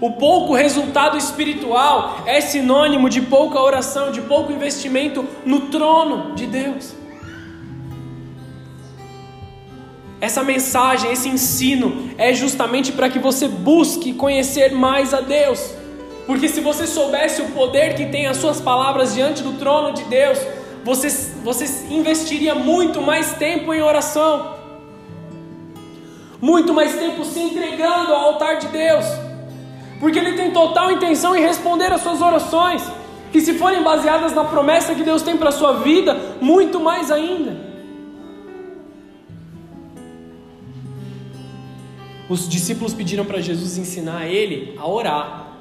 O 0.00 0.14
pouco 0.14 0.54
resultado 0.54 1.16
espiritual 1.16 2.22
é 2.26 2.40
sinônimo 2.40 3.08
de 3.08 3.20
pouca 3.20 3.60
oração, 3.60 4.10
de 4.10 4.20
pouco 4.22 4.50
investimento 4.50 5.24
no 5.44 5.68
trono 5.68 6.34
de 6.34 6.46
Deus. 6.46 6.99
Essa 10.20 10.42
mensagem, 10.42 11.10
esse 11.10 11.28
ensino 11.28 12.10
é 12.18 12.34
justamente 12.34 12.92
para 12.92 13.08
que 13.08 13.18
você 13.18 13.48
busque 13.48 14.12
conhecer 14.12 14.72
mais 14.72 15.14
a 15.14 15.20
Deus. 15.20 15.72
Porque 16.26 16.46
se 16.46 16.60
você 16.60 16.86
soubesse 16.86 17.40
o 17.40 17.46
poder 17.46 17.94
que 17.94 18.06
tem 18.06 18.26
as 18.26 18.36
suas 18.36 18.60
palavras 18.60 19.14
diante 19.14 19.42
do 19.42 19.54
trono 19.54 19.94
de 19.94 20.04
Deus, 20.04 20.38
você, 20.84 21.08
você 21.42 21.64
investiria 21.90 22.54
muito 22.54 23.00
mais 23.00 23.32
tempo 23.32 23.72
em 23.72 23.82
oração, 23.82 24.56
muito 26.40 26.72
mais 26.72 26.94
tempo 26.94 27.24
se 27.24 27.40
entregando 27.40 28.12
ao 28.12 28.32
altar 28.32 28.58
de 28.58 28.68
Deus, 28.68 29.04
porque 29.98 30.18
Ele 30.18 30.36
tem 30.36 30.50
total 30.50 30.90
intenção 30.90 31.34
em 31.36 31.40
responder 31.40 31.92
às 31.92 32.02
suas 32.02 32.20
orações, 32.20 32.82
e 33.32 33.40
se 33.40 33.54
forem 33.54 33.82
baseadas 33.82 34.32
na 34.32 34.44
promessa 34.44 34.94
que 34.94 35.02
Deus 35.02 35.22
tem 35.22 35.36
para 35.36 35.50
a 35.50 35.52
sua 35.52 35.74
vida, 35.74 36.16
muito 36.40 36.80
mais 36.80 37.10
ainda. 37.10 37.69
Os 42.30 42.48
discípulos 42.48 42.94
pediram 42.94 43.26
para 43.26 43.42
Jesus 43.42 43.76
ensinar 43.76 44.26
ele 44.26 44.74
a 44.78 44.88
orar 44.88 45.58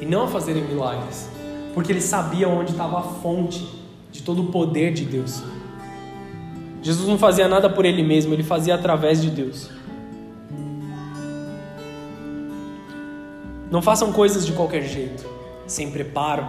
e 0.00 0.06
não 0.06 0.22
a 0.22 0.28
fazerem 0.28 0.62
milagres 0.64 1.28
porque 1.74 1.92
ele 1.92 2.00
sabia 2.00 2.48
onde 2.48 2.72
estava 2.72 2.98
a 2.98 3.02
fonte 3.02 3.66
de 4.10 4.22
todo 4.22 4.42
o 4.42 4.46
poder 4.46 4.92
de 4.92 5.04
Deus. 5.04 5.42
Jesus 6.82 7.08
não 7.08 7.18
fazia 7.18 7.46
nada 7.46 7.68
por 7.68 7.84
ele 7.84 8.02
mesmo, 8.02 8.32
ele 8.32 8.42
fazia 8.42 8.74
através 8.74 9.22
de 9.22 9.30
Deus. 9.30 9.70
Não 13.70 13.80
façam 13.80 14.12
coisas 14.12 14.44
de 14.44 14.52
qualquer 14.52 14.82
jeito, 14.82 15.24
sem 15.66 15.90
preparo, 15.90 16.44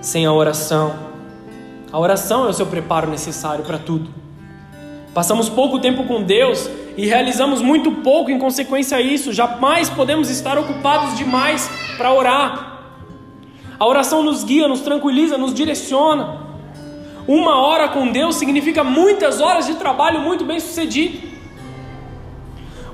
sem 0.00 0.26
a 0.26 0.32
oração. 0.32 0.94
A 1.90 1.98
oração 1.98 2.46
é 2.46 2.50
o 2.50 2.52
seu 2.52 2.66
preparo 2.66 3.10
necessário 3.10 3.64
para 3.64 3.78
tudo. 3.78 4.10
Passamos 5.12 5.48
pouco 5.48 5.80
tempo 5.80 6.04
com 6.04 6.22
Deus 6.22 6.70
e 6.96 7.06
realizamos 7.06 7.60
muito 7.60 7.90
pouco 7.90 8.30
em 8.30 8.38
consequência 8.38 8.98
a 8.98 9.00
isso. 9.00 9.32
Jamais 9.32 9.90
podemos 9.90 10.30
estar 10.30 10.56
ocupados 10.56 11.16
demais 11.16 11.68
para 11.96 12.12
orar. 12.12 12.82
A 13.78 13.86
oração 13.86 14.22
nos 14.22 14.44
guia, 14.44 14.68
nos 14.68 14.80
tranquiliza, 14.80 15.36
nos 15.36 15.52
direciona. 15.52 16.48
Uma 17.26 17.56
hora 17.66 17.88
com 17.88 18.12
Deus 18.12 18.36
significa 18.36 18.84
muitas 18.84 19.40
horas 19.40 19.66
de 19.66 19.74
trabalho 19.74 20.20
muito 20.20 20.44
bem 20.44 20.60
sucedido. 20.60 21.28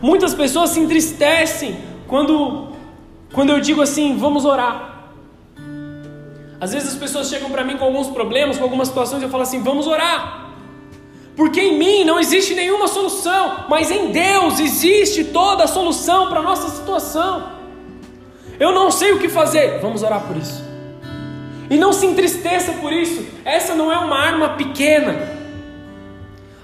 Muitas 0.01 0.35
pessoas 0.35 0.71
se 0.71 0.81
entristecem 0.81 1.77
quando, 2.07 2.69
quando 3.33 3.51
eu 3.51 3.61
digo 3.61 3.83
assim, 3.83 4.17
vamos 4.17 4.45
orar. 4.45 5.11
Às 6.61 6.73
vezes 6.73 6.91
as 6.93 6.97
pessoas 6.97 7.29
chegam 7.29 7.51
para 7.51 7.65
mim 7.65 7.77
com 7.77 7.85
alguns 7.85 8.09
problemas, 8.09 8.57
com 8.57 8.65
algumas 8.65 8.89
situações, 8.89 9.21
e 9.21 9.25
eu 9.25 9.31
falo 9.31 9.43
assim, 9.43 9.63
vamos 9.63 9.87
orar. 9.87 10.46
Porque 11.37 11.61
em 11.61 11.79
mim 11.79 12.05
não 12.05 12.19
existe 12.19 12.55
nenhuma 12.55 12.89
solução, 12.89 13.67
mas 13.69 13.91
em 13.91 14.11
Deus 14.11 14.59
existe 14.59 15.25
toda 15.25 15.65
a 15.65 15.69
solução 15.69 16.29
para 16.31 16.41
a 16.41 16.43
nossa 16.43 16.71
situação. 16.71 17.53
Eu 18.59 18.73
não 18.73 18.91
sei 18.91 19.13
o 19.13 19.19
que 19.19 19.29
fazer, 19.29 19.79
vamos 19.81 20.03
orar 20.03 20.23
por 20.23 20.35
isso. 20.35 20.65
E 21.69 21.77
não 21.77 21.93
se 21.93 22.07
entristeça 22.07 22.73
por 22.75 22.91
isso. 22.91 23.27
Essa 23.45 23.75
não 23.75 23.93
é 23.93 23.99
uma 23.99 24.19
arma 24.19 24.51
pequena. 24.51 25.37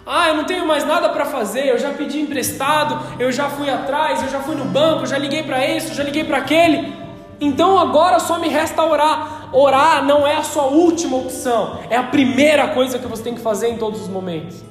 Ah, 0.07 0.29
eu 0.29 0.37
não 0.37 0.45
tenho 0.45 0.67
mais 0.67 0.87
nada 0.87 1.11
para 1.11 1.27
fazer. 1.27 1.67
Eu 1.67 1.79
já 1.79 1.91
pedi 1.91 2.21
emprestado, 2.21 3.21
eu 3.21 3.31
já 3.31 3.51
fui 3.51 3.69
atrás, 3.69 4.23
eu 4.23 4.29
já 4.31 4.41
fui 4.41 4.55
no 4.55 4.65
banco, 4.65 5.07
já 5.07 5.19
liguei 5.19 5.43
para 5.43 5.67
esse, 5.67 5.95
já 5.95 6.03
liguei 6.03 6.25
para 6.25 6.39
aquele. 6.39 6.95
Então 7.41 7.79
agora 7.79 8.19
só 8.19 8.39
me 8.39 8.49
resta 8.49 8.83
orar. 8.83 9.42
Orar 9.53 10.05
não 10.05 10.27
é 10.27 10.37
a 10.37 10.43
sua 10.43 10.65
última 10.65 11.17
opção, 11.17 11.79
é 11.91 11.97
a 11.97 12.03
primeira 12.03 12.69
coisa 12.69 12.99
que 12.99 13.07
você 13.07 13.23
tem 13.23 13.35
que 13.35 13.41
fazer 13.41 13.69
em 13.69 13.77
todos 13.77 14.01
os 14.01 14.09
momentos. 14.09 14.63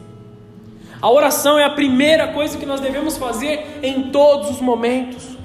A 1.01 1.09
oração 1.09 1.57
é 1.57 1.63
a 1.63 1.69
primeira 1.69 2.27
coisa 2.29 2.57
que 2.57 2.65
nós 2.65 2.79
devemos 2.79 3.17
fazer 3.17 3.79
em 3.81 4.11
todos 4.11 4.49
os 4.49 4.61
momentos. 4.61 5.37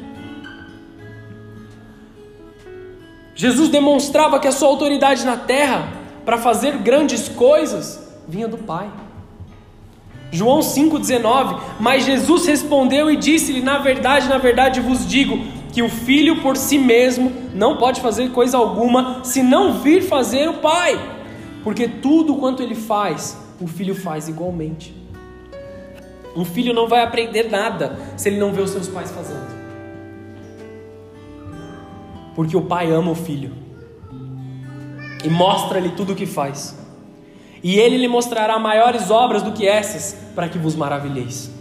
Jesus 3.34 3.68
demonstrava 3.68 4.38
que 4.40 4.48
a 4.48 4.52
sua 4.52 4.68
autoridade 4.68 5.24
na 5.24 5.36
terra 5.36 5.88
para 6.24 6.38
fazer 6.38 6.78
grandes 6.78 7.28
coisas 7.28 8.00
vinha 8.26 8.48
do 8.48 8.58
Pai. 8.58 8.90
João 10.32 10.60
5,19: 10.60 11.60
Mas 11.78 12.04
Jesus 12.04 12.46
respondeu 12.46 13.10
e 13.10 13.16
disse-lhe: 13.16 13.60
Na 13.60 13.78
verdade, 13.78 14.28
na 14.28 14.38
verdade 14.38 14.80
vos 14.80 15.06
digo, 15.06 15.38
que 15.76 15.82
o 15.82 15.90
filho 15.90 16.40
por 16.40 16.56
si 16.56 16.78
mesmo 16.78 17.30
não 17.52 17.76
pode 17.76 18.00
fazer 18.00 18.30
coisa 18.30 18.56
alguma 18.56 19.22
se 19.22 19.42
não 19.42 19.74
vir 19.74 20.00
fazer 20.00 20.48
o 20.48 20.54
Pai, 20.54 20.98
porque 21.62 21.86
tudo 21.86 22.36
quanto 22.36 22.62
ele 22.62 22.74
faz, 22.74 23.36
o 23.60 23.66
filho 23.66 23.94
faz 23.94 24.26
igualmente. 24.26 24.96
Um 26.34 26.46
filho 26.46 26.72
não 26.72 26.88
vai 26.88 27.02
aprender 27.02 27.50
nada 27.50 27.98
se 28.16 28.30
ele 28.30 28.38
não 28.38 28.54
vê 28.54 28.62
os 28.62 28.70
seus 28.70 28.88
pais 28.88 29.10
fazendo 29.10 29.56
porque 32.36 32.54
o 32.54 32.60
pai 32.60 32.92
ama 32.92 33.12
o 33.12 33.14
filho 33.14 33.50
e 35.24 35.30
mostra-lhe 35.30 35.88
tudo 35.88 36.12
o 36.12 36.14
que 36.14 36.26
faz. 36.26 36.78
E 37.62 37.78
ele 37.78 37.96
lhe 37.96 38.06
mostrará 38.06 38.58
maiores 38.58 39.10
obras 39.10 39.42
do 39.42 39.52
que 39.52 39.66
essas, 39.66 40.14
para 40.34 40.46
que 40.46 40.58
vos 40.58 40.76
maravilheis. 40.76 41.55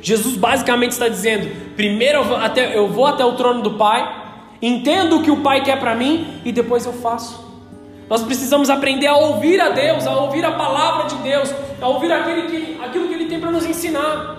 Jesus 0.00 0.36
basicamente 0.36 0.92
está 0.92 1.08
dizendo: 1.08 1.74
primeiro 1.74 2.18
eu 2.18 2.24
vou 2.24 2.36
até, 2.36 2.76
eu 2.76 2.88
vou 2.88 3.06
até 3.06 3.24
o 3.24 3.32
trono 3.32 3.62
do 3.62 3.74
Pai, 3.74 4.26
entendo 4.60 5.18
o 5.18 5.22
que 5.22 5.30
o 5.30 5.38
Pai 5.38 5.62
quer 5.62 5.78
para 5.78 5.94
mim 5.94 6.40
e 6.44 6.52
depois 6.52 6.86
eu 6.86 6.92
faço. 6.92 7.46
Nós 8.08 8.22
precisamos 8.22 8.70
aprender 8.70 9.06
a 9.06 9.16
ouvir 9.16 9.60
a 9.60 9.68
Deus, 9.68 10.06
a 10.06 10.16
ouvir 10.16 10.44
a 10.44 10.52
palavra 10.52 11.08
de 11.08 11.16
Deus, 11.16 11.52
a 11.80 11.88
ouvir 11.88 12.10
aquele 12.10 12.42
que, 12.48 12.80
aquilo 12.82 13.06
que 13.06 13.14
Ele 13.14 13.26
tem 13.26 13.38
para 13.38 13.50
nos 13.50 13.66
ensinar. 13.66 14.36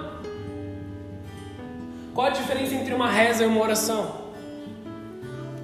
Qual 2.15 2.25
a 2.25 2.31
diferença 2.31 2.73
entre 2.73 2.93
uma 2.93 3.09
reza 3.09 3.43
e 3.43 3.47
uma 3.47 3.61
oração? 3.61 4.29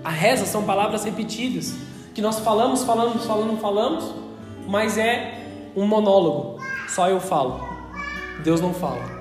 A 0.03 0.09
reza 0.11 0.45
são 0.45 0.63
palavras 0.63 1.03
repetidas, 1.03 1.75
que 2.13 2.21
nós 2.21 2.39
falamos, 2.39 2.83
falamos, 2.83 3.25
falamos, 3.25 3.59
falamos, 3.59 4.13
mas 4.67 4.99
é 4.99 5.33
um 5.75 5.85
monólogo. 5.87 6.59
Só 6.87 7.09
eu 7.09 7.19
falo. 7.19 7.67
Deus 8.43 8.61
não 8.61 8.71
fala. 8.71 9.14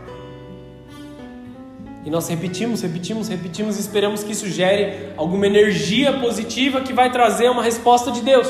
E 2.05 2.11
nós 2.11 2.29
repetimos, 2.29 2.83
repetimos, 2.83 3.29
repetimos 3.29 3.77
e 3.77 3.81
esperamos 3.81 4.23
que 4.23 4.33
isso 4.33 4.49
gere 4.49 5.13
alguma 5.17 5.47
energia 5.47 6.13
positiva 6.21 6.81
que 6.81 6.93
vai 6.93 7.11
trazer 7.11 7.49
uma 7.51 7.63
resposta 7.63 8.11
de 8.11 8.21
Deus. 8.21 8.49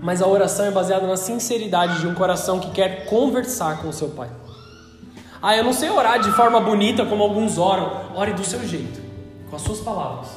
Mas 0.00 0.20
a 0.20 0.26
oração 0.26 0.66
é 0.66 0.70
baseada 0.70 1.06
na 1.06 1.16
sinceridade 1.16 2.00
de 2.00 2.06
um 2.08 2.14
coração 2.14 2.58
que 2.58 2.70
quer 2.72 3.06
conversar 3.06 3.80
com 3.80 3.88
o 3.88 3.92
seu 3.92 4.08
Pai. 4.08 4.28
Ah, 5.40 5.56
eu 5.56 5.62
não 5.62 5.72
sei 5.72 5.90
orar 5.90 6.20
de 6.20 6.30
forma 6.32 6.60
bonita 6.60 7.06
como 7.06 7.22
alguns 7.22 7.58
oram. 7.58 8.12
Ore 8.16 8.32
do 8.32 8.44
seu 8.44 8.66
jeito 8.66 9.02
com 9.52 9.56
as 9.56 9.62
suas 9.62 9.80
palavras, 9.80 10.28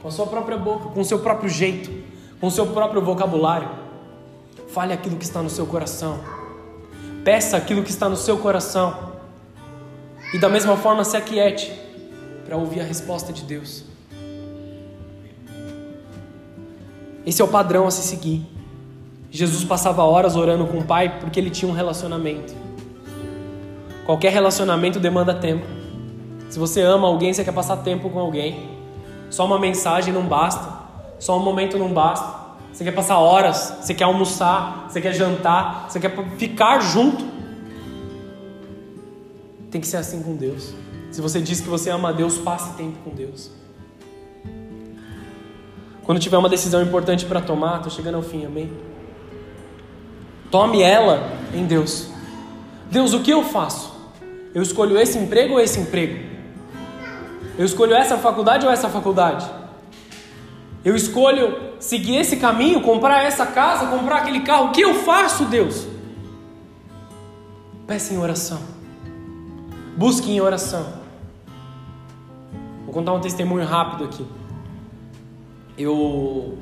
com 0.00 0.08
a 0.08 0.10
sua 0.10 0.26
própria 0.26 0.56
boca, 0.56 0.88
com 0.88 1.00
o 1.02 1.04
seu 1.04 1.18
próprio 1.18 1.46
jeito, 1.46 1.92
com 2.40 2.46
o 2.46 2.50
seu 2.50 2.68
próprio 2.68 3.02
vocabulário. 3.02 3.68
Fale 4.68 4.94
aquilo 4.94 5.16
que 5.16 5.24
está 5.24 5.42
no 5.42 5.50
seu 5.50 5.66
coração. 5.66 6.18
Peça 7.22 7.58
aquilo 7.58 7.82
que 7.82 7.90
está 7.90 8.08
no 8.08 8.16
seu 8.16 8.38
coração. 8.38 9.11
E 10.32 10.38
da 10.38 10.48
mesma 10.48 10.76
forma 10.76 11.04
se 11.04 11.16
aquiete 11.16 11.72
para 12.44 12.56
ouvir 12.56 12.80
a 12.80 12.84
resposta 12.84 13.32
de 13.32 13.42
Deus. 13.42 13.84
Esse 17.24 17.40
é 17.40 17.44
o 17.44 17.48
padrão 17.48 17.86
a 17.86 17.90
se 17.90 18.02
seguir. 18.02 18.46
Jesus 19.30 19.64
passava 19.64 20.02
horas 20.02 20.36
orando 20.36 20.66
com 20.66 20.78
o 20.78 20.84
Pai 20.84 21.20
porque 21.20 21.38
ele 21.38 21.50
tinha 21.50 21.70
um 21.70 21.74
relacionamento. 21.74 22.54
Qualquer 24.04 24.32
relacionamento 24.32 24.98
demanda 24.98 25.34
tempo. 25.34 25.64
Se 26.50 26.58
você 26.58 26.82
ama 26.82 27.06
alguém, 27.06 27.32
você 27.32 27.44
quer 27.44 27.52
passar 27.52 27.78
tempo 27.78 28.10
com 28.10 28.18
alguém. 28.18 28.68
Só 29.30 29.46
uma 29.46 29.58
mensagem 29.58 30.12
não 30.12 30.26
basta. 30.26 30.68
Só 31.18 31.38
um 31.38 31.42
momento 31.42 31.78
não 31.78 31.92
basta. 31.92 32.42
Você 32.72 32.84
quer 32.84 32.92
passar 32.92 33.18
horas, 33.18 33.74
você 33.80 33.94
quer 33.94 34.04
almoçar, 34.04 34.86
você 34.88 35.00
quer 35.00 35.12
jantar, 35.12 35.86
você 35.88 36.00
quer 36.00 36.12
ficar 36.36 36.80
junto. 36.80 37.31
Tem 39.72 39.80
que 39.80 39.86
ser 39.86 39.96
assim 39.96 40.22
com 40.22 40.36
Deus. 40.36 40.74
Se 41.10 41.22
você 41.22 41.40
diz 41.40 41.60
que 41.60 41.68
você 41.68 41.88
ama 41.88 42.12
Deus, 42.12 42.36
passe 42.36 42.74
tempo 42.74 42.98
com 43.02 43.10
Deus. 43.10 43.50
Quando 46.04 46.20
tiver 46.20 46.36
uma 46.36 46.48
decisão 46.48 46.82
importante 46.82 47.24
para 47.24 47.40
tomar, 47.40 47.76
estou 47.76 47.90
chegando 47.90 48.16
ao 48.16 48.22
fim, 48.22 48.44
amém? 48.44 48.70
Tome 50.50 50.82
ela 50.82 51.26
em 51.54 51.64
Deus. 51.64 52.08
Deus, 52.90 53.14
o 53.14 53.20
que 53.20 53.30
eu 53.30 53.42
faço? 53.42 53.94
Eu 54.54 54.60
escolho 54.60 54.98
esse 54.98 55.16
emprego 55.16 55.54
ou 55.54 55.60
esse 55.60 55.80
emprego? 55.80 56.22
Eu 57.56 57.64
escolho 57.64 57.94
essa 57.94 58.18
faculdade 58.18 58.66
ou 58.66 58.72
essa 58.72 58.90
faculdade? 58.90 59.50
Eu 60.84 60.94
escolho 60.94 61.72
seguir 61.80 62.16
esse 62.16 62.36
caminho, 62.36 62.82
comprar 62.82 63.24
essa 63.24 63.46
casa, 63.46 63.86
comprar 63.86 64.16
aquele 64.16 64.40
carro. 64.40 64.66
O 64.66 64.72
que 64.72 64.82
eu 64.82 64.94
faço, 64.96 65.46
Deus? 65.46 65.86
Peça 67.86 68.12
em 68.12 68.18
oração. 68.18 68.81
Busque 69.96 70.30
em 70.30 70.40
oração. 70.40 70.86
Vou 72.84 72.94
contar 72.94 73.12
um 73.12 73.20
testemunho 73.20 73.64
rápido 73.66 74.04
aqui. 74.04 74.26
Eu, 75.76 76.58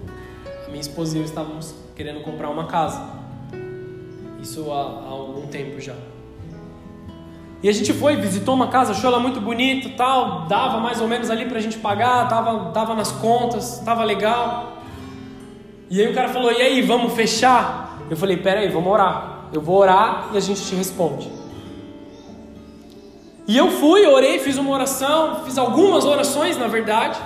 a 0.66 0.68
minha 0.68 0.80
esposa 0.80 1.16
e 1.16 1.20
eu 1.20 1.24
estávamos 1.24 1.74
querendo 1.94 2.22
comprar 2.22 2.50
uma 2.50 2.66
casa. 2.66 3.02
Isso 4.40 4.72
há, 4.72 4.80
há 4.80 5.08
algum 5.08 5.46
tempo 5.46 5.80
já. 5.80 5.94
E 7.62 7.68
a 7.68 7.72
gente 7.72 7.92
foi, 7.92 8.16
visitou 8.16 8.54
uma 8.54 8.68
casa, 8.68 8.92
achou 8.92 9.10
ela 9.10 9.20
muito 9.20 9.40
bonita 9.40 9.86
tal, 9.90 10.46
dava 10.46 10.80
mais 10.80 11.00
ou 11.00 11.06
menos 11.06 11.28
ali 11.28 11.44
pra 11.44 11.60
gente 11.60 11.78
pagar, 11.78 12.26
tava, 12.26 12.70
tava 12.72 12.94
nas 12.94 13.12
contas, 13.12 13.80
tava 13.84 14.02
legal. 14.02 14.78
E 15.90 16.00
aí 16.00 16.10
o 16.10 16.14
cara 16.14 16.28
falou, 16.30 16.50
e 16.50 16.62
aí, 16.62 16.80
vamos 16.80 17.12
vamos 17.12 17.12
Eu 18.08 18.16
falei, 18.16 18.36
pera 18.36 18.60
aí, 18.60 18.68
vamos 18.68 18.90
orar. 18.90 19.48
Eu 19.52 19.60
vou 19.60 19.76
orar 19.76 20.30
e 20.32 20.36
a 20.36 20.40
gente 20.40 20.62
te 20.62 20.74
responde. 20.74 21.39
E 23.50 23.56
eu 23.56 23.68
fui, 23.68 24.06
orei, 24.06 24.38
fiz 24.38 24.56
uma 24.58 24.70
oração, 24.70 25.40
fiz 25.44 25.58
algumas 25.58 26.04
orações 26.04 26.56
na 26.56 26.68
verdade. 26.68 27.18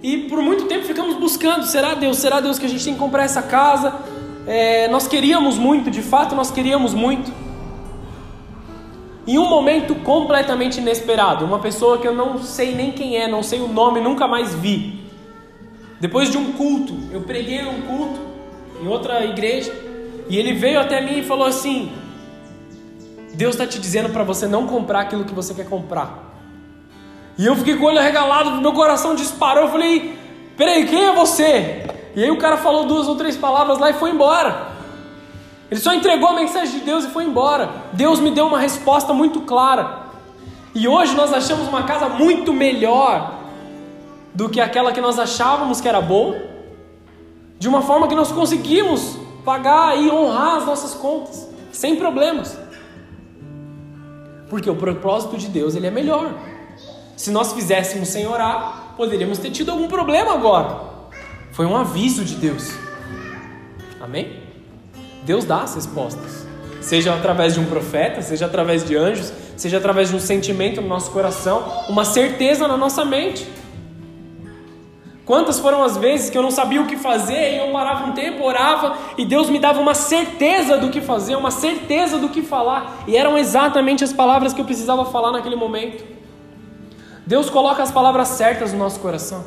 E 0.00 0.18
por 0.28 0.40
muito 0.40 0.66
tempo 0.66 0.84
ficamos 0.84 1.16
buscando: 1.16 1.64
será 1.64 1.94
Deus? 1.94 2.18
Será 2.18 2.38
Deus 2.38 2.60
que 2.60 2.66
a 2.66 2.68
gente 2.68 2.84
tem 2.84 2.92
que 2.92 3.00
comprar 3.00 3.24
essa 3.24 3.42
casa? 3.42 3.92
É, 4.46 4.86
nós 4.86 5.08
queríamos 5.08 5.58
muito, 5.58 5.90
de 5.90 6.00
fato 6.00 6.36
nós 6.36 6.52
queríamos 6.52 6.94
muito. 6.94 7.32
Em 9.26 9.36
um 9.36 9.48
momento 9.48 9.96
completamente 9.96 10.78
inesperado, 10.78 11.44
uma 11.44 11.58
pessoa 11.58 11.98
que 11.98 12.06
eu 12.06 12.14
não 12.14 12.38
sei 12.40 12.72
nem 12.72 12.92
quem 12.92 13.16
é, 13.16 13.26
não 13.26 13.42
sei 13.42 13.58
o 13.58 13.66
nome, 13.66 14.00
nunca 14.00 14.28
mais 14.28 14.54
vi. 14.54 15.00
Depois 15.98 16.30
de 16.30 16.38
um 16.38 16.52
culto, 16.52 16.94
eu 17.10 17.22
preguei 17.22 17.62
num 17.62 17.82
culto 17.82 18.20
em 18.80 18.86
outra 18.86 19.24
igreja, 19.24 19.74
e 20.28 20.38
ele 20.38 20.52
veio 20.52 20.78
até 20.78 21.00
mim 21.00 21.18
e 21.18 21.22
falou 21.24 21.48
assim: 21.48 21.90
Deus 23.34 23.54
está 23.54 23.66
te 23.66 23.78
dizendo 23.78 24.10
para 24.10 24.24
você 24.24 24.46
não 24.46 24.66
comprar 24.66 25.00
aquilo 25.00 25.24
que 25.24 25.34
você 25.34 25.54
quer 25.54 25.68
comprar. 25.68 26.32
E 27.38 27.46
eu 27.46 27.56
fiquei 27.56 27.76
com 27.76 27.84
o 27.84 27.86
olho 27.88 27.98
arregalado, 27.98 28.60
meu 28.60 28.72
coração 28.72 29.14
disparou. 29.14 29.64
Eu 29.64 29.70
falei: 29.70 30.18
Peraí, 30.56 30.86
quem 30.86 31.04
é 31.06 31.12
você? 31.14 31.86
E 32.14 32.22
aí 32.22 32.30
o 32.30 32.38
cara 32.38 32.58
falou 32.58 32.84
duas 32.84 33.08
ou 33.08 33.16
três 33.16 33.36
palavras 33.36 33.78
lá 33.78 33.90
e 33.90 33.94
foi 33.94 34.10
embora. 34.10 34.72
Ele 35.70 35.80
só 35.80 35.94
entregou 35.94 36.28
a 36.28 36.34
mensagem 36.34 36.80
de 36.80 36.84
Deus 36.84 37.04
e 37.04 37.08
foi 37.08 37.24
embora. 37.24 37.70
Deus 37.94 38.20
me 38.20 38.30
deu 38.30 38.46
uma 38.46 38.58
resposta 38.58 39.14
muito 39.14 39.40
clara. 39.40 40.02
E 40.74 40.86
hoje 40.86 41.14
nós 41.14 41.32
achamos 41.32 41.66
uma 41.68 41.84
casa 41.84 42.08
muito 42.08 42.52
melhor 42.52 43.38
do 44.34 44.48
que 44.48 44.60
aquela 44.60 44.92
que 44.92 45.00
nós 45.00 45.18
achávamos 45.18 45.80
que 45.80 45.88
era 45.88 46.00
boa, 46.00 46.36
de 47.58 47.68
uma 47.68 47.82
forma 47.82 48.08
que 48.08 48.14
nós 48.14 48.32
conseguimos 48.32 49.16
pagar 49.44 49.96
e 49.96 50.10
honrar 50.10 50.56
as 50.56 50.66
nossas 50.66 50.94
contas, 50.94 51.48
sem 51.70 51.96
problemas. 51.96 52.58
Porque 54.52 54.68
o 54.68 54.76
propósito 54.76 55.38
de 55.38 55.48
Deus 55.48 55.74
ele 55.74 55.86
é 55.86 55.90
melhor. 55.90 56.30
Se 57.16 57.30
nós 57.30 57.54
fizéssemos 57.54 58.10
sem 58.10 58.26
orar, 58.26 58.92
poderíamos 58.98 59.38
ter 59.38 59.50
tido 59.50 59.70
algum 59.70 59.88
problema 59.88 60.34
agora. 60.34 60.78
Foi 61.52 61.64
um 61.64 61.74
aviso 61.74 62.22
de 62.22 62.34
Deus. 62.34 62.70
Amém? 63.98 64.42
Deus 65.24 65.46
dá 65.46 65.62
as 65.62 65.74
respostas. 65.74 66.46
Seja 66.82 67.14
através 67.14 67.54
de 67.54 67.60
um 67.60 67.64
profeta, 67.64 68.20
seja 68.20 68.44
através 68.44 68.84
de 68.84 68.94
anjos, 68.94 69.32
seja 69.56 69.78
através 69.78 70.10
de 70.10 70.16
um 70.16 70.20
sentimento 70.20 70.82
no 70.82 70.88
nosso 70.88 71.10
coração, 71.12 71.86
uma 71.88 72.04
certeza 72.04 72.68
na 72.68 72.76
nossa 72.76 73.06
mente. 73.06 73.48
Quantas 75.24 75.60
foram 75.60 75.84
as 75.84 75.96
vezes 75.96 76.30
que 76.30 76.36
eu 76.36 76.42
não 76.42 76.50
sabia 76.50 76.82
o 76.82 76.86
que 76.86 76.96
fazer 76.96 77.54
e 77.54 77.58
eu 77.58 77.72
parava 77.72 78.06
um 78.06 78.12
tempo, 78.12 78.42
orava 78.42 78.96
e 79.16 79.24
Deus 79.24 79.48
me 79.48 79.60
dava 79.60 79.80
uma 79.80 79.94
certeza 79.94 80.76
do 80.78 80.90
que 80.90 81.00
fazer, 81.00 81.36
uma 81.36 81.50
certeza 81.50 82.18
do 82.18 82.28
que 82.28 82.42
falar, 82.42 83.04
e 83.06 83.16
eram 83.16 83.38
exatamente 83.38 84.02
as 84.02 84.12
palavras 84.12 84.52
que 84.52 84.60
eu 84.60 84.64
precisava 84.64 85.04
falar 85.04 85.30
naquele 85.30 85.54
momento. 85.54 86.04
Deus 87.24 87.48
coloca 87.48 87.82
as 87.82 87.92
palavras 87.92 88.28
certas 88.28 88.72
no 88.72 88.80
nosso 88.80 88.98
coração. 88.98 89.44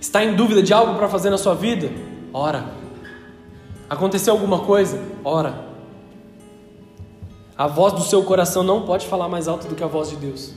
Está 0.00 0.24
em 0.24 0.34
dúvida 0.34 0.62
de 0.62 0.72
algo 0.72 0.94
para 0.94 1.08
fazer 1.08 1.28
na 1.28 1.36
sua 1.36 1.54
vida? 1.54 1.92
Ora. 2.32 2.64
Aconteceu 3.88 4.32
alguma 4.32 4.60
coisa? 4.60 4.98
Ora. 5.22 5.66
A 7.56 7.66
voz 7.66 7.92
do 7.92 8.00
seu 8.00 8.22
coração 8.22 8.62
não 8.62 8.82
pode 8.82 9.06
falar 9.06 9.28
mais 9.28 9.46
alto 9.46 9.68
do 9.68 9.74
que 9.74 9.84
a 9.84 9.86
voz 9.86 10.08
de 10.08 10.16
Deus. 10.16 10.54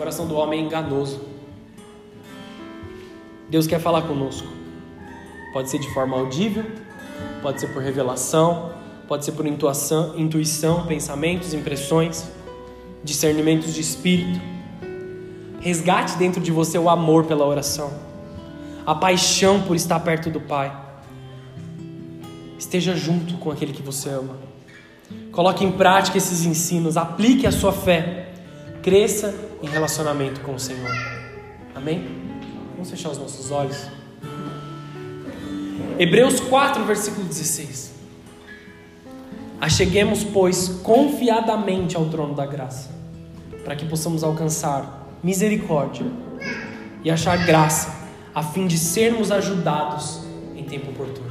Coração 0.00 0.26
do 0.26 0.34
homem 0.34 0.60
é 0.60 0.62
enganoso. 0.64 1.20
Deus 3.50 3.66
quer 3.66 3.78
falar 3.78 4.00
conosco. 4.00 4.48
Pode 5.52 5.68
ser 5.68 5.78
de 5.78 5.92
forma 5.92 6.16
audível, 6.16 6.64
pode 7.42 7.60
ser 7.60 7.66
por 7.66 7.82
revelação, 7.82 8.72
pode 9.06 9.26
ser 9.26 9.32
por 9.32 9.44
intuação, 9.46 10.18
intuição, 10.18 10.86
pensamentos, 10.86 11.52
impressões, 11.52 12.30
discernimentos 13.04 13.74
de 13.74 13.82
espírito. 13.82 14.40
Resgate 15.60 16.16
dentro 16.16 16.40
de 16.40 16.50
você 16.50 16.78
o 16.78 16.88
amor 16.88 17.26
pela 17.26 17.44
oração 17.44 17.92
a 18.86 18.94
paixão 18.94 19.60
por 19.60 19.76
estar 19.76 20.00
perto 20.00 20.30
do 20.30 20.40
Pai. 20.40 20.74
Esteja 22.58 22.96
junto 22.96 23.34
com 23.34 23.50
aquele 23.50 23.74
que 23.74 23.82
você 23.82 24.08
ama. 24.08 24.38
Coloque 25.30 25.62
em 25.62 25.72
prática 25.72 26.16
esses 26.16 26.46
ensinos, 26.46 26.96
aplique 26.96 27.46
a 27.46 27.52
sua 27.52 27.70
fé, 27.70 28.29
cresça 28.82 29.34
em 29.62 29.68
relacionamento 29.68 30.40
com 30.40 30.54
o 30.54 30.58
Senhor. 30.58 30.90
Amém? 31.74 32.06
Vamos 32.72 32.90
fechar 32.90 33.10
os 33.10 33.18
nossos 33.18 33.50
olhos. 33.50 33.76
Hebreus 35.98 36.40
4, 36.40 36.84
versículo 36.84 37.26
16. 37.26 37.92
Acheguemos, 39.60 40.24
pois, 40.24 40.80
confiadamente 40.82 41.94
ao 41.96 42.06
trono 42.06 42.34
da 42.34 42.46
graça, 42.46 42.90
para 43.64 43.76
que 43.76 43.84
possamos 43.84 44.24
alcançar 44.24 45.06
misericórdia 45.22 46.06
e 47.04 47.10
achar 47.10 47.44
graça 47.44 47.94
a 48.34 48.42
fim 48.42 48.66
de 48.66 48.78
sermos 48.78 49.30
ajudados 49.30 50.20
em 50.56 50.64
tempo 50.64 50.90
oportuno. 50.90 51.29